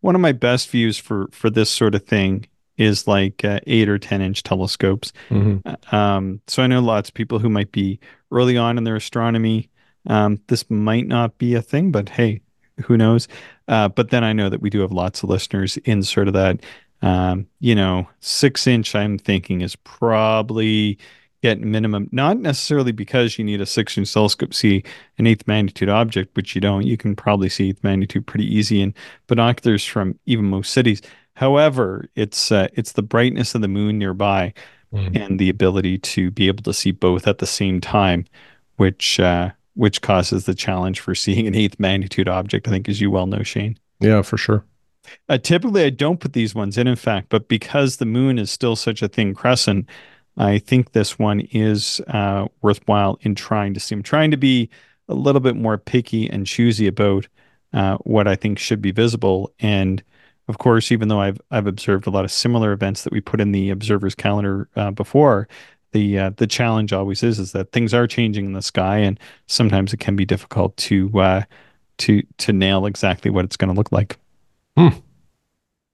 one 0.00 0.14
of 0.14 0.20
my 0.20 0.32
best 0.32 0.68
views 0.68 0.98
for 0.98 1.28
for 1.32 1.48
this 1.48 1.70
sort 1.70 1.94
of 1.94 2.04
thing 2.04 2.46
is 2.76 3.06
like 3.06 3.44
uh, 3.44 3.60
eight 3.66 3.88
or 3.88 3.98
ten 3.98 4.20
inch 4.20 4.42
telescopes. 4.42 5.12
Mhm. 5.30 5.62
Uh, 5.64 5.96
Um, 5.96 6.40
so 6.48 6.62
I 6.62 6.66
know 6.66 6.80
lots 6.80 7.08
of 7.08 7.14
people 7.14 7.38
who 7.38 7.48
might 7.48 7.72
be 7.72 7.98
early 8.32 8.56
on 8.58 8.76
in 8.76 8.84
their 8.84 8.96
astronomy. 8.96 9.70
Um, 10.06 10.40
this 10.48 10.68
might 10.70 11.06
not 11.06 11.38
be 11.38 11.54
a 11.54 11.62
thing, 11.62 11.90
but 11.90 12.08
hey, 12.10 12.40
who 12.84 12.96
knows? 12.96 13.28
Uh, 13.68 13.88
but 13.88 14.10
then 14.10 14.24
I 14.24 14.32
know 14.32 14.48
that 14.50 14.60
we 14.60 14.70
do 14.70 14.80
have 14.80 14.92
lots 14.92 15.22
of 15.22 15.30
listeners 15.30 15.76
in 15.78 16.02
sort 16.02 16.28
of 16.28 16.34
that, 16.34 16.60
um, 17.02 17.46
you 17.60 17.74
know, 17.74 18.08
six 18.20 18.66
inch. 18.66 18.94
I'm 18.94 19.16
thinking 19.18 19.60
is 19.62 19.76
probably 19.76 20.98
getting 21.42 21.70
minimum, 21.70 22.08
not 22.10 22.38
necessarily 22.38 22.92
because 22.92 23.38
you 23.38 23.44
need 23.44 23.60
a 23.60 23.66
six 23.66 23.96
inch 23.98 24.12
telescope 24.12 24.50
to 24.50 24.56
see 24.56 24.82
an 25.18 25.26
eighth 25.26 25.46
magnitude 25.46 25.88
object, 25.88 26.34
which 26.36 26.54
you 26.54 26.60
don't. 26.60 26.86
You 26.86 26.96
can 26.96 27.14
probably 27.14 27.48
see 27.48 27.68
eighth 27.70 27.84
magnitude 27.84 28.26
pretty 28.26 28.46
easy 28.54 28.80
in 28.80 28.94
binoculars 29.26 29.84
from 29.84 30.18
even 30.26 30.46
most 30.46 30.72
cities. 30.72 31.02
However, 31.34 32.08
it's 32.16 32.52
uh, 32.52 32.68
it's 32.74 32.92
the 32.92 33.02
brightness 33.02 33.54
of 33.54 33.60
the 33.60 33.68
moon 33.68 33.98
nearby 33.98 34.52
Mhm. 34.92 35.16
and 35.24 35.40
the 35.40 35.48
ability 35.50 35.98
to 35.98 36.30
be 36.30 36.46
able 36.46 36.62
to 36.62 36.72
see 36.72 36.92
both 36.92 37.26
at 37.26 37.38
the 37.38 37.46
same 37.48 37.80
time, 37.80 38.26
which 38.76 39.18
uh, 39.18 39.50
which 39.74 40.02
causes 40.02 40.46
the 40.46 40.54
challenge 40.54 41.00
for 41.00 41.14
seeing 41.14 41.46
an 41.46 41.54
eighth 41.54 41.78
magnitude 41.78 42.28
object. 42.28 42.68
I 42.68 42.70
think, 42.70 42.88
as 42.88 43.00
you 43.00 43.10
well 43.10 43.26
know, 43.26 43.42
Shane. 43.42 43.78
Yeah, 44.00 44.22
for 44.22 44.36
sure. 44.36 44.64
Uh, 45.28 45.38
typically, 45.38 45.84
I 45.84 45.90
don't 45.90 46.20
put 46.20 46.32
these 46.32 46.54
ones 46.54 46.78
in, 46.78 46.86
in 46.86 46.96
fact, 46.96 47.28
but 47.28 47.48
because 47.48 47.96
the 47.96 48.06
moon 48.06 48.38
is 48.38 48.50
still 48.50 48.76
such 48.76 49.02
a 49.02 49.08
thin 49.08 49.34
crescent, 49.34 49.86
I 50.36 50.58
think 50.58 50.92
this 50.92 51.18
one 51.18 51.40
is 51.40 52.00
uh, 52.08 52.48
worthwhile 52.62 53.18
in 53.20 53.34
trying 53.34 53.74
to 53.74 53.80
see. 53.80 53.94
I'm 53.94 54.02
trying 54.02 54.30
to 54.30 54.36
be 54.36 54.70
a 55.08 55.14
little 55.14 55.40
bit 55.40 55.56
more 55.56 55.78
picky 55.78 56.28
and 56.28 56.46
choosy 56.46 56.86
about 56.86 57.28
uh, 57.72 57.96
what 57.98 58.26
I 58.26 58.34
think 58.34 58.58
should 58.58 58.80
be 58.80 58.92
visible. 58.92 59.52
And 59.60 60.02
of 60.48 60.58
course, 60.58 60.92
even 60.92 61.08
though 61.08 61.20
I've 61.20 61.40
I've 61.50 61.66
observed 61.66 62.06
a 62.06 62.10
lot 62.10 62.24
of 62.24 62.32
similar 62.32 62.72
events 62.72 63.04
that 63.04 63.12
we 63.12 63.20
put 63.20 63.40
in 63.40 63.52
the 63.52 63.70
observer's 63.70 64.14
calendar 64.14 64.68
uh, 64.76 64.90
before, 64.90 65.48
the 65.94 66.18
uh, 66.18 66.30
the 66.36 66.46
challenge 66.46 66.92
always 66.92 67.22
is 67.22 67.38
is 67.38 67.52
that 67.52 67.72
things 67.72 67.94
are 67.94 68.06
changing 68.06 68.44
in 68.44 68.52
the 68.52 68.60
sky, 68.60 68.98
and 68.98 69.18
sometimes 69.46 69.94
it 69.94 70.00
can 70.00 70.16
be 70.16 70.26
difficult 70.26 70.76
to 70.76 71.10
uh, 71.18 71.42
to 71.98 72.22
to 72.38 72.52
nail 72.52 72.84
exactly 72.84 73.30
what 73.30 73.46
it's 73.46 73.56
going 73.56 73.72
to 73.72 73.76
look 73.78 73.90
like. 73.90 74.18
Hmm. 74.76 74.88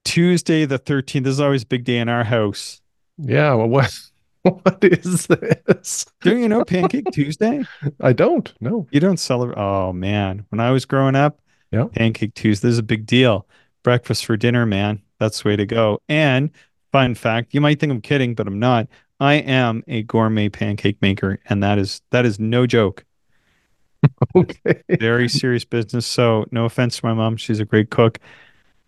Tuesday 0.03 0.65
the 0.65 0.79
13th. 0.79 1.23
This 1.23 1.33
is 1.33 1.39
always 1.39 1.63
a 1.63 1.67
big 1.67 1.83
day 1.83 1.99
in 1.99 2.09
our 2.09 2.23
house. 2.23 2.81
Yeah. 3.17 3.53
Well, 3.53 3.69
what 3.69 3.97
what 4.41 4.83
is 4.83 5.27
this? 5.27 6.05
Don't 6.21 6.41
you 6.41 6.49
know 6.49 6.65
Pancake 6.65 7.05
Tuesday? 7.13 7.63
I 8.01 8.11
don't. 8.13 8.51
No. 8.59 8.87
You 8.91 8.99
don't 8.99 9.17
celebrate. 9.19 9.57
Oh 9.57 9.93
man, 9.93 10.45
when 10.49 10.59
I 10.59 10.71
was 10.71 10.85
growing 10.85 11.15
up, 11.15 11.39
Yeah. 11.71 11.85
Pancake 11.95 12.33
Tuesday 12.33 12.67
is 12.69 12.79
a 12.79 12.83
big 12.83 13.05
deal. 13.05 13.47
Breakfast 13.83 14.25
for 14.25 14.35
dinner, 14.37 14.65
man. 14.65 15.01
That's 15.19 15.41
the 15.43 15.49
way 15.49 15.55
to 15.55 15.65
go. 15.65 16.01
And 16.09 16.49
fun 16.91 17.15
fact, 17.15 17.53
you 17.53 17.61
might 17.61 17.79
think 17.79 17.91
I'm 17.91 18.01
kidding, 18.01 18.33
but 18.35 18.47
I'm 18.47 18.59
not. 18.59 18.87
I 19.21 19.35
am 19.35 19.83
a 19.87 20.03
gourmet 20.03 20.49
pancake 20.49 21.01
maker, 21.01 21.39
and 21.45 21.63
that 21.63 21.77
is 21.79 22.01
that 22.11 22.25
is 22.25 22.39
no 22.39 22.67
joke. 22.67 23.05
Okay. 24.35 24.81
Very 24.99 25.29
serious 25.29 25.63
business. 25.63 26.07
So 26.07 26.45
no 26.51 26.65
offense 26.65 26.97
to 26.97 27.05
my 27.05 27.13
mom, 27.13 27.37
she's 27.37 27.59
a 27.59 27.65
great 27.65 27.91
cook. 27.91 28.17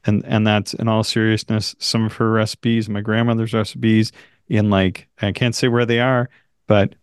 And 0.06 0.26
and 0.26 0.46
that's 0.46 0.74
in 0.74 0.88
all 0.88 1.04
seriousness, 1.04 1.76
some 1.80 2.06
of 2.06 2.14
her 2.14 2.32
recipes, 2.32 2.90
my 2.90 3.02
grandmother's 3.02 3.54
recipes, 3.54 4.12
in 4.50 4.70
like 4.72 5.08
I 5.22 5.32
can't 5.32 5.56
say 5.56 5.68
where 5.68 5.86
they 5.86 6.00
are, 6.00 6.30
but 6.68 6.96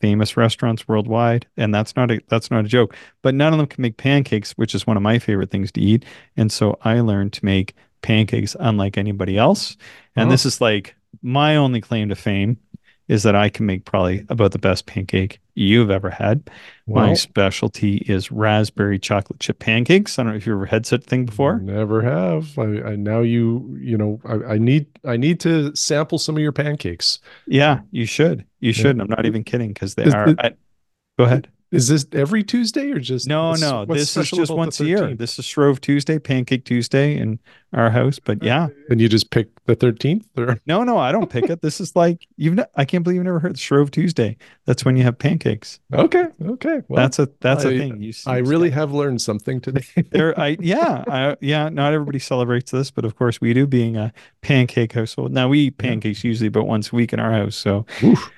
famous 0.00 0.36
restaurants 0.38 0.88
worldwide. 0.88 1.46
And 1.58 1.74
that's 1.74 1.94
not 1.96 2.10
a 2.10 2.20
that's 2.28 2.50
not 2.50 2.64
a 2.64 2.68
joke. 2.68 2.96
But 3.22 3.34
none 3.34 3.52
of 3.52 3.58
them 3.58 3.66
can 3.68 3.82
make 3.82 3.98
pancakes, 3.98 4.52
which 4.52 4.74
is 4.74 4.86
one 4.86 4.96
of 4.96 5.02
my 5.02 5.18
favorite 5.18 5.50
things 5.50 5.70
to 5.72 5.80
eat. 5.82 6.04
And 6.36 6.50
so 6.50 6.78
I 6.82 7.00
learned 7.00 7.34
to 7.34 7.44
make 7.44 7.74
pancakes 8.02 8.56
unlike 8.58 8.96
anybody 8.96 9.36
else. 9.36 9.76
And 10.16 10.28
Oh. 10.28 10.30
this 10.30 10.46
is 10.46 10.60
like 10.62 10.96
my 11.22 11.56
only 11.56 11.80
claim 11.82 12.08
to 12.08 12.16
fame 12.16 12.56
is 13.10 13.24
that 13.24 13.34
I 13.34 13.48
can 13.48 13.66
make 13.66 13.84
probably 13.84 14.24
about 14.28 14.52
the 14.52 14.58
best 14.58 14.86
pancake 14.86 15.40
you've 15.56 15.90
ever 15.90 16.10
had. 16.10 16.48
My 16.86 17.14
specialty 17.14 17.96
is 18.06 18.30
raspberry 18.30 19.00
chocolate 19.00 19.40
chip 19.40 19.58
pancakes. 19.58 20.16
I 20.16 20.22
don't 20.22 20.32
know 20.32 20.36
if 20.36 20.46
you 20.46 20.52
ever 20.54 20.64
had 20.66 20.86
such 20.86 21.02
thing 21.04 21.24
before. 21.26 21.58
Never 21.58 22.02
have. 22.02 22.56
I, 22.56 22.90
I 22.92 22.96
now 22.96 23.20
you 23.20 23.76
you 23.80 23.98
know 23.98 24.20
I, 24.24 24.54
I 24.54 24.58
need 24.58 24.86
I 25.04 25.16
need 25.16 25.40
to 25.40 25.74
sample 25.74 26.18
some 26.18 26.36
of 26.36 26.42
your 26.42 26.52
pancakes. 26.52 27.18
Yeah, 27.46 27.80
you 27.90 28.06
should. 28.06 28.44
You 28.60 28.68
Yeah. 28.68 28.72
should. 28.74 28.90
And 28.92 29.02
I'm 29.02 29.08
not 29.10 29.26
even 29.26 29.42
kidding 29.42 29.70
because 29.70 29.96
they 29.96 30.04
Is 30.04 30.14
are. 30.14 30.28
it- 30.28 30.38
I, 30.38 30.52
go 31.18 31.24
ahead. 31.24 31.48
Is 31.72 31.86
this 31.86 32.04
every 32.12 32.42
Tuesday 32.42 32.90
or 32.90 32.98
just 32.98 33.28
No, 33.28 33.50
what's- 33.50 33.60
no. 33.60 33.84
This 33.84 34.16
is 34.16 34.28
just 34.30 34.50
once 34.52 34.80
a 34.80 34.84
year. 34.86 35.14
This 35.14 35.38
is 35.38 35.44
Shrove 35.44 35.80
Tuesday, 35.80 36.18
Pancake 36.18 36.64
Tuesday 36.64 37.16
in 37.16 37.38
our 37.72 37.90
house. 37.90 38.18
But 38.18 38.42
yeah, 38.42 38.68
And 38.88 39.00
you 39.00 39.08
just 39.08 39.30
pick 39.30 39.46
the 39.66 39.76
13th 39.76 40.24
or 40.36 40.58
no, 40.66 40.82
no, 40.82 40.98
I 40.98 41.12
don't 41.12 41.30
pick 41.30 41.48
it. 41.48 41.62
This 41.62 41.80
is 41.80 41.94
like 41.94 42.26
you've. 42.36 42.54
Ne- 42.56 42.64
I 42.74 42.84
can't 42.84 43.04
believe 43.04 43.16
you've 43.16 43.24
never 43.24 43.38
heard 43.38 43.56
Shrove 43.56 43.92
Tuesday. 43.92 44.36
That's 44.66 44.84
when 44.84 44.96
you 44.96 45.04
have 45.04 45.16
pancakes. 45.16 45.78
Okay, 45.94 46.24
okay. 46.44 46.82
Well, 46.88 47.02
that's 47.04 47.20
a 47.20 47.28
that's 47.40 47.64
a 47.64 47.68
I- 47.68 47.78
thing. 47.78 48.02
You. 48.02 48.12
I 48.26 48.38
really 48.38 48.70
step- 48.70 48.78
have 48.78 48.92
learned 48.92 49.22
something 49.22 49.60
today. 49.60 49.84
There, 50.10 50.38
I 50.40 50.56
yeah, 50.58 51.04
I, 51.06 51.36
yeah. 51.40 51.68
Not 51.68 51.92
everybody 51.92 52.18
celebrates 52.18 52.72
this, 52.72 52.90
but 52.90 53.04
of 53.04 53.14
course 53.14 53.40
we 53.40 53.54
do. 53.54 53.68
Being 53.68 53.96
a 53.96 54.12
pancake 54.42 54.92
household, 54.94 55.30
now 55.30 55.48
we 55.48 55.60
eat 55.66 55.78
pancakes 55.78 56.24
usually 56.24 56.48
but 56.48 56.64
once 56.64 56.92
a 56.92 56.96
week 56.96 57.12
in 57.12 57.20
our 57.20 57.30
house. 57.30 57.54
So 57.54 57.86
Oof. 58.02 58.28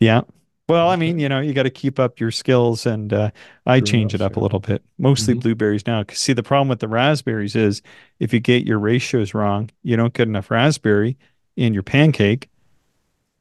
yeah, 0.00 0.22
Well, 0.70 0.88
I 0.88 0.94
mean, 0.94 1.18
you 1.18 1.28
know, 1.28 1.40
you 1.40 1.52
got 1.52 1.64
to 1.64 1.70
keep 1.70 1.98
up 1.98 2.20
your 2.20 2.30
skills, 2.30 2.86
and 2.86 3.12
uh, 3.12 3.30
I 3.66 3.80
True 3.80 3.88
change 3.88 4.14
it 4.14 4.20
enough, 4.20 4.32
up 4.32 4.36
a 4.36 4.40
little 4.40 4.60
bit. 4.60 4.84
Mostly 4.98 5.34
Mhm. 5.34 5.40
blueberries 5.42 5.84
now. 5.84 6.04
'Cause 6.04 6.18
see, 6.18 6.32
the 6.32 6.44
problem 6.44 6.68
with 6.68 6.78
the 6.78 6.86
raspberries 6.86 7.56
is 7.56 7.82
if 8.20 8.32
you 8.32 8.38
get 8.38 8.64
your 8.64 8.78
ratios 8.78 9.34
wrong, 9.34 9.70
you 9.82 9.96
don't 9.96 10.14
get 10.14 10.28
enough 10.28 10.48
raspberry 10.48 11.16
in 11.56 11.74
your 11.74 11.82
pancake. 11.82 12.48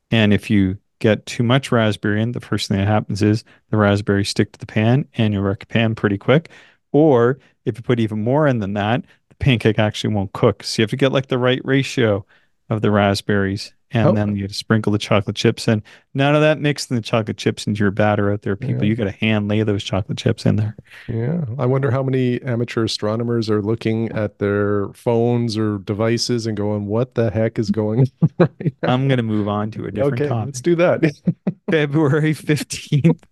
And 0.09 0.33
if 0.33 0.49
you 0.49 0.79
get 0.97 1.27
too 1.27 1.43
much 1.43 1.71
raspberry 1.71 2.19
in, 2.19 2.31
the 2.31 2.39
first 2.41 2.67
thing 2.67 2.77
that 2.77 2.87
happens 2.87 3.21
is 3.21 3.43
the 3.69 3.77
raspberries 3.77 4.29
stick 4.29 4.51
to 4.53 4.59
the 4.59 4.65
pan 4.65 5.05
and 5.13 5.31
you 5.31 5.39
wreck 5.39 5.61
a 5.61 5.67
pan 5.67 5.93
pretty 5.93 6.17
quick. 6.17 6.49
Or 6.91 7.37
if 7.63 7.77
you 7.77 7.83
put 7.83 7.99
even 7.99 8.23
more 8.23 8.47
in 8.47 8.57
than 8.57 8.73
that, 8.73 9.03
the 9.29 9.35
pancake 9.35 9.77
actually 9.77 10.15
won't 10.15 10.33
cook. 10.33 10.63
So 10.63 10.81
you 10.81 10.83
have 10.83 10.89
to 10.89 10.95
get 10.97 11.11
like 11.11 11.27
the 11.27 11.37
right 11.37 11.61
ratio 11.63 12.25
of 12.69 12.81
the 12.81 12.91
raspberries. 12.91 13.73
And 13.91 14.07
Oh, 14.09 14.11
then 14.11 14.35
you 14.35 14.47
sprinkle 14.49 14.91
the 14.91 14.99
chocolate 14.99 15.35
chips 15.35 15.67
in. 15.67 15.81
None 16.13 16.35
of 16.35 16.41
that 16.41 16.59
mixing 16.59 16.95
the 16.95 17.01
chocolate 17.01 17.37
chips 17.37 17.65
into 17.65 17.79
your 17.79 17.89
batter 17.89 18.31
out 18.31 18.43
there, 18.43 18.55
people. 18.55 18.83
Yeah. 18.83 18.89
You 18.89 18.95
got 18.95 19.05
to 19.05 19.11
hand 19.11 19.47
lay 19.47 19.63
those 19.63 19.83
chocolate 19.83 20.19
chips 20.19 20.45
in 20.45 20.57
there. 20.57 20.75
yeah. 21.07 21.41
I 21.57 21.65
wonder 21.65 21.89
how 21.89 22.03
many 22.03 22.39
amateur 22.43 22.83
astronomers 22.83 23.49
are 23.49 23.63
looking 23.63 24.11
at 24.11 24.37
their 24.37 24.89
phones 24.89 25.57
or 25.57 25.79
devices 25.79 26.45
and 26.45 26.55
going, 26.55 26.85
"What 26.85 27.15
the 27.15 27.31
heck 27.31 27.57
is 27.57 27.71
going 27.71 28.01
on 28.21 28.29
right? 28.37 28.75
I'm 28.83 29.07
going 29.07 29.17
to 29.17 29.23
move 29.23 29.47
on 29.47 29.71
to 29.71 29.85
a 29.85 29.91
different 29.91 30.21
okay, 30.21 30.27
topic. 30.29 30.45
let's 30.45 30.61
do 30.61 30.75
that. 30.75 31.11
February 31.71 32.35
15th. 32.35 33.23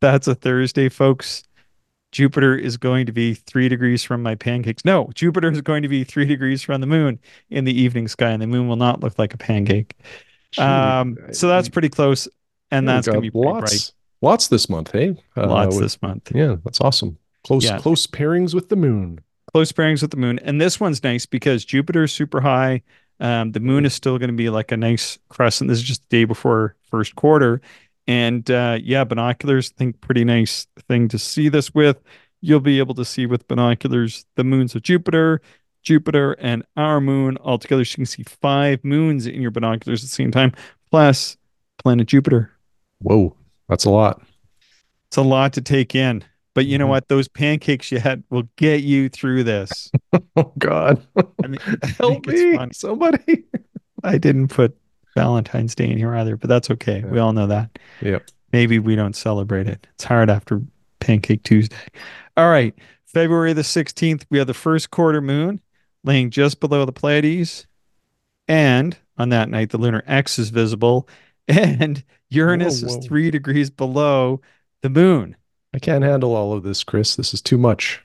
That's 0.00 0.28
a 0.28 0.36
Thursday, 0.36 0.88
folks. 0.88 1.42
Jupiter 2.12 2.56
is 2.56 2.76
going 2.76 3.06
to 3.06 3.12
be 3.12 3.34
three 3.34 3.68
degrees 3.68 4.02
from 4.02 4.22
my 4.22 4.34
pancakes. 4.34 4.84
No, 4.84 5.10
Jupiter 5.14 5.50
is 5.50 5.60
going 5.60 5.82
to 5.82 5.88
be 5.88 6.04
three 6.04 6.24
degrees 6.24 6.62
from 6.62 6.80
the 6.80 6.86
moon 6.86 7.18
in 7.50 7.64
the 7.64 7.78
evening 7.78 8.08
sky, 8.08 8.30
and 8.30 8.40
the 8.42 8.46
moon 8.46 8.66
will 8.68 8.76
not 8.76 9.00
look 9.00 9.18
like 9.18 9.34
a 9.34 9.38
pancake. 9.38 9.94
Um, 10.56 11.16
so 11.32 11.48
that's 11.48 11.68
pretty 11.68 11.90
close, 11.90 12.26
and 12.70 12.88
that's 12.88 13.06
going 13.06 13.22
to 13.22 13.30
be 13.30 13.38
lots, 13.38 13.92
lots 14.22 14.48
this 14.48 14.68
month. 14.68 14.92
Hey. 14.92 15.16
Uh, 15.36 15.46
Lots 15.46 15.76
with- 15.76 15.84
this 15.84 16.00
month. 16.00 16.32
Yeah, 16.34 16.56
that's 16.64 16.80
awesome. 16.80 17.18
Close, 17.46 17.64
Yeah. 17.64 17.78
close 17.78 18.06
pairings 18.06 18.54
with 18.54 18.68
the 18.68 18.76
moon. 18.76 19.20
Close 19.52 19.72
pairings 19.72 20.02
with 20.02 20.10
the 20.10 20.16
moon, 20.16 20.38
and 20.40 20.60
this 20.60 20.78
one's 20.80 21.02
nice 21.02 21.24
because 21.26 21.64
Jupiter 21.64 22.04
is 22.04 22.12
super 22.12 22.40
high. 22.40 22.82
Um, 23.20 23.52
the 23.52 23.60
moon 23.60 23.84
is 23.84 23.94
still 23.94 24.18
going 24.18 24.30
to 24.30 24.36
be 24.36 24.48
like 24.50 24.70
a 24.72 24.76
nice 24.76 25.18
crescent. 25.28 25.68
This 25.68 25.78
is 25.78 25.84
just 25.84 26.02
the 26.08 26.18
day 26.18 26.24
before 26.24 26.76
first 26.90 27.16
quarter, 27.16 27.60
and 28.08 28.50
uh, 28.50 28.78
yeah, 28.82 29.04
binoculars. 29.04 29.70
I 29.72 29.78
think 29.78 30.00
pretty 30.00 30.24
nice 30.24 30.66
thing 30.88 31.06
to 31.08 31.18
see 31.18 31.48
this 31.48 31.72
with. 31.72 32.02
You'll 32.40 32.58
be 32.60 32.78
able 32.80 32.94
to 32.94 33.04
see 33.04 33.26
with 33.26 33.46
binoculars 33.46 34.24
the 34.36 34.44
moons 34.44 34.74
of 34.74 34.82
Jupiter, 34.82 35.40
Jupiter, 35.82 36.32
and 36.40 36.64
our 36.76 37.00
moon 37.00 37.36
all 37.38 37.58
together. 37.58 37.84
So 37.84 37.92
you 37.92 37.96
can 37.96 38.06
see 38.06 38.22
five 38.24 38.82
moons 38.84 39.26
in 39.26 39.40
your 39.42 39.50
binoculars 39.52 40.02
at 40.02 40.10
the 40.10 40.14
same 40.14 40.30
time, 40.30 40.52
plus 40.90 41.36
planet 41.78 42.08
Jupiter. 42.08 42.50
Whoa, 43.00 43.36
that's 43.68 43.84
a 43.84 43.90
lot. 43.90 44.22
It's 45.08 45.16
a 45.16 45.22
lot 45.22 45.52
to 45.54 45.60
take 45.60 45.94
in. 45.94 46.24
But 46.54 46.66
you 46.66 46.76
know 46.78 46.86
Mhm. 46.86 46.90
what? 46.90 47.08
Those 47.08 47.28
pancakes 47.28 47.92
you 47.92 47.98
had 48.00 48.24
will 48.30 48.48
get 48.56 48.82
you 48.82 49.08
through 49.08 49.44
this. 49.44 49.90
Oh 50.36 50.52
God, 50.58 51.04
I 51.44 51.46
mean, 51.48 51.58
help 51.98 52.26
me, 52.26 52.56
somebody. 52.72 53.44
I 54.04 54.18
didn't 54.18 54.48
put 54.48 54.76
Valentine's 55.18 55.74
Day 55.74 55.90
in 55.90 55.98
here 55.98 56.14
either, 56.14 56.36
but 56.36 56.48
that's 56.48 56.70
okay. 56.70 57.02
We 57.02 57.18
all 57.18 57.32
know 57.32 57.48
that. 57.48 57.76
Yep. 58.02 58.30
Maybe 58.52 58.78
we 58.78 58.94
don't 58.94 59.16
celebrate 59.16 59.66
it. 59.66 59.84
It's 59.94 60.04
hard 60.04 60.30
after 60.30 60.62
Pancake 61.00 61.42
Tuesday. 61.42 61.76
All 62.36 62.48
right. 62.48 62.72
February 63.04 63.52
the 63.52 63.62
16th, 63.62 64.24
we 64.30 64.38
have 64.38 64.46
the 64.46 64.54
first 64.54 64.92
quarter 64.92 65.20
moon 65.20 65.60
laying 66.04 66.30
just 66.30 66.60
below 66.60 66.84
the 66.84 66.92
Pleiades. 66.92 67.66
And 68.46 68.96
on 69.16 69.30
that 69.30 69.48
night, 69.48 69.70
the 69.70 69.78
lunar 69.78 70.04
X 70.06 70.38
is 70.38 70.50
visible. 70.50 71.08
And 71.50 72.04
Uranus 72.28 72.82
Whoa, 72.82 72.98
is 72.98 73.06
three 73.06 73.30
degrees 73.30 73.70
below 73.70 74.42
the 74.82 74.90
moon. 74.90 75.34
I 75.72 75.78
can't 75.78 76.04
handle 76.04 76.36
all 76.36 76.52
of 76.52 76.62
this, 76.62 76.84
Chris. 76.84 77.16
This 77.16 77.32
is 77.32 77.40
too 77.40 77.56
much. 77.56 78.04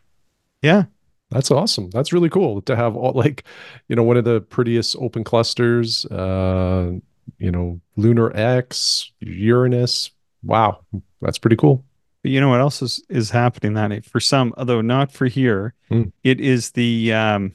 Yeah. 0.61 0.85
That's 1.33 1.51
awesome. 1.51 1.89
That's 1.89 2.13
really 2.13 2.29
cool 2.29 2.61
to 2.63 2.75
have 2.75 2.95
all 2.95 3.11
like, 3.13 3.43
you 3.87 3.95
know, 3.95 4.03
one 4.03 4.17
of 4.17 4.23
the 4.25 4.41
prettiest 4.41 4.95
open 4.99 5.23
clusters. 5.23 6.05
Uh, 6.05 6.93
you 7.39 7.51
know, 7.51 7.79
Lunar 7.95 8.31
X, 8.35 9.11
Uranus. 9.19 10.11
Wow, 10.43 10.81
that's 11.21 11.37
pretty 11.39 11.55
cool. 11.55 11.83
But 12.21 12.31
you 12.31 12.39
know 12.39 12.49
what 12.49 12.59
else 12.61 12.81
is, 12.81 13.03
is 13.09 13.29
happening 13.31 13.73
that 13.73 13.87
night? 13.87 14.05
For 14.05 14.19
some, 14.19 14.53
although 14.57 14.81
not 14.81 15.11
for 15.11 15.25
here, 15.27 15.73
Hmm. 15.89 16.03
it 16.23 16.39
is 16.39 16.71
the 16.71 17.11
um, 17.13 17.53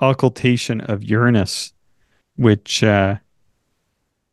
occultation 0.00 0.80
of 0.82 1.02
Uranus, 1.04 1.72
which, 2.36 2.82
uh, 2.82 3.16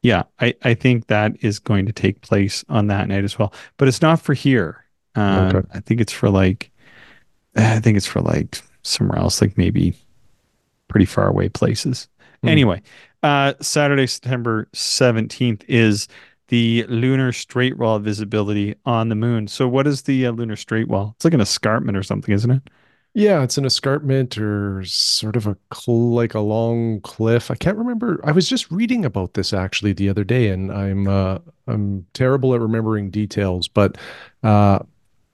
yeah, 0.02 0.24
I, 0.40 0.56
I 0.64 0.74
think 0.74 1.08
that 1.08 1.34
is 1.42 1.60
going 1.60 1.86
to 1.86 1.94
take 1.94 2.22
place 2.22 2.66
on 2.70 2.88
that 2.88 3.08
night 3.08 3.24
as 3.24 3.38
well. 3.38 3.54
But 3.78 3.88
it's 3.88 4.02
not 4.02 4.20
for 4.22 4.34
here. 4.34 4.86
Um, 5.16 5.56
Okay. 5.56 5.68
I 5.74 5.80
think 5.82 6.02
it's 6.02 6.14
for 6.14 6.30
like, 6.30 6.71
I 7.56 7.80
think 7.80 7.98
it's 7.98 8.08
for 8.08 8.22
like 8.22 8.62
somewhere 8.84 9.20
else, 9.20 9.42
like 9.42 9.58
maybe 9.58 9.96
pretty 10.88 11.06
far 11.06 11.28
away 11.28 11.50
places. 11.50 12.08
Hmm. 12.42 12.50
Anyway, 12.50 12.82
uh, 13.24 13.54
Saturday, 13.62 14.08
September 14.08 14.68
17th 14.74 15.64
is 15.68 16.08
the 16.48 16.86
lunar 16.90 17.32
straight 17.32 17.78
wall 17.78 18.00
visibility 18.00 18.76
on 18.86 19.10
the 19.10 19.16
moon. 19.16 19.48
So, 19.48 19.68
what 19.68 19.88
is 19.88 20.04
the 20.04 20.26
uh, 20.26 20.32
lunar 20.32 20.56
straight 20.56 20.88
wall? 20.88 21.14
It's 21.16 21.26
like 21.26 21.34
an 21.34 21.42
escarpment 21.42 21.98
or 21.98 22.04
something, 22.04 22.34
isn't 22.34 22.52
it? 22.52 22.64
Yeah, 23.14 23.44
it's 23.44 23.58
an 23.58 23.66
escarpment 23.66 24.38
or 24.38 24.86
sort 24.86 25.36
of 25.36 25.46
a 25.46 25.58
cl- 25.74 26.12
like 26.12 26.34
a 26.34 26.40
long 26.40 27.02
cliff. 27.02 27.52
I 27.52 27.56
can't 27.56 27.78
remember. 27.78 28.22
I 28.24 28.32
was 28.32 28.48
just 28.48 28.72
reading 28.72 29.04
about 29.04 29.34
this 29.34 29.52
actually 29.52 29.92
the 29.94 30.08
other 30.08 30.24
day, 30.24 30.48
and 30.48 30.72
I'm 30.72 31.08
uh, 31.08 31.40
I'm 31.68 32.06
terrible 32.14 32.54
at 32.56 32.62
remembering 32.62 33.10
details. 33.10 33.68
But 33.68 33.98
uh, 34.44 34.80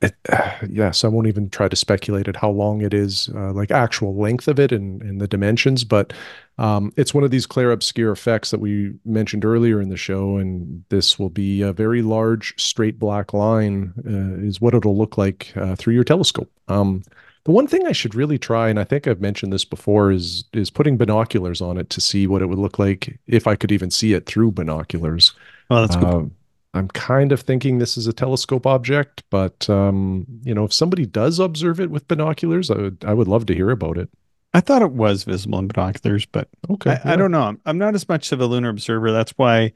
it, 0.01 0.15
yes, 0.69 1.03
I 1.03 1.07
won't 1.07 1.27
even 1.27 1.49
try 1.49 1.67
to 1.67 1.75
speculate 1.75 2.27
at 2.27 2.35
how 2.35 2.49
long 2.49 2.81
it 2.81 2.93
is, 2.93 3.29
uh, 3.35 3.51
like 3.53 3.71
actual 3.71 4.15
length 4.15 4.47
of 4.47 4.59
it 4.59 4.71
and, 4.71 5.01
and 5.01 5.19
the 5.19 5.27
dimensions. 5.27 5.83
But 5.83 6.13
um, 6.57 6.91
it's 6.97 7.13
one 7.13 7.23
of 7.23 7.31
these 7.31 7.45
clair-obscur 7.45 8.11
effects 8.11 8.51
that 8.51 8.59
we 8.59 8.93
mentioned 9.05 9.45
earlier 9.45 9.81
in 9.81 9.89
the 9.89 9.97
show, 9.97 10.37
and 10.37 10.83
this 10.89 11.19
will 11.19 11.29
be 11.29 11.61
a 11.61 11.73
very 11.73 12.01
large 12.01 12.53
straight 12.61 12.99
black 12.99 13.33
line 13.33 13.93
uh, 14.05 14.45
is 14.45 14.61
what 14.61 14.73
it'll 14.73 14.97
look 14.97 15.17
like 15.17 15.53
uh, 15.55 15.75
through 15.75 15.93
your 15.93 16.03
telescope. 16.03 16.51
Um, 16.67 17.03
the 17.45 17.51
one 17.51 17.67
thing 17.67 17.87
I 17.87 17.93
should 17.93 18.13
really 18.13 18.37
try, 18.37 18.67
and 18.67 18.77
I 18.77 18.83
think 18.83 19.07
I've 19.07 19.21
mentioned 19.21 19.53
this 19.53 19.63
before, 19.63 20.11
is 20.11 20.43
is 20.51 20.69
putting 20.69 20.97
binoculars 20.97 21.61
on 21.61 21.77
it 21.77 21.89
to 21.91 22.01
see 22.01 22.27
what 22.27 22.41
it 22.41 22.47
would 22.47 22.59
look 22.59 22.77
like 22.77 23.17
if 23.25 23.47
I 23.47 23.55
could 23.55 23.71
even 23.71 23.89
see 23.89 24.13
it 24.13 24.25
through 24.25 24.51
binoculars. 24.51 25.33
Oh, 25.69 25.79
that's 25.79 25.95
good. 25.95 26.31
I'm 26.77 26.87
kind 26.89 27.31
of 27.31 27.41
thinking 27.41 27.77
this 27.77 27.97
is 27.97 28.07
a 28.07 28.13
telescope 28.13 28.65
object, 28.65 29.23
but 29.29 29.69
um, 29.69 30.25
you 30.43 30.53
know, 30.53 30.65
if 30.65 30.73
somebody 30.73 31.05
does 31.05 31.39
observe 31.39 31.79
it 31.79 31.89
with 31.89 32.07
binoculars, 32.07 32.69
I 32.71 32.77
would 32.77 33.03
I 33.05 33.13
would 33.13 33.27
love 33.27 33.45
to 33.47 33.55
hear 33.55 33.71
about 33.71 33.97
it. 33.97 34.09
I 34.53 34.61
thought 34.61 34.81
it 34.81 34.91
was 34.91 35.23
visible 35.23 35.59
in 35.59 35.67
binoculars, 35.67 36.25
but 36.25 36.49
Okay, 36.69 36.97
I, 37.03 37.13
I 37.13 37.15
don't 37.15 37.31
know. 37.31 37.43
I'm, 37.43 37.61
I'm 37.65 37.77
not 37.77 37.95
as 37.95 38.07
much 38.07 38.31
of 38.31 38.39
a 38.39 38.45
lunar 38.45 38.69
observer. 38.69 39.11
That's 39.11 39.31
why 39.31 39.73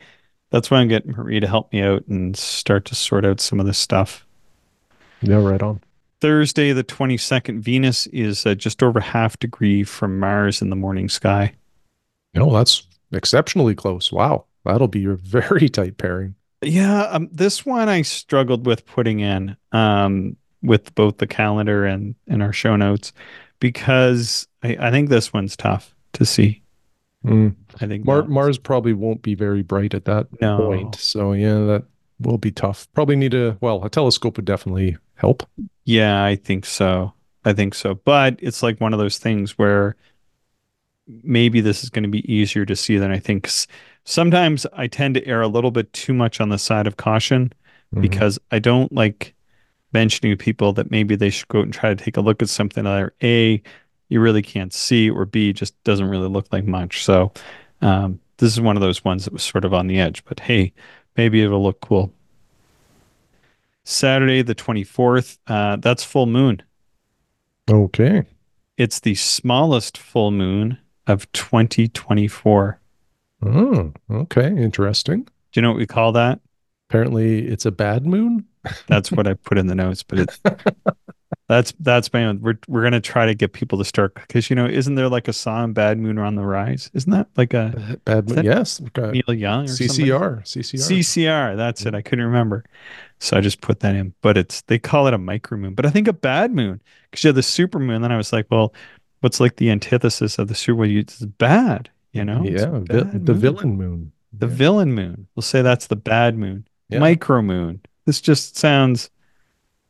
that's 0.52 0.70
why 0.70 0.80
I'm 0.80 0.88
getting 0.88 1.12
Marie 1.12 1.40
to 1.40 1.48
help 1.48 1.72
me 1.74 1.82
out 1.82 2.06
and 2.08 2.36
start 2.38 2.86
to 2.86 2.96
sort 2.96 3.26
out 3.26 3.40
some 3.40 3.60
of 3.60 3.66
this 3.66 3.78
stuff. 3.78 4.26
Yeah, 5.22 5.38
right 5.38 5.62
on. 5.62 5.82
Thursday, 6.20 6.72
the 6.72 6.84
22nd, 6.84 7.60
Venus 7.60 8.06
is 8.08 8.46
uh, 8.46 8.54
just 8.54 8.84
over 8.84 9.00
half 9.00 9.40
degree 9.40 9.84
from 9.84 10.20
Mars 10.20 10.62
in 10.62 10.70
the 10.70 10.76
morning 10.76 11.10
sky. 11.10 11.54
No, 12.36 12.52
that's 12.54 12.86
exceptionally 13.12 13.76
close. 13.76 14.12
Wow, 14.12 14.46
that'll 14.64 14.88
be 14.88 15.06
a 15.06 15.16
very 15.16 15.68
tight 15.68 15.98
pairing. 15.98 16.36
Yeah, 16.62 17.04
um, 17.06 17.30
this 17.32 17.66
one 17.66 17.90
I 17.90 18.04
struggled 18.04 18.66
with 18.68 18.86
putting 18.86 19.20
in 19.20 19.58
um, 19.72 20.36
with 20.62 20.94
both 20.96 21.18
the 21.18 21.28
calendar 21.28 21.86
and, 21.86 22.16
and 22.28 22.44
our 22.44 22.54
show 22.54 22.76
notes 22.76 23.14
because 23.60 24.48
I, 24.64 24.78
I 24.80 24.92
think 24.92 25.10
this 25.10 25.34
one's 25.34 25.56
tough 25.56 25.96
to 26.14 26.26
see. 26.26 26.62
Mm. 27.26 27.56
I 27.80 27.88
think 27.88 28.06
Mar- 28.06 28.28
Mars 28.28 28.58
probably 28.58 28.94
won't 28.94 29.22
be 29.22 29.36
very 29.36 29.62
bright 29.64 29.94
at 29.94 30.06
that 30.06 30.28
No. 30.42 30.58
point, 30.58 30.96
so 30.96 31.34
yeah, 31.34 31.54
that 31.66 31.84
will 32.20 32.38
be 32.38 32.52
tough. 32.52 32.88
Probably 32.94 33.16
need 33.16 33.34
a 33.34 33.58
well, 33.62 33.84
a 33.84 33.90
telescope 33.90 34.38
would 34.38 34.46
definitely 34.46 34.98
help. 35.16 35.44
Yeah, 35.86 36.24
I 36.24 36.36
think 36.36 36.66
so. 36.66 37.14
I 37.46 37.54
think 37.54 37.74
so. 37.74 37.96
But 37.96 38.38
it's 38.40 38.62
like 38.64 38.80
one 38.80 38.94
of 38.94 39.00
those 39.00 39.18
things 39.18 39.58
where 39.58 39.96
maybe 41.24 41.62
this 41.62 41.84
is 41.84 41.90
going 41.90 42.04
to 42.04 42.10
be 42.10 42.32
easier 42.32 42.66
to 42.66 42.76
see 42.76 42.98
than 42.98 43.12
I 43.12 43.20
think. 43.20 43.50
Sometimes 44.04 44.66
I 44.74 44.88
tend 44.88 45.16
to 45.16 45.26
err 45.28 45.42
a 45.42 45.48
little 45.48 45.72
bit 45.72 45.92
too 45.94 46.14
much 46.14 46.42
on 46.42 46.50
the 46.50 46.58
side 46.58 46.88
of 46.88 46.98
caution 46.98 47.54
Mhm. 47.94 48.02
because 48.02 48.40
I 48.52 48.60
don't 48.60 48.92
like 48.92 49.34
mentioning 49.94 50.32
to 50.32 50.38
people 50.44 50.74
that 50.74 50.90
maybe 50.90 51.16
they 51.16 51.30
should 51.30 51.48
go 51.50 51.60
out 51.60 51.66
and 51.66 51.74
try 51.74 51.94
to 51.94 52.02
take 52.04 52.18
a 52.18 52.22
look 52.22 52.42
at 52.42 52.50
something 52.50 52.88
either 52.88 53.14
A, 53.22 53.62
you 54.10 54.20
really 54.22 54.42
can't 54.42 54.74
see, 54.74 55.10
or 55.10 55.26
B, 55.26 55.54
just 55.54 55.82
doesn't 55.84 56.08
really 56.10 56.30
look 56.30 56.48
like 56.52 56.66
much. 56.66 57.04
So 57.04 57.32
um, 57.82 58.20
this 58.38 58.52
is 58.54 58.62
one 58.62 58.76
of 58.78 58.82
those 58.82 59.04
ones 59.04 59.26
that 59.26 59.34
was 59.34 59.44
sort 59.44 59.66
of 59.66 59.74
on 59.74 59.88
the 59.88 60.00
edge, 60.00 60.24
but 60.26 60.40
hey, 60.40 60.74
maybe 61.18 61.42
it'll 61.44 61.62
look 61.64 61.82
cool. 61.82 62.14
Saturday, 63.84 64.42
the 64.42 64.56
24th, 64.56 65.38
uh, 65.48 65.76
that's 65.78 66.04
full 66.04 66.26
moon. 66.28 66.62
Okay. 67.70 68.24
It's 68.78 69.00
the 69.00 69.16
smallest 69.16 69.98
full 69.98 70.32
moon 70.32 70.78
of 71.08 71.32
2024. 71.34 72.80
Oh, 73.46 73.92
okay. 74.10 74.48
Interesting. 74.48 75.24
Do 75.24 75.32
you 75.56 75.62
know 75.62 75.70
what 75.70 75.78
we 75.78 75.88
call 75.88 76.12
that? 76.14 76.40
Apparently, 76.90 77.48
it's 77.48 77.66
a 77.66 77.72
bad 77.72 78.06
moon. 78.06 78.46
That's 78.88 79.12
what 79.12 79.28
I 79.28 79.34
put 79.34 79.58
in 79.58 79.68
the 79.68 79.76
notes, 79.76 80.04
but 80.04 80.20
it's 80.20 80.40
that's 81.48 81.74
that's 81.80 82.14
my 82.14 82.26
own. 82.26 82.42
We're 82.42 82.60
we're 82.68 82.84
gonna 82.84 83.02
try 83.02 83.26
to 83.26 83.34
get 83.34 83.54
people 83.54 83.78
to 83.80 83.86
start 83.86 84.14
because 84.14 84.50
you 84.50 84.56
know, 84.56 84.68
isn't 84.68 84.96
there 84.96 85.10
like 85.10 85.28
a 85.28 85.34
song 85.34 85.74
"Bad 85.74 85.98
Moon" 85.98 86.18
on 86.20 86.36
the 86.36 86.46
rise? 86.46 86.92
Isn't 86.94 87.12
that 87.12 87.28
like 87.38 87.54
a 87.54 88.00
Bad 88.06 88.30
moon. 88.30 88.46
Yes. 88.46 88.82
Uh, 88.96 89.12
Neil 89.12 89.34
Young? 89.34 89.66
CCR. 89.66 90.44
CCR. 90.44 91.00
CCR. 91.00 91.58
That's 91.58 91.86
it. 91.86 91.96
I 91.96 92.02
couldn't 92.02 92.26
remember, 92.26 92.66
so 93.20 93.36
I 93.36 93.42
just 93.42 93.62
put 93.62 93.80
that 93.80 93.96
in. 93.96 94.14
But 94.22 94.38
it's 94.38 94.62
they 94.64 94.78
call 94.80 95.08
it 95.08 95.14
a 95.14 95.18
micro 95.18 95.58
moon, 95.58 95.74
but 95.74 95.86
I 95.86 95.90
think 95.90 96.08
a 96.08 96.14
bad 96.14 96.54
moon 96.54 96.82
because 97.10 97.24
you 97.24 97.30
have 97.30 97.36
the 97.36 97.44
super 97.44 97.80
moon. 97.80 98.02
Then 98.02 98.12
I 98.12 98.18
was 98.18 98.32
like, 98.32 98.46
well, 98.52 98.74
what's 99.22 99.40
like 99.40 99.56
the 99.56 99.72
antithesis 99.72 100.38
of 100.38 100.48
the 100.50 100.56
super? 100.56 100.86
It's 100.86 101.26
bad. 101.26 101.90
You 102.14 102.26
know, 102.26 102.44
yeah. 102.44 102.66
vi- 102.66 103.04
the 103.04 103.34
moon. 103.34 103.40
villain 103.40 103.78
moon. 103.78 104.12
The 104.34 104.48
Yeah. 104.48 104.54
villain 104.56 104.94
moon. 104.94 105.28
We'll 105.36 105.42
say 105.44 105.62
that's 105.62 105.88
the 105.88 105.96
bad 105.96 106.38
moon. 106.38 106.68
Yeah. 106.90 107.00
Micro 107.00 107.42
moon. 107.42 107.82
This 108.06 108.20
just 108.22 108.58
sounds. 108.58 109.10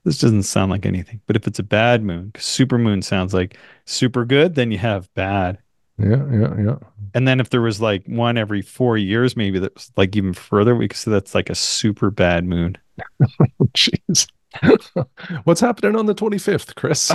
This 0.04 0.20
doesn't 0.20 0.44
sound 0.44 0.72
like 0.72 0.86
anything. 0.86 1.22
But 1.28 1.36
if 1.36 1.46
it's 1.48 1.60
a 1.60 1.64
bad 1.64 2.04
moon, 2.04 2.32
super 2.38 2.78
moon 2.78 3.02
sounds 3.04 3.34
like 3.34 3.58
super 3.86 4.26
good, 4.26 4.56
then 4.56 4.72
you 4.72 4.78
have 4.80 5.12
bad. 5.14 5.60
Yeah. 6.00 6.26
Yeah. 6.32 6.56
Yeah. 6.60 6.76
And 7.14 7.28
then 7.28 7.40
if 7.40 7.50
there 7.50 7.62
was 7.62 7.80
like 7.82 8.06
one 8.08 8.38
every 8.38 8.62
four 8.62 8.98
years, 8.98 9.36
maybe 9.38 9.60
that 9.60 9.74
was 9.76 9.92
like 9.98 10.16
even 10.16 10.34
further, 10.34 10.76
we 10.76 10.88
could 10.88 10.98
say 10.98 11.12
that's 11.12 11.36
like 11.36 11.50
a 11.50 11.56
super 11.56 12.10
bad 12.10 12.46
moon. 12.46 12.78
Jeez. 13.74 14.28
What's 15.44 15.62
happening 15.62 15.96
on 15.96 16.08
the 16.08 16.16
25th, 16.16 16.76
Chris? 16.76 17.12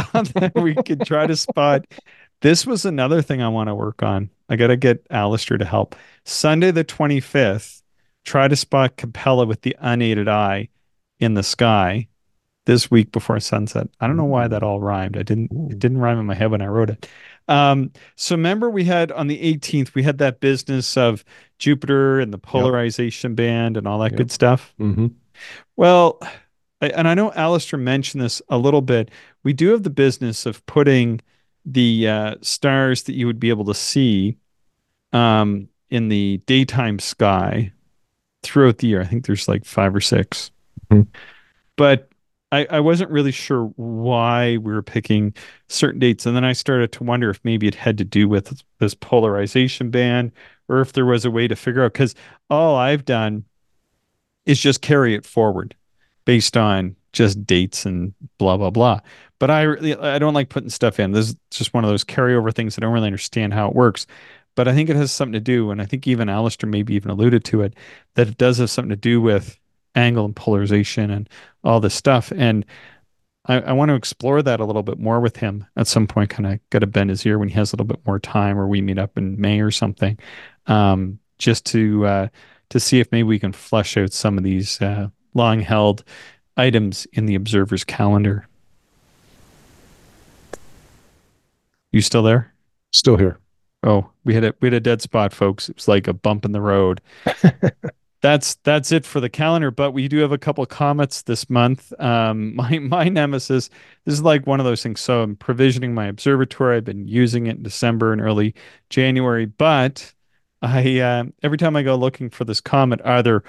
we 0.63 0.75
could 0.75 1.05
try 1.05 1.27
to 1.27 1.37
spot. 1.37 1.85
This 2.43 2.67
was 2.67 2.85
another 2.85 3.23
thing 3.23 3.43
I 3.43 3.49
want 3.49 3.69
to 3.69 3.75
work 3.75 4.03
on. 4.03 4.31
I 4.49 4.57
got 4.57 4.69
to 4.69 4.77
get 4.77 5.07
Alister 5.11 5.59
to 5.59 5.65
help. 5.65 5.97
Sunday 6.25 6.71
the 6.71 6.85
25th, 6.85 7.83
try 8.25 8.49
to 8.49 8.57
spot 8.57 8.97
Capella 8.97 9.47
with 9.47 9.63
the 9.63 9.77
unaided 9.81 10.29
eye 10.29 10.69
in 11.19 11.35
the 11.35 11.43
sky 11.43 12.09
this 12.67 12.91
week 12.91 13.13
before 13.13 13.41
sunset. 13.41 13.89
I 14.01 14.07
don't 14.07 14.17
know 14.17 14.25
why 14.25 14.49
that 14.49 14.63
all 14.63 14.81
rhymed. 14.81 15.17
I 15.17 15.23
didn't 15.23 15.51
Ooh. 15.53 15.69
it 15.71 15.79
didn't 15.79 15.99
rhyme 15.99 16.19
in 16.19 16.27
my 16.27 16.35
head 16.35 16.51
when 16.51 16.61
I 16.63 16.67
wrote 16.67 16.91
it. 16.91 17.09
Um, 17.49 17.93
so 18.17 18.35
remember 18.35 18.69
we 18.69 18.85
had 18.85 19.13
on 19.13 19.29
the 19.29 19.41
18th, 19.41 19.95
we 19.95 20.03
had 20.03 20.19
that 20.19 20.41
business 20.41 20.97
of 20.97 21.25
Jupiter 21.59 22.19
and 22.21 22.33
the 22.35 22.39
polarization 22.39 23.35
band 23.37 23.77
and 23.77 23.87
all 23.87 24.01
that 24.01 24.13
Yep. 24.13 24.19
good 24.19 24.31
stuff. 24.33 24.75
hmm 24.79 25.07
Well, 25.77 26.19
I- 26.81 26.89
and 26.89 27.07
I 27.09 27.15
know 27.15 27.33
Alister 27.33 27.77
mentioned 27.77 28.23
this 28.23 28.43
a 28.49 28.59
little 28.59 28.83
bit. 28.83 29.11
We 29.45 29.53
do 29.53 29.69
have 29.71 29.85
the 29.85 29.91
business 29.91 30.45
of 30.45 30.65
putting 30.67 31.21
the 31.67 32.09
uh, 32.09 32.35
stars 32.41 33.03
that 33.05 33.15
you 33.15 33.27
would 33.27 33.41
be 33.41 33.51
able 33.51 33.65
to 33.65 33.75
see 33.75 34.39
um, 35.13 35.69
in 35.91 36.09
the 36.09 36.41
daytime 36.47 36.99
sky 36.99 37.73
throughout 38.43 38.79
the 38.79 38.87
year. 38.87 39.01
I 39.01 39.05
think 39.05 39.27
there's 39.27 39.49
like 39.49 39.65
five 39.65 39.95
or 39.95 40.01
6 40.01 40.51
Mhm. 40.91 41.09
But 41.77 42.09
I, 42.53 42.67
I 42.71 42.81
wasn't 42.81 43.11
really 43.11 43.33
sure 43.33 43.65
why 43.77 44.57
we 44.59 44.73
were 44.73 44.83
picking 44.83 45.35
certain 45.69 45.99
dates. 45.99 46.27
And 46.27 46.37
then 46.37 46.45
I 46.45 46.53
started 46.53 46.93
to 46.93 47.05
wonder 47.05 47.29
if 47.29 47.41
maybe 47.43 47.67
it 47.67 47.75
had 47.75 47.99
to 47.99 48.05
do 48.05 48.29
with 48.29 48.63
this 48.79 48.95
polarization 48.95 49.91
band 49.91 50.31
or 50.69 50.81
if 50.81 50.93
there 50.93 51.07
was 51.07 51.25
a 51.25 51.31
way 51.31 51.49
to 51.49 51.57
figure 51.57 51.85
out. 51.85 51.93
Because 51.93 52.15
all 52.49 52.77
I've 52.77 53.05
done 53.05 53.45
is 54.45 54.61
just 54.61 54.81
carry 54.81 55.15
it 55.15 55.27
forward 55.27 55.75
based 56.25 56.57
on 56.57 56.95
just 57.17 57.47
dates 57.47 57.87
and 57.87 58.15
blah 58.39 58.57
blah 58.57 58.71
blah. 58.71 59.01
But 59.39 59.51
I 59.51 59.63
really 59.63 59.97
I 59.97 60.19
don't 60.19 60.35
like 60.35 60.51
putting 60.51 60.71
stuff 60.71 61.01
in. 61.01 61.13
This 61.13 61.31
is 61.31 61.37
just 61.51 61.75
one 61.75 61.85
of 61.85 61.91
those 61.91 62.05
carryover 62.05 62.55
things. 62.55 62.77
I 62.77 62.81
don't 62.81 62.93
really 62.93 63.07
understand 63.07 63.55
how 63.55 63.69
it 63.69 63.75
works. 63.75 64.07
But 64.55 64.69
I 64.69 64.75
think 64.75 64.89
it 64.89 64.97
has 64.97 65.13
something 65.13 65.35
to 65.35 65.41
do, 65.41 65.71
and 65.71 65.83
I 65.83 65.87
think 65.87 66.07
even 66.07 66.31
Alister 66.31 66.67
maybe 66.67 66.95
even 66.95 67.11
alluded 67.11 67.45
to 67.45 67.63
it, 67.63 67.75
that 68.15 68.29
it 68.29 68.39
does 68.39 68.59
have 68.59 68.71
something 68.71 68.91
to 68.91 68.97
do 68.97 69.21
with 69.21 69.59
angle 69.95 70.25
and 70.25 70.37
polarization 70.37 71.11
and 71.11 71.29
all 71.63 71.79
this 71.81 71.95
stuff. 71.95 72.33
And 72.35 72.65
I, 73.47 73.61
I 73.61 73.73
want 73.73 73.91
to 73.91 73.95
explore 73.95 74.43
that 74.43 74.61
a 74.61 74.65
little 74.65 74.83
bit 74.83 74.99
more 74.99 75.21
with 75.21 75.37
him 75.37 75.67
at 75.77 75.87
some 75.87 76.07
point. 76.07 76.31
Kind 76.31 76.47
of 76.47 76.71
got 76.71 76.79
to 76.79 76.87
bend 76.87 77.11
his 77.11 77.25
ear 77.27 77.39
when 77.39 77.49
he 77.49 77.55
has 77.55 77.73
a 77.73 77.77
little 77.77 77.87
bit 77.87 78.01
more 78.07 78.19
time, 78.19 78.59
or 78.59 78.67
we 78.67 78.81
meet 78.81 78.99
up 78.99 79.19
in 79.19 79.41
May 79.41 79.61
or 79.61 79.71
something, 79.71 80.19
um, 80.67 81.19
just 81.39 81.67
to 81.67 82.07
uh, 82.07 82.29
to 82.71 82.81
see 82.81 83.01
if 83.01 83.13
maybe 83.13 83.25
we 83.25 83.39
can 83.39 83.53
flesh 83.53 83.97
out 83.97 84.13
some 84.13 84.39
of 84.39 84.45
these 84.45 84.81
uh, 84.81 85.09
long 85.35 85.61
held 85.61 86.03
items 86.57 87.07
in 87.13 87.27
the 87.27 87.35
observer's 87.35 87.85
calendar. 87.85 88.47
You 91.93 92.01
still 92.01 92.23
there? 92.23 92.53
Still 92.93 93.17
here. 93.17 93.39
Oh, 93.83 94.11
we 94.25 94.35
had 94.35 94.45
a 94.45 94.55
we 94.61 94.67
had 94.67 94.75
a 94.75 94.81
dead 94.81 95.01
spot, 95.03 95.33
folks. 95.33 95.69
It 95.69 95.77
was 95.77 95.89
like 95.89 96.09
a 96.09 96.13
bump 96.13 96.45
in 96.45 96.53
the 96.53 96.61
road. 96.61 97.01
that's 98.21 98.57
that's 98.57 98.91
it 98.91 99.07
for 99.07 99.21
the 99.21 99.29
calendar. 99.29 99.71
But 99.71 99.93
we 99.93 100.09
do 100.09 100.19
have 100.19 100.33
a 100.33 100.39
couple 100.39 100.65
comments 100.67 101.23
this 101.23 101.49
month. 101.49 101.93
Um, 102.01 102.57
my 102.57 102.79
my 102.79 103.09
nemesis. 103.09 103.71
This 104.05 104.15
is 104.15 104.23
like 104.23 104.47
one 104.47 104.61
of 104.61 104.67
those 104.67 104.83
things. 104.83 105.01
So 105.01 105.23
I'm 105.23 105.37
provisioning 105.37 105.95
my 105.95 106.07
observatory. 106.07 106.77
I've 106.77 106.85
been 106.85 107.07
using 107.07 107.47
it 107.47 107.57
in 107.57 107.63
December 107.63 108.13
and 108.13 108.21
early 108.21 108.55
January, 108.91 109.47
but 109.47 110.13
I 110.63 110.99
uh, 110.99 111.25
every 111.43 111.59
time 111.59 111.77
I 111.77 111.83
go 111.83 111.95
looking 111.95 112.31
for 112.31 112.45
this 112.45 112.61
comet, 112.61 113.01
either 113.05 113.45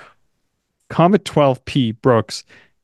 Comet 0.90 1.26
12P 1.26 2.02
Brooks 2.02 2.44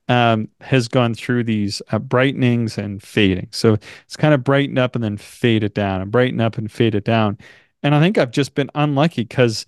um, 0.09 0.49
has 0.61 0.87
gone 0.87 1.13
through 1.13 1.43
these 1.45 1.81
uh, 1.91 1.99
brightenings 1.99 2.77
and 2.77 3.01
fading. 3.01 3.47
So 3.51 3.77
it's 4.05 4.17
kind 4.17 4.33
of 4.33 4.43
brightened 4.43 4.77
up 4.79 4.95
and 4.95 5.03
then 5.03 5.17
fade 5.17 5.63
it 5.63 5.73
down 5.73 6.01
and 6.01 6.11
brighten 6.11 6.41
up 6.41 6.57
and 6.57 6.71
fade 6.71 6.95
it 6.95 7.05
down. 7.05 7.37
And 7.81 7.95
I 7.95 7.99
think 7.99 8.17
I've 8.17 8.31
just 8.31 8.55
been 8.55 8.69
unlucky 8.75 9.23
because 9.23 9.65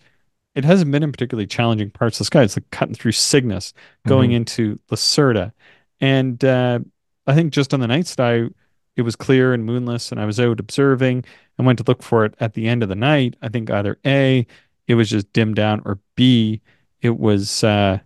it 0.55 0.63
hasn't 0.65 0.91
been 0.91 1.03
in 1.03 1.11
particularly 1.11 1.47
challenging 1.47 1.89
parts 1.89 2.17
of 2.17 2.19
the 2.19 2.25
sky. 2.25 2.43
It's 2.43 2.57
like 2.57 2.69
cutting 2.71 2.95
through 2.95 3.11
Cygnus, 3.13 3.73
going 4.07 4.31
Mhm. 4.31 4.35
into 4.35 4.79
Lacerta. 4.89 5.51
And 5.99 6.43
uh, 6.43 6.79
I 7.27 7.33
think 7.35 7.51
just 7.53 7.73
on 7.73 7.79
the 7.81 7.87
night 7.87 8.07
sky, 8.07 8.45
it 8.95 9.01
was 9.01 9.15
clear 9.17 9.53
and 9.53 9.65
moonless, 9.65 10.11
and 10.11 10.21
I 10.21 10.25
was 10.25 10.39
out 10.39 10.59
observing 10.61 11.25
and 11.57 11.67
went 11.67 11.79
to 11.79 11.85
look 11.87 12.01
for 12.01 12.23
it 12.23 12.33
at 12.39 12.53
the 12.53 12.67
end 12.67 12.83
of 12.83 12.89
the 12.89 12.95
night. 12.95 13.35
I 13.41 13.49
think 13.49 13.69
either 13.69 13.97
A, 14.05 14.47
it 14.87 14.95
was 14.95 15.09
just 15.09 15.33
dimmed 15.33 15.55
down, 15.55 15.81
or 15.83 15.99
B, 16.15 16.61
it 17.01 17.17
was 17.19 17.63
uh, 17.65 17.99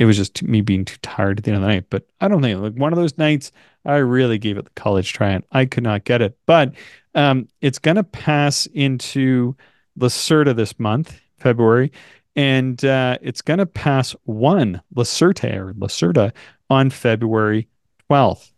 it 0.00 0.06
was 0.06 0.16
just 0.16 0.42
me 0.42 0.62
being 0.62 0.86
too 0.86 0.96
tired 1.02 1.38
at 1.38 1.44
the 1.44 1.50
end 1.50 1.58
of 1.58 1.62
the 1.62 1.68
night. 1.68 1.84
But 1.90 2.06
I 2.22 2.28
don't 2.28 2.40
think 2.40 2.58
like 2.58 2.72
one 2.72 2.94
of 2.94 2.98
those 2.98 3.18
nights 3.18 3.52
I 3.84 3.96
really 3.96 4.38
gave 4.38 4.56
it 4.56 4.64
the 4.64 4.70
college 4.70 5.12
try 5.12 5.28
and 5.28 5.44
I 5.52 5.66
could 5.66 5.84
not 5.84 6.04
get 6.04 6.22
it. 6.22 6.38
But 6.46 6.72
um, 7.14 7.48
it's 7.60 7.78
gonna 7.78 8.02
pass 8.02 8.64
into 8.66 9.54
Lacerta 9.98 10.56
this 10.56 10.80
month, 10.80 11.20
February, 11.36 11.92
and 12.34 12.82
uh, 12.82 13.18
it's 13.20 13.42
gonna 13.42 13.66
pass 13.66 14.16
one 14.24 14.80
Lacerta 14.94 15.54
or 15.54 15.74
Lacerta 15.74 16.32
on 16.70 16.88
February 16.88 17.68
12th. 18.10 18.52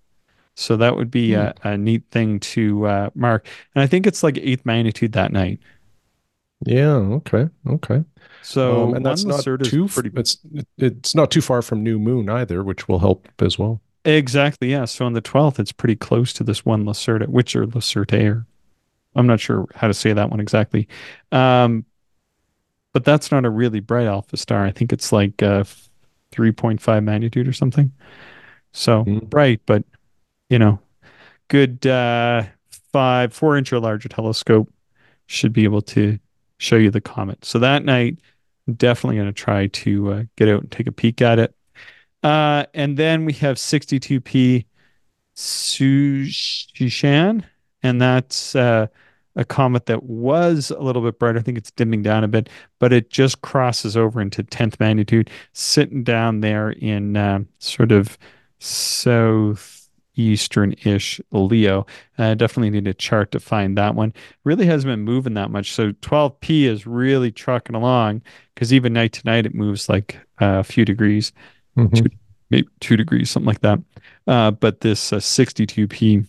So 0.55 0.77
that 0.77 0.95
would 0.95 1.11
be 1.11 1.35
a, 1.35 1.55
a 1.65 1.77
neat 1.77 2.05
thing 2.13 2.39
to 2.39 2.87
uh, 2.87 3.11
mark. 3.17 3.49
And 3.75 3.83
I 3.83 3.89
think 3.89 4.07
it's 4.07 4.23
like 4.23 4.39
eighth 4.39 4.65
magnitude 4.65 5.13
that 5.13 5.33
night. 5.33 5.59
Yeah. 6.65 6.95
Okay. 6.95 7.49
Okay. 7.69 8.05
So 8.43 8.89
Um, 8.89 8.95
and 8.95 9.07
that's 9.07 9.25
not 9.25 9.45
too. 9.45 9.89
pretty 9.89 10.11
It's 10.15 10.39
it's 10.79 11.15
not 11.15 11.31
too 11.31 11.41
far 11.41 11.63
from 11.63 11.83
New 11.83 11.99
Moon 11.99 12.29
either, 12.29 12.63
which 12.63 12.89
will 12.89 12.99
help 12.99 13.29
as 13.41 13.59
well. 13.59 13.81
Exactly, 14.05 14.71
yeah. 14.71 14.85
So 14.85 15.07
on 15.07 15.13
the 15.13 15.23
12th, 15.23 15.61
it's 15.61 15.71
pretty 15.73 15.95
close 15.95 16.33
to 16.35 16.45
this 16.45 16.65
one 16.65 16.85
Lacerta, 16.85 17.29
which 17.29 17.55
or 17.55 17.67
Lacertaire. 17.67 18.47
I'm 19.15 19.27
not 19.27 19.39
sure 19.41 19.69
how 19.75 19.87
to 19.89 19.95
say 19.95 20.13
that 20.13 20.31
one 20.31 20.41
exactly. 20.41 20.89
Um, 21.31 21.85
but 22.93 23.05
that's 23.05 23.31
not 23.31 23.45
a 23.45 23.51
really 23.51 23.81
bright 23.81 24.07
alpha 24.07 24.37
star. 24.37 24.65
I 24.65 24.71
think 24.71 24.93
it's 24.93 25.13
like 25.13 25.43
uh, 25.43 25.65
3.5 26.33 27.05
magnitude 27.05 27.49
or 27.49 27.53
something. 27.53 27.93
So 28.73 29.05
Mm. 29.05 29.29
bright, 29.29 29.61
but 29.67 29.85
you 30.51 30.59
know, 30.59 30.81
good 31.49 31.87
uh, 31.87 32.45
five, 32.93 33.33
four 33.33 33.57
inch 33.57 33.73
or 33.73 33.81
larger 33.81 34.09
telescope 34.09 34.73
should 35.27 35.53
be 35.53 35.65
able 35.65 35.83
to 35.83 36.19
show 36.63 36.77
you 36.77 36.91
the 36.91 37.01
comet. 37.01 37.45
So 37.45 37.59
that 37.59 37.85
night, 37.85 38.19
definitely 38.77 39.17
going 39.17 39.27
to 39.27 39.33
try 39.33 39.67
to 39.67 40.13
uh, 40.13 40.23
get 40.37 40.49
out 40.49 40.61
and 40.61 40.71
take 40.71 40.87
a 40.87 40.93
peek 40.93 41.21
at 41.21 41.41
it. 41.41 41.55
Uh, 42.23 42.67
and 42.73 42.97
then 42.97 43.25
we 43.25 43.33
have 43.35 43.57
62p 43.57 44.65
Tsuchinshan, 45.35 46.23
and 47.83 48.01
that's 48.01 48.55
uh, 48.55 48.87
a 49.35 49.45
comet 49.45 49.87
that 49.87 50.05
was 50.05 50.71
a 50.71 50.79
little 50.81 51.03
bit 51.03 51.19
brighter. 51.19 51.41
I 51.41 51.43
think 51.43 51.59
it's 51.59 51.73
dimming 51.73 52.03
down 52.03 52.23
a 52.23 52.29
bit, 52.29 52.49
but 52.79 52.93
it 52.93 53.11
just 53.11 53.41
crosses 53.43 53.97
over 53.97 54.21
into 54.21 54.45
10th 54.45 54.79
magnitude, 54.79 55.31
sitting 55.53 56.05
down 56.05 56.43
there 56.43 56.71
in 56.71 57.17
uh, 57.17 57.41
sort 57.59 57.91
of 57.91 58.17
southeastern-ish 60.17 61.21
Leo. 61.31 61.87
I 62.19 62.35
definitely 62.35 62.71
need 62.71 62.87
a 62.87 62.95
chart 62.95 63.31
to 63.33 63.41
find 63.41 63.77
that 63.79 63.95
one. 63.95 64.13
Really 64.45 64.67
hasn't 64.67 64.91
been 64.91 65.01
moving 65.03 65.35
that 65.35 65.51
much. 65.51 65.73
So 65.73 65.93
12p 65.93 66.65
is 66.65 66.87
really 66.87 67.31
trucking 67.33 67.75
along 67.77 68.23
because 68.55 68.73
even 68.73 68.93
night 68.93 69.13
to 69.15 69.23
night 69.25 69.47
it 69.47 69.55
moves 69.55 69.89
like 69.89 70.17
uh, 70.41 70.59
a 70.61 70.65
few 70.65 70.85
degrees 70.85 71.33
Mhm. 71.77 72.07
maybe 72.51 72.69
two 72.81 72.97
degrees, 72.97 73.31
something 73.31 73.47
like 73.47 73.61
that. 73.63 73.79
Uh, 74.27 74.51
but 74.51 74.81
this 74.81 75.13
uh, 75.13 75.21
62p, 75.21 76.25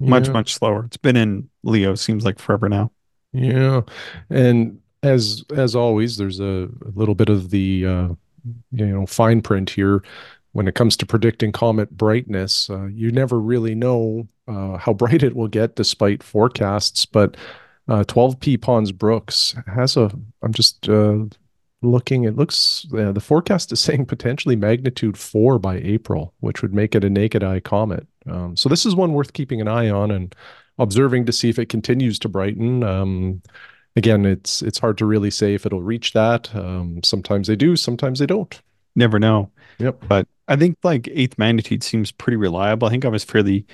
much, 0.00 0.28
Yeah. 0.28 0.32
much 0.32 0.54
slower. 0.54 0.84
It's 0.86 0.96
been 0.96 1.16
in 1.16 1.48
Leo, 1.62 1.94
seems 1.94 2.24
like 2.24 2.38
forever 2.38 2.68
now. 2.68 2.92
Yeah, 3.32 3.82
and 4.30 4.80
as 5.02 5.44
as 5.54 5.76
always, 5.76 6.16
there's 6.16 6.40
a, 6.40 6.68
a 6.84 6.90
little 6.94 7.14
bit 7.14 7.28
of 7.28 7.50
the 7.50 7.86
uh, 7.86 8.08
you 8.72 8.86
know 8.86 9.06
fine 9.06 9.42
print 9.42 9.70
here 9.70 10.02
when 10.56 10.66
it 10.66 10.74
comes 10.74 10.96
to 10.96 11.04
predicting 11.04 11.52
comet 11.52 11.94
brightness. 11.94 12.70
Uh, 12.70 12.86
you 12.86 13.12
never 13.12 13.38
really 13.38 13.74
know 13.74 14.26
uh, 14.48 14.78
how 14.78 14.94
bright 14.94 15.22
it 15.22 15.36
will 15.36 15.48
get 15.48 15.76
despite 15.76 16.22
forecasts, 16.22 17.04
but 17.04 17.36
uh, 17.88 18.04
12P 18.04 18.60
Pons 18.60 18.90
Brooks 18.90 19.54
has 19.66 19.96
a. 19.98 20.10
I'm 20.42 20.54
just 20.54 20.88
uh, 20.88 21.18
looking. 21.82 22.24
It 22.24 22.36
looks 22.36 22.86
the 22.90 23.20
forecast 23.20 23.70
is 23.70 23.80
saying 23.86 24.06
potentially 24.06 24.56
magnitude 24.56 25.18
four 25.18 25.58
by 25.58 25.76
April, 25.76 26.32
which 26.40 26.62
would 26.62 26.74
make 26.74 26.94
it 26.94 27.04
a 27.04 27.10
naked 27.10 27.44
eye 27.44 27.60
comet. 27.60 28.06
Um, 28.26 28.56
so 28.56 28.70
this 28.70 28.86
is 28.86 28.96
one 28.96 29.12
worth 29.12 29.34
keeping 29.34 29.60
an 29.60 29.68
eye 29.68 29.90
on 29.90 30.10
and 30.10 30.34
observing 30.78 31.26
to 31.26 31.32
see 31.32 31.50
if 31.50 31.58
it 31.58 31.68
continues 31.68 32.18
to 32.20 32.30
brighten. 32.30 32.82
Um, 32.82 33.42
again, 33.94 34.24
it's 34.24 34.62
it's 34.62 34.78
hard 34.78 34.96
to 34.98 35.04
really 35.04 35.30
say 35.30 35.52
if 35.52 35.66
it'll 35.66 35.82
reach 35.82 36.14
that. 36.14 36.52
Um, 36.56 37.02
sometimes 37.04 37.46
they 37.46 37.56
do, 37.56 37.76
sometimes 37.76 38.20
they 38.20 38.26
don't. 38.26 38.58
Never 38.96 39.18
know. 39.18 39.50
Yep. 39.78 40.04
But 40.08 40.28
I 40.48 40.56
think 40.56 40.78
like 40.82 41.08
eighth 41.12 41.38
magnitude 41.38 41.82
seems 41.82 42.12
pretty 42.12 42.36
reliable. 42.36 42.88
I 42.88 42.90
think 42.90 43.04
I 43.04 43.08
was 43.08 43.24
fairly 43.24 43.66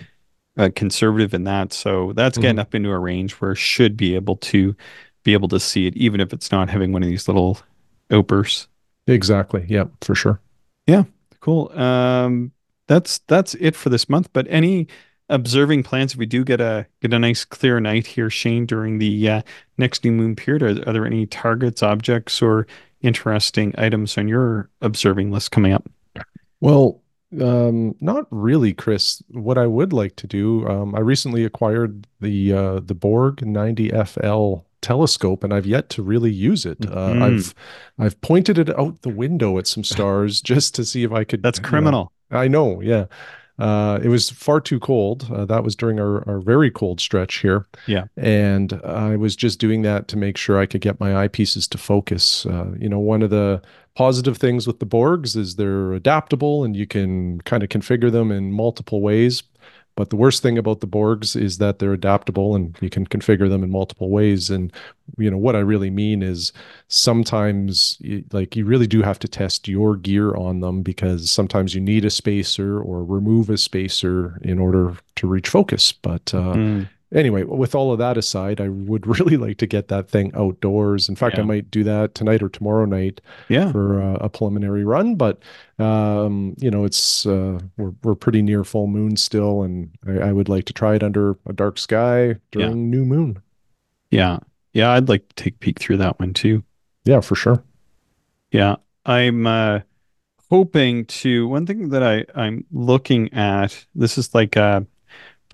uh, 0.57 0.71
conservative 0.75 1.35
in 1.35 1.45
that, 1.45 1.73
so 1.73 2.13
that's 2.15 2.39
getting 2.39 2.57
mm-hmm. 2.57 2.61
up 2.61 2.75
into 2.75 2.91
a 2.91 2.99
range 2.99 3.35
where 3.35 3.55
should 3.55 3.97
be 3.97 4.15
able 4.15 4.37
to 4.37 4.75
be 5.25 5.33
able 5.33 5.49
to 5.49 5.61
see 5.61 5.87
it, 5.87 5.97
even 5.97 6.21
if 6.21 6.33
it's 6.33 6.51
not 6.51 6.69
having 6.69 6.93
one 6.93 7.03
of 7.03 7.09
these 7.09 7.29
little 7.29 7.59
outbursts. 8.11 8.69
Exactly. 9.07 9.65
Yep. 9.69 9.91
For 10.03 10.15
sure. 10.15 10.41
Yeah. 10.87 11.05
Cool. 11.41 11.77
Um, 11.79 12.53
that's 12.87 13.19
that's 13.27 13.55
it 13.55 13.75
for 13.75 13.89
this 13.89 14.09
month. 14.09 14.33
But 14.33 14.47
any 14.49 14.89
observing 15.29 15.83
plans 15.83 16.13
if 16.13 16.19
we 16.19 16.27
do 16.27 16.45
get 16.45 16.61
a 16.61 16.87
get 17.01 17.13
a 17.13 17.19
nice 17.19 17.45
clear 17.45 17.81
night 17.81 18.07
here, 18.07 18.31
Shane, 18.31 18.67
during 18.67 18.99
the 18.99 19.29
uh, 19.29 19.43
next 19.79 20.05
new 20.05 20.13
moon 20.13 20.37
period? 20.37 20.63
Are, 20.63 20.89
are 20.89 20.93
there 20.93 21.07
any 21.07 21.27
targets, 21.27 21.83
objects, 21.83 22.43
or 22.43 22.67
interesting 23.03 23.75
items 23.79 24.17
on 24.17 24.29
your 24.29 24.71
observing 24.81 25.31
list 25.31 25.51
coming 25.51 25.73
up? 25.73 25.89
Well, 26.61 27.03
um, 27.41 27.95
not 28.01 28.27
really, 28.31 28.73
Chris. 28.73 29.23
What 29.31 29.59
I 29.59 29.67
would 29.67 29.93
like 29.93 30.17
to 30.17 30.27
do, 30.27 30.67
um, 30.69 30.95
I 30.95 31.01
recently 31.01 31.45
acquired 31.45 32.07
the 32.21 32.53
uh, 32.53 32.81
the 32.81 32.95
Borg 32.95 33.37
90FL 33.37 34.65
telescope, 34.83 35.43
and 35.43 35.55
I've 35.55 35.67
yet 35.67 35.89
to 35.91 36.03
really 36.03 36.31
use 36.31 36.67
it. 36.67 36.79
Uh, 36.85 36.95
mm-hmm. 36.95 37.23
I've 37.23 37.55
I've 37.99 38.21
pointed 38.21 38.59
it 38.59 38.79
out 38.79 39.03
the 39.03 39.09
window 39.09 39.59
at 39.59 39.67
some 39.67 39.85
stars 39.85 40.43
just 40.43 40.75
to 40.75 40.85
see 40.85 41.05
if 41.05 41.13
I 41.13 41.25
could. 41.25 41.43
That's 41.43 41.59
criminal. 41.59 42.13
Know, 42.31 42.39
I 42.39 42.49
know, 42.49 42.81
yeah. 42.81 43.07
Uh, 43.59 44.01
it 44.03 44.09
was 44.09 44.31
far 44.31 44.61
too 44.61 44.81
cold. 44.81 45.31
Uh, 45.33 45.45
that 45.45 45.63
was 45.63 45.77
during 45.77 46.01
our, 46.01 46.27
our 46.29 46.41
very 46.41 46.71
cold 46.71 47.01
stretch 47.01 47.37
here. 47.37 47.67
Yeah. 47.87 48.05
And 48.17 48.73
I 48.85 49.17
was 49.17 49.37
just 49.37 49.59
doing 49.59 49.83
that 49.83 50.09
to 50.09 50.17
make 50.17 50.37
sure 50.37 50.59
I 50.59 50.67
could 50.67 50.81
get 50.81 50.99
my 50.99 51.11
eyepieces 51.11 51.69
to 51.71 51.79
focus. 51.79 52.47
Uh, 52.47 52.73
you 52.79 52.89
know, 52.89 52.99
one 52.99 53.23
of 53.23 53.31
the 53.31 53.63
positive 53.95 54.39
things 54.39 54.67
with 54.67 54.79
the 54.79 54.87
Borgs 54.87 55.37
is 55.37 55.57
they're 55.57 55.93
adaptable 55.93 56.65
and 56.65 56.75
you 56.75 56.87
can 56.87 57.41
kind 57.43 57.63
of 57.63 57.69
configure 57.69 58.11
them 58.11 58.33
in 58.33 58.53
multiple 58.53 59.01
ways. 59.01 59.43
But 59.95 60.11
the 60.11 60.17
worst 60.17 60.43
thing 60.43 60.57
about 60.57 60.81
the 60.81 60.87
Borgs 60.87 61.41
is 61.41 61.59
that 61.59 61.79
they're 61.79 61.93
adaptable 61.93 62.55
and 62.55 62.77
you 62.81 62.89
can 62.89 63.07
configure 63.07 63.49
them 63.49 63.63
in 63.63 63.71
multiple 63.71 64.09
ways. 64.09 64.49
And 64.49 64.73
you 65.19 65.31
know 65.31 65.37
what 65.37 65.55
I 65.55 65.61
really 65.61 65.91
mean 65.91 66.23
is 66.23 66.53
sometimes 66.89 68.01
like 68.33 68.57
you 68.57 68.65
really 68.65 68.87
do 68.87 69.03
have 69.03 69.19
to 69.19 69.29
test 69.29 69.69
your 69.69 69.97
gear 69.97 70.35
on 70.35 70.61
them 70.61 70.83
because 70.83 71.31
sometimes 71.31 71.75
you 71.75 71.81
need 71.81 72.05
a 72.05 72.11
spacer 72.11 72.81
or 72.81 73.05
remove 73.05 73.51
a 73.51 73.59
spacer 73.59 74.39
in 74.43 74.59
order 74.59 74.97
to 75.17 75.27
reach 75.27 75.49
focus. 75.49 75.93
But 75.93 76.33
uh, 76.35 76.55
mm 76.55 76.89
anyway, 77.13 77.45
with 77.45 77.75
all 77.75 77.93
of 77.93 77.99
that 77.99 78.17
aside, 78.17 78.61
I 78.61 78.69
would 78.69 79.07
really 79.19 79.37
like 79.37 79.59
to 79.59 79.67
get 79.67 79.89
that 79.89 80.09
thing 80.09 80.33
outdoors. 80.35 81.09
In 81.09 81.17
fact, 81.17 81.37
yeah. 81.37 81.43
I 81.43 81.47
might 81.47 81.71
do 81.71 81.85
that 81.85 82.15
tonight 82.15 82.43
or 82.43 82.49
tomorrow 82.49 82.85
night 82.85 83.21
yeah. 83.49 83.71
for 83.71 84.03
uh, 84.03 84.15
a 84.15 84.29
preliminary 84.29 84.85
run. 84.85 85.17
But 85.17 85.41
um, 85.79 86.55
you 86.59 86.71
know, 86.71 86.85
it's 86.85 87.27
uh, 87.27 87.61
we're 87.77 87.93
we're 88.03 88.15
pretty 88.15 88.43
near 88.43 88.65
full 88.65 88.87
moon 88.87 89.17
still, 89.17 89.63
and 89.63 89.91
I, 90.07 90.29
I 90.29 90.33
would 90.33 90.49
like 90.49 90.65
to 90.67 90.73
try 90.73 90.95
it 90.95 91.03
under 91.03 91.37
a 91.47 91.53
dark 91.53 91.79
sky 91.79 92.37
during 92.51 92.69
yeah. 92.69 92.99
new 92.99 93.05
moon. 93.05 93.43
Yeah, 94.11 94.39
yeah, 94.73 94.91
I'd 94.91 95.09
like 95.09 95.29
to 95.29 95.45
take 95.45 95.55
a 95.55 95.59
peek 95.59 95.79
through 95.79 95.99
that 95.99 96.19
one 96.19 96.35
too. 96.35 96.63
Yeah, 97.05 97.21
for 97.21 97.35
sure. 97.35 97.63
Yeah, 98.51 98.77
I'm 99.07 99.47
uh, 99.47 99.81
hoping 100.51 101.07
to. 101.07 101.49
One 101.49 101.67
thing 101.67 101.91
that 101.91 102.03
I 102.03 102.25
I'm 102.35 102.65
looking 102.71 103.33
at. 103.33 103.85
This 103.95 104.19
is 104.19 104.35
like 104.35 104.57
a 104.57 104.63
uh, 104.63 104.81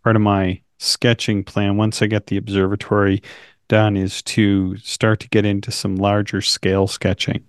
part 0.03 0.17
of 0.17 0.23
my 0.23 0.61
sketching 0.79 1.45
plan 1.45 1.77
once 1.77 2.01
I 2.01 2.07
get 2.07 2.27
the 2.27 2.37
observatory 2.37 3.23
done 3.69 3.97
is 3.97 4.23
to 4.23 4.77
start 4.79 5.21
to 5.21 5.29
get 5.29 5.45
into 5.45 5.71
some 5.71 5.97
larger 5.97 6.41
scale 6.41 6.87
sketching. 6.87 7.45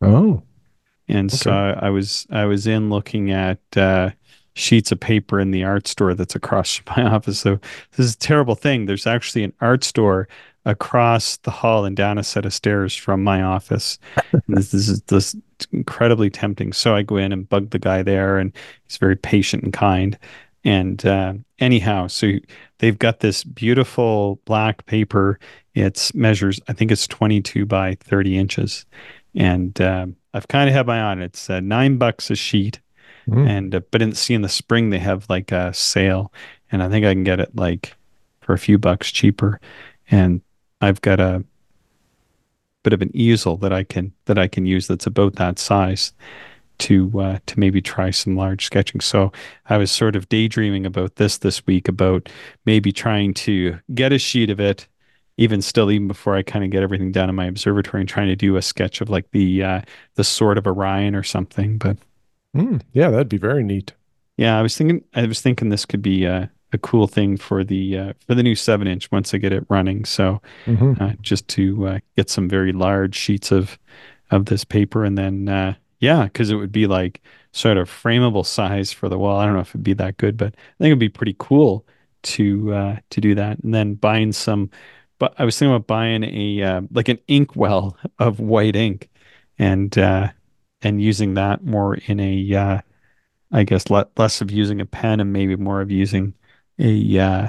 Oh. 0.00 0.42
And 1.08 1.30
okay. 1.30 1.36
so 1.36 1.50
I, 1.52 1.90
was 1.90 2.26
I 2.30 2.46
was 2.46 2.66
in 2.66 2.88
looking 2.88 3.30
at 3.30 3.58
uh, 3.76 4.10
sheets 4.54 4.92
of 4.92 5.00
paper 5.00 5.38
in 5.40 5.50
the 5.50 5.64
art 5.64 5.86
store 5.86 6.14
that's 6.14 6.34
across 6.34 6.80
my 6.96 7.04
office. 7.04 7.40
So 7.40 7.58
this 7.96 8.06
is 8.06 8.14
a 8.14 8.18
terrible 8.18 8.54
thing. 8.54 8.86
There's 8.86 9.06
actually 9.06 9.44
an 9.44 9.52
art 9.60 9.84
store 9.84 10.28
across 10.64 11.38
the 11.38 11.50
hall 11.50 11.84
and 11.84 11.96
down 11.96 12.18
a 12.18 12.22
set 12.22 12.46
of 12.46 12.54
stairs 12.54 12.94
from 12.94 13.24
my 13.24 13.42
office. 13.42 13.98
this, 14.48 14.70
this, 14.70 14.88
is 14.88 15.02
this 15.02 15.36
incredibly 15.72 16.30
tempting. 16.30 16.72
So 16.72 16.94
I 16.94 17.02
go 17.02 17.16
in 17.16 17.32
and 17.32 17.48
bug 17.48 17.70
the 17.70 17.78
guy 17.78 18.02
there, 18.02 18.38
and 18.38 18.52
he's 18.86 18.96
very 18.96 19.16
patient 19.16 19.64
and 19.64 19.72
kind. 19.72 20.16
And 20.64 21.04
uh, 21.04 21.34
anyhow, 21.58 22.06
so 22.06 22.32
they've 22.78 22.98
got 22.98 23.20
this 23.20 23.44
beautiful 23.44 24.40
black 24.44 24.86
paper. 24.86 25.38
It's 25.74 26.14
measures, 26.14 26.60
I 26.68 26.72
think 26.72 26.92
it's 26.92 27.06
22 27.06 27.66
by 27.66 27.96
30 28.00 28.38
inches. 28.38 28.86
And 29.34 29.80
uh, 29.80 30.06
I've 30.34 30.48
kind 30.48 30.68
of 30.68 30.74
had 30.74 30.86
my 30.86 30.98
eye 30.98 31.12
on 31.12 31.22
it. 31.22 31.26
It's 31.26 31.50
uh, 31.50 31.60
nine 31.60 31.96
bucks 31.96 32.30
a 32.30 32.36
sheet. 32.36 32.80
Mm. 33.28 33.48
And, 33.48 33.74
uh, 33.74 33.80
but 33.90 34.02
in, 34.02 34.12
see, 34.12 34.34
in 34.34 34.42
the 34.42 34.48
spring, 34.48 34.90
they 34.90 34.98
have 34.98 35.28
like 35.28 35.52
a 35.52 35.72
sale. 35.72 36.32
And 36.70 36.82
I 36.82 36.88
think 36.88 37.04
I 37.06 37.12
can 37.12 37.24
get 37.24 37.40
it 37.40 37.54
like 37.56 37.94
for 38.40 38.52
a 38.52 38.58
few 38.58 38.78
bucks 38.78 39.10
cheaper. 39.10 39.60
And 40.10 40.42
I've 40.80 41.00
got 41.00 41.20
a 41.20 41.44
bit 42.82 42.92
of 42.92 43.02
an 43.02 43.10
easel 43.14 43.56
that 43.58 43.72
I 43.72 43.84
can, 43.84 44.12
that 44.26 44.38
I 44.38 44.48
can 44.48 44.66
use 44.66 44.86
that's 44.86 45.06
about 45.06 45.36
that 45.36 45.58
size 45.58 46.12
to 46.82 47.20
uh, 47.20 47.38
to 47.46 47.60
maybe 47.60 47.80
try 47.80 48.10
some 48.10 48.36
large 48.36 48.66
sketching. 48.66 49.00
So 49.00 49.32
I 49.66 49.76
was 49.76 49.90
sort 49.90 50.16
of 50.16 50.28
daydreaming 50.28 50.84
about 50.84 51.16
this 51.16 51.38
this 51.38 51.64
week 51.66 51.88
about 51.88 52.28
maybe 52.66 52.90
trying 52.90 53.34
to 53.34 53.78
get 53.94 54.12
a 54.12 54.18
sheet 54.18 54.50
of 54.50 54.58
it, 54.58 54.88
even 55.36 55.62
still, 55.62 55.90
even 55.90 56.08
before 56.08 56.34
I 56.34 56.42
kind 56.42 56.64
of 56.64 56.70
get 56.70 56.82
everything 56.82 57.12
done 57.12 57.28
in 57.28 57.36
my 57.36 57.46
observatory, 57.46 58.00
and 58.00 58.08
trying 58.08 58.28
to 58.28 58.36
do 58.36 58.56
a 58.56 58.62
sketch 58.62 59.00
of 59.00 59.08
like 59.08 59.30
the 59.30 59.62
uh, 59.62 59.80
the 60.16 60.24
sword 60.24 60.58
of 60.58 60.66
Orion 60.66 61.14
or 61.14 61.22
something. 61.22 61.78
But 61.78 61.98
mm, 62.56 62.82
yeah, 62.92 63.10
that'd 63.10 63.28
be 63.28 63.38
very 63.38 63.62
neat. 63.62 63.92
Yeah, 64.36 64.58
I 64.58 64.62
was 64.62 64.76
thinking 64.76 65.04
I 65.14 65.26
was 65.26 65.40
thinking 65.40 65.68
this 65.68 65.86
could 65.86 66.02
be 66.02 66.26
uh, 66.26 66.46
a 66.72 66.78
cool 66.78 67.06
thing 67.06 67.36
for 67.36 67.62
the 67.62 67.96
uh, 67.96 68.12
for 68.26 68.34
the 68.34 68.42
new 68.42 68.56
seven 68.56 68.88
inch 68.88 69.10
once 69.12 69.32
I 69.32 69.38
get 69.38 69.52
it 69.52 69.66
running. 69.68 70.04
So 70.04 70.42
mm-hmm. 70.66 71.00
uh, 71.00 71.12
just 71.20 71.46
to 71.48 71.86
uh, 71.86 71.98
get 72.16 72.28
some 72.28 72.48
very 72.48 72.72
large 72.72 73.14
sheets 73.14 73.52
of 73.52 73.78
of 74.32 74.46
this 74.46 74.64
paper 74.64 75.04
and 75.04 75.16
then 75.16 75.48
uh, 75.48 75.74
yeah, 76.02 76.24
because 76.24 76.50
it 76.50 76.56
would 76.56 76.72
be 76.72 76.88
like 76.88 77.22
sort 77.52 77.76
of 77.76 77.88
frameable 77.88 78.44
size 78.44 78.92
for 78.92 79.08
the 79.08 79.16
wall. 79.16 79.38
I 79.38 79.46
don't 79.46 79.54
know 79.54 79.60
if 79.60 79.70
it'd 79.70 79.84
be 79.84 79.94
that 79.94 80.16
good, 80.16 80.36
but 80.36 80.48
I 80.48 80.74
think 80.78 80.88
it'd 80.88 80.98
be 80.98 81.08
pretty 81.08 81.36
cool 81.38 81.86
to 82.24 82.74
uh, 82.74 82.96
to 83.10 83.20
do 83.20 83.36
that. 83.36 83.60
And 83.60 83.72
then 83.72 83.94
buying 83.94 84.32
some. 84.32 84.68
But 85.20 85.32
I 85.38 85.44
was 85.44 85.56
thinking 85.56 85.76
about 85.76 85.86
buying 85.86 86.24
a 86.24 86.62
uh, 86.62 86.80
like 86.90 87.08
an 87.08 87.20
ink 87.28 87.54
well 87.54 87.96
of 88.18 88.40
white 88.40 88.74
ink, 88.74 89.10
and 89.60 89.96
uh, 89.96 90.32
and 90.82 91.00
using 91.00 91.34
that 91.34 91.64
more 91.64 91.94
in 91.94 92.18
a 92.18 92.52
uh, 92.52 92.80
I 93.52 93.62
guess 93.62 93.88
le- 93.88 94.08
less 94.16 94.40
of 94.40 94.50
using 94.50 94.80
a 94.80 94.86
pen 94.86 95.20
and 95.20 95.32
maybe 95.32 95.54
more 95.54 95.80
of 95.80 95.92
using 95.92 96.34
a 96.80 97.18
uh, 97.18 97.48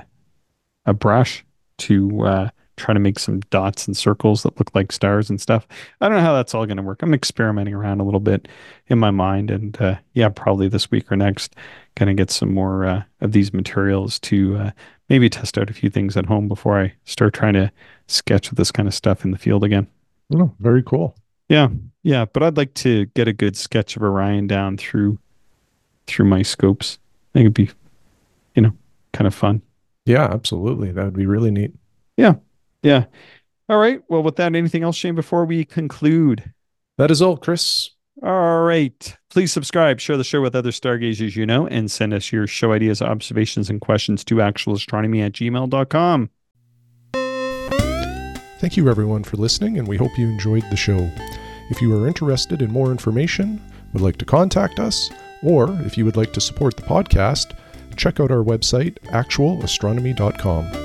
a 0.85 0.93
brush 0.93 1.43
to 1.79 2.21
uh, 2.21 2.49
try 2.77 2.93
to 2.93 2.99
make 2.99 3.19
some 3.19 3.39
dots 3.51 3.85
and 3.85 3.95
circles 3.95 4.43
that 4.43 4.57
look 4.57 4.73
like 4.73 4.91
stars 4.91 5.29
and 5.29 5.39
stuff. 5.39 5.67
I 6.01 6.07
don't 6.07 6.17
know 6.17 6.23
how 6.23 6.33
that's 6.33 6.53
all 6.53 6.65
going 6.65 6.77
to 6.77 6.83
work. 6.83 7.01
I'm 7.01 7.13
experimenting 7.13 7.73
around 7.73 7.99
a 7.99 8.03
little 8.03 8.19
bit 8.19 8.47
in 8.87 8.99
my 8.99 9.11
mind, 9.11 9.51
and 9.51 9.79
uh, 9.81 9.95
yeah, 10.13 10.29
probably 10.29 10.67
this 10.67 10.89
week 10.89 11.11
or 11.11 11.15
next, 11.15 11.55
going 11.95 12.07
to 12.07 12.19
get 12.19 12.31
some 12.31 12.53
more 12.53 12.85
uh, 12.85 13.03
of 13.21 13.31
these 13.31 13.53
materials 13.53 14.19
to 14.19 14.57
uh, 14.57 14.71
maybe 15.09 15.29
test 15.29 15.57
out 15.57 15.69
a 15.69 15.73
few 15.73 15.89
things 15.89 16.17
at 16.17 16.25
home 16.25 16.47
before 16.47 16.79
I 16.79 16.93
start 17.05 17.33
trying 17.33 17.53
to 17.53 17.71
sketch 18.07 18.49
this 18.51 18.71
kind 18.71 18.87
of 18.87 18.93
stuff 18.93 19.23
in 19.23 19.31
the 19.31 19.37
field 19.37 19.63
again. 19.63 19.87
Oh, 20.33 20.51
very 20.59 20.81
cool. 20.81 21.15
Yeah, 21.49 21.69
yeah, 22.01 22.25
but 22.25 22.41
I'd 22.41 22.57
like 22.57 22.73
to 22.75 23.05
get 23.07 23.27
a 23.27 23.33
good 23.33 23.55
sketch 23.55 23.95
of 23.95 24.03
Orion 24.03 24.47
down 24.47 24.77
through 24.77 25.19
through 26.07 26.25
my 26.25 26.41
scopes. 26.41 26.97
I 27.31 27.39
think 27.39 27.43
it'd 27.45 27.53
be, 27.53 27.69
you 28.55 28.61
know, 28.61 28.73
kind 29.13 29.27
of 29.27 29.33
fun. 29.33 29.61
Yeah, 30.05 30.25
absolutely. 30.25 30.91
That 30.91 31.05
would 31.05 31.15
be 31.15 31.25
really 31.25 31.51
neat. 31.51 31.73
Yeah. 32.17 32.35
Yeah. 32.83 33.05
All 33.69 33.77
right. 33.77 34.01
Well, 34.09 34.23
without 34.23 34.55
anything 34.55 34.83
else, 34.83 34.95
Shane, 34.95 35.15
before 35.15 35.45
we 35.45 35.65
conclude, 35.65 36.53
that 36.97 37.09
is 37.09 37.21
all, 37.21 37.37
Chris. 37.37 37.91
All 38.21 38.61
right. 38.63 39.17
Please 39.29 39.51
subscribe, 39.51 39.99
share 39.99 40.17
the 40.17 40.23
show 40.23 40.41
with 40.41 40.55
other 40.55 40.71
stargazers 40.71 41.35
you 41.35 41.45
know, 41.45 41.65
and 41.67 41.89
send 41.89 42.13
us 42.13 42.31
your 42.31 42.45
show 42.45 42.71
ideas, 42.71 43.01
observations, 43.01 43.69
and 43.69 43.81
questions 43.81 44.23
to 44.25 44.35
actualastronomy 44.35 45.25
at 45.25 45.31
gmail.com. 45.33 46.29
Thank 48.59 48.77
you, 48.77 48.89
everyone, 48.89 49.23
for 49.23 49.37
listening, 49.37 49.77
and 49.77 49.87
we 49.87 49.97
hope 49.97 50.17
you 50.17 50.27
enjoyed 50.27 50.63
the 50.69 50.77
show. 50.77 51.09
If 51.69 51.81
you 51.81 51.93
are 51.97 52.07
interested 52.07 52.61
in 52.61 52.71
more 52.71 52.91
information, 52.91 53.61
would 53.91 54.01
like 54.01 54.17
to 54.17 54.25
contact 54.25 54.79
us, 54.79 55.09
or 55.43 55.69
if 55.81 55.97
you 55.97 56.05
would 56.05 56.15
like 56.15 56.33
to 56.33 56.41
support 56.41 56.75
the 56.77 56.83
podcast, 56.83 57.57
check 57.97 58.19
out 58.19 58.31
our 58.31 58.43
website, 58.43 58.99
actualastronomy.com. 59.05 60.82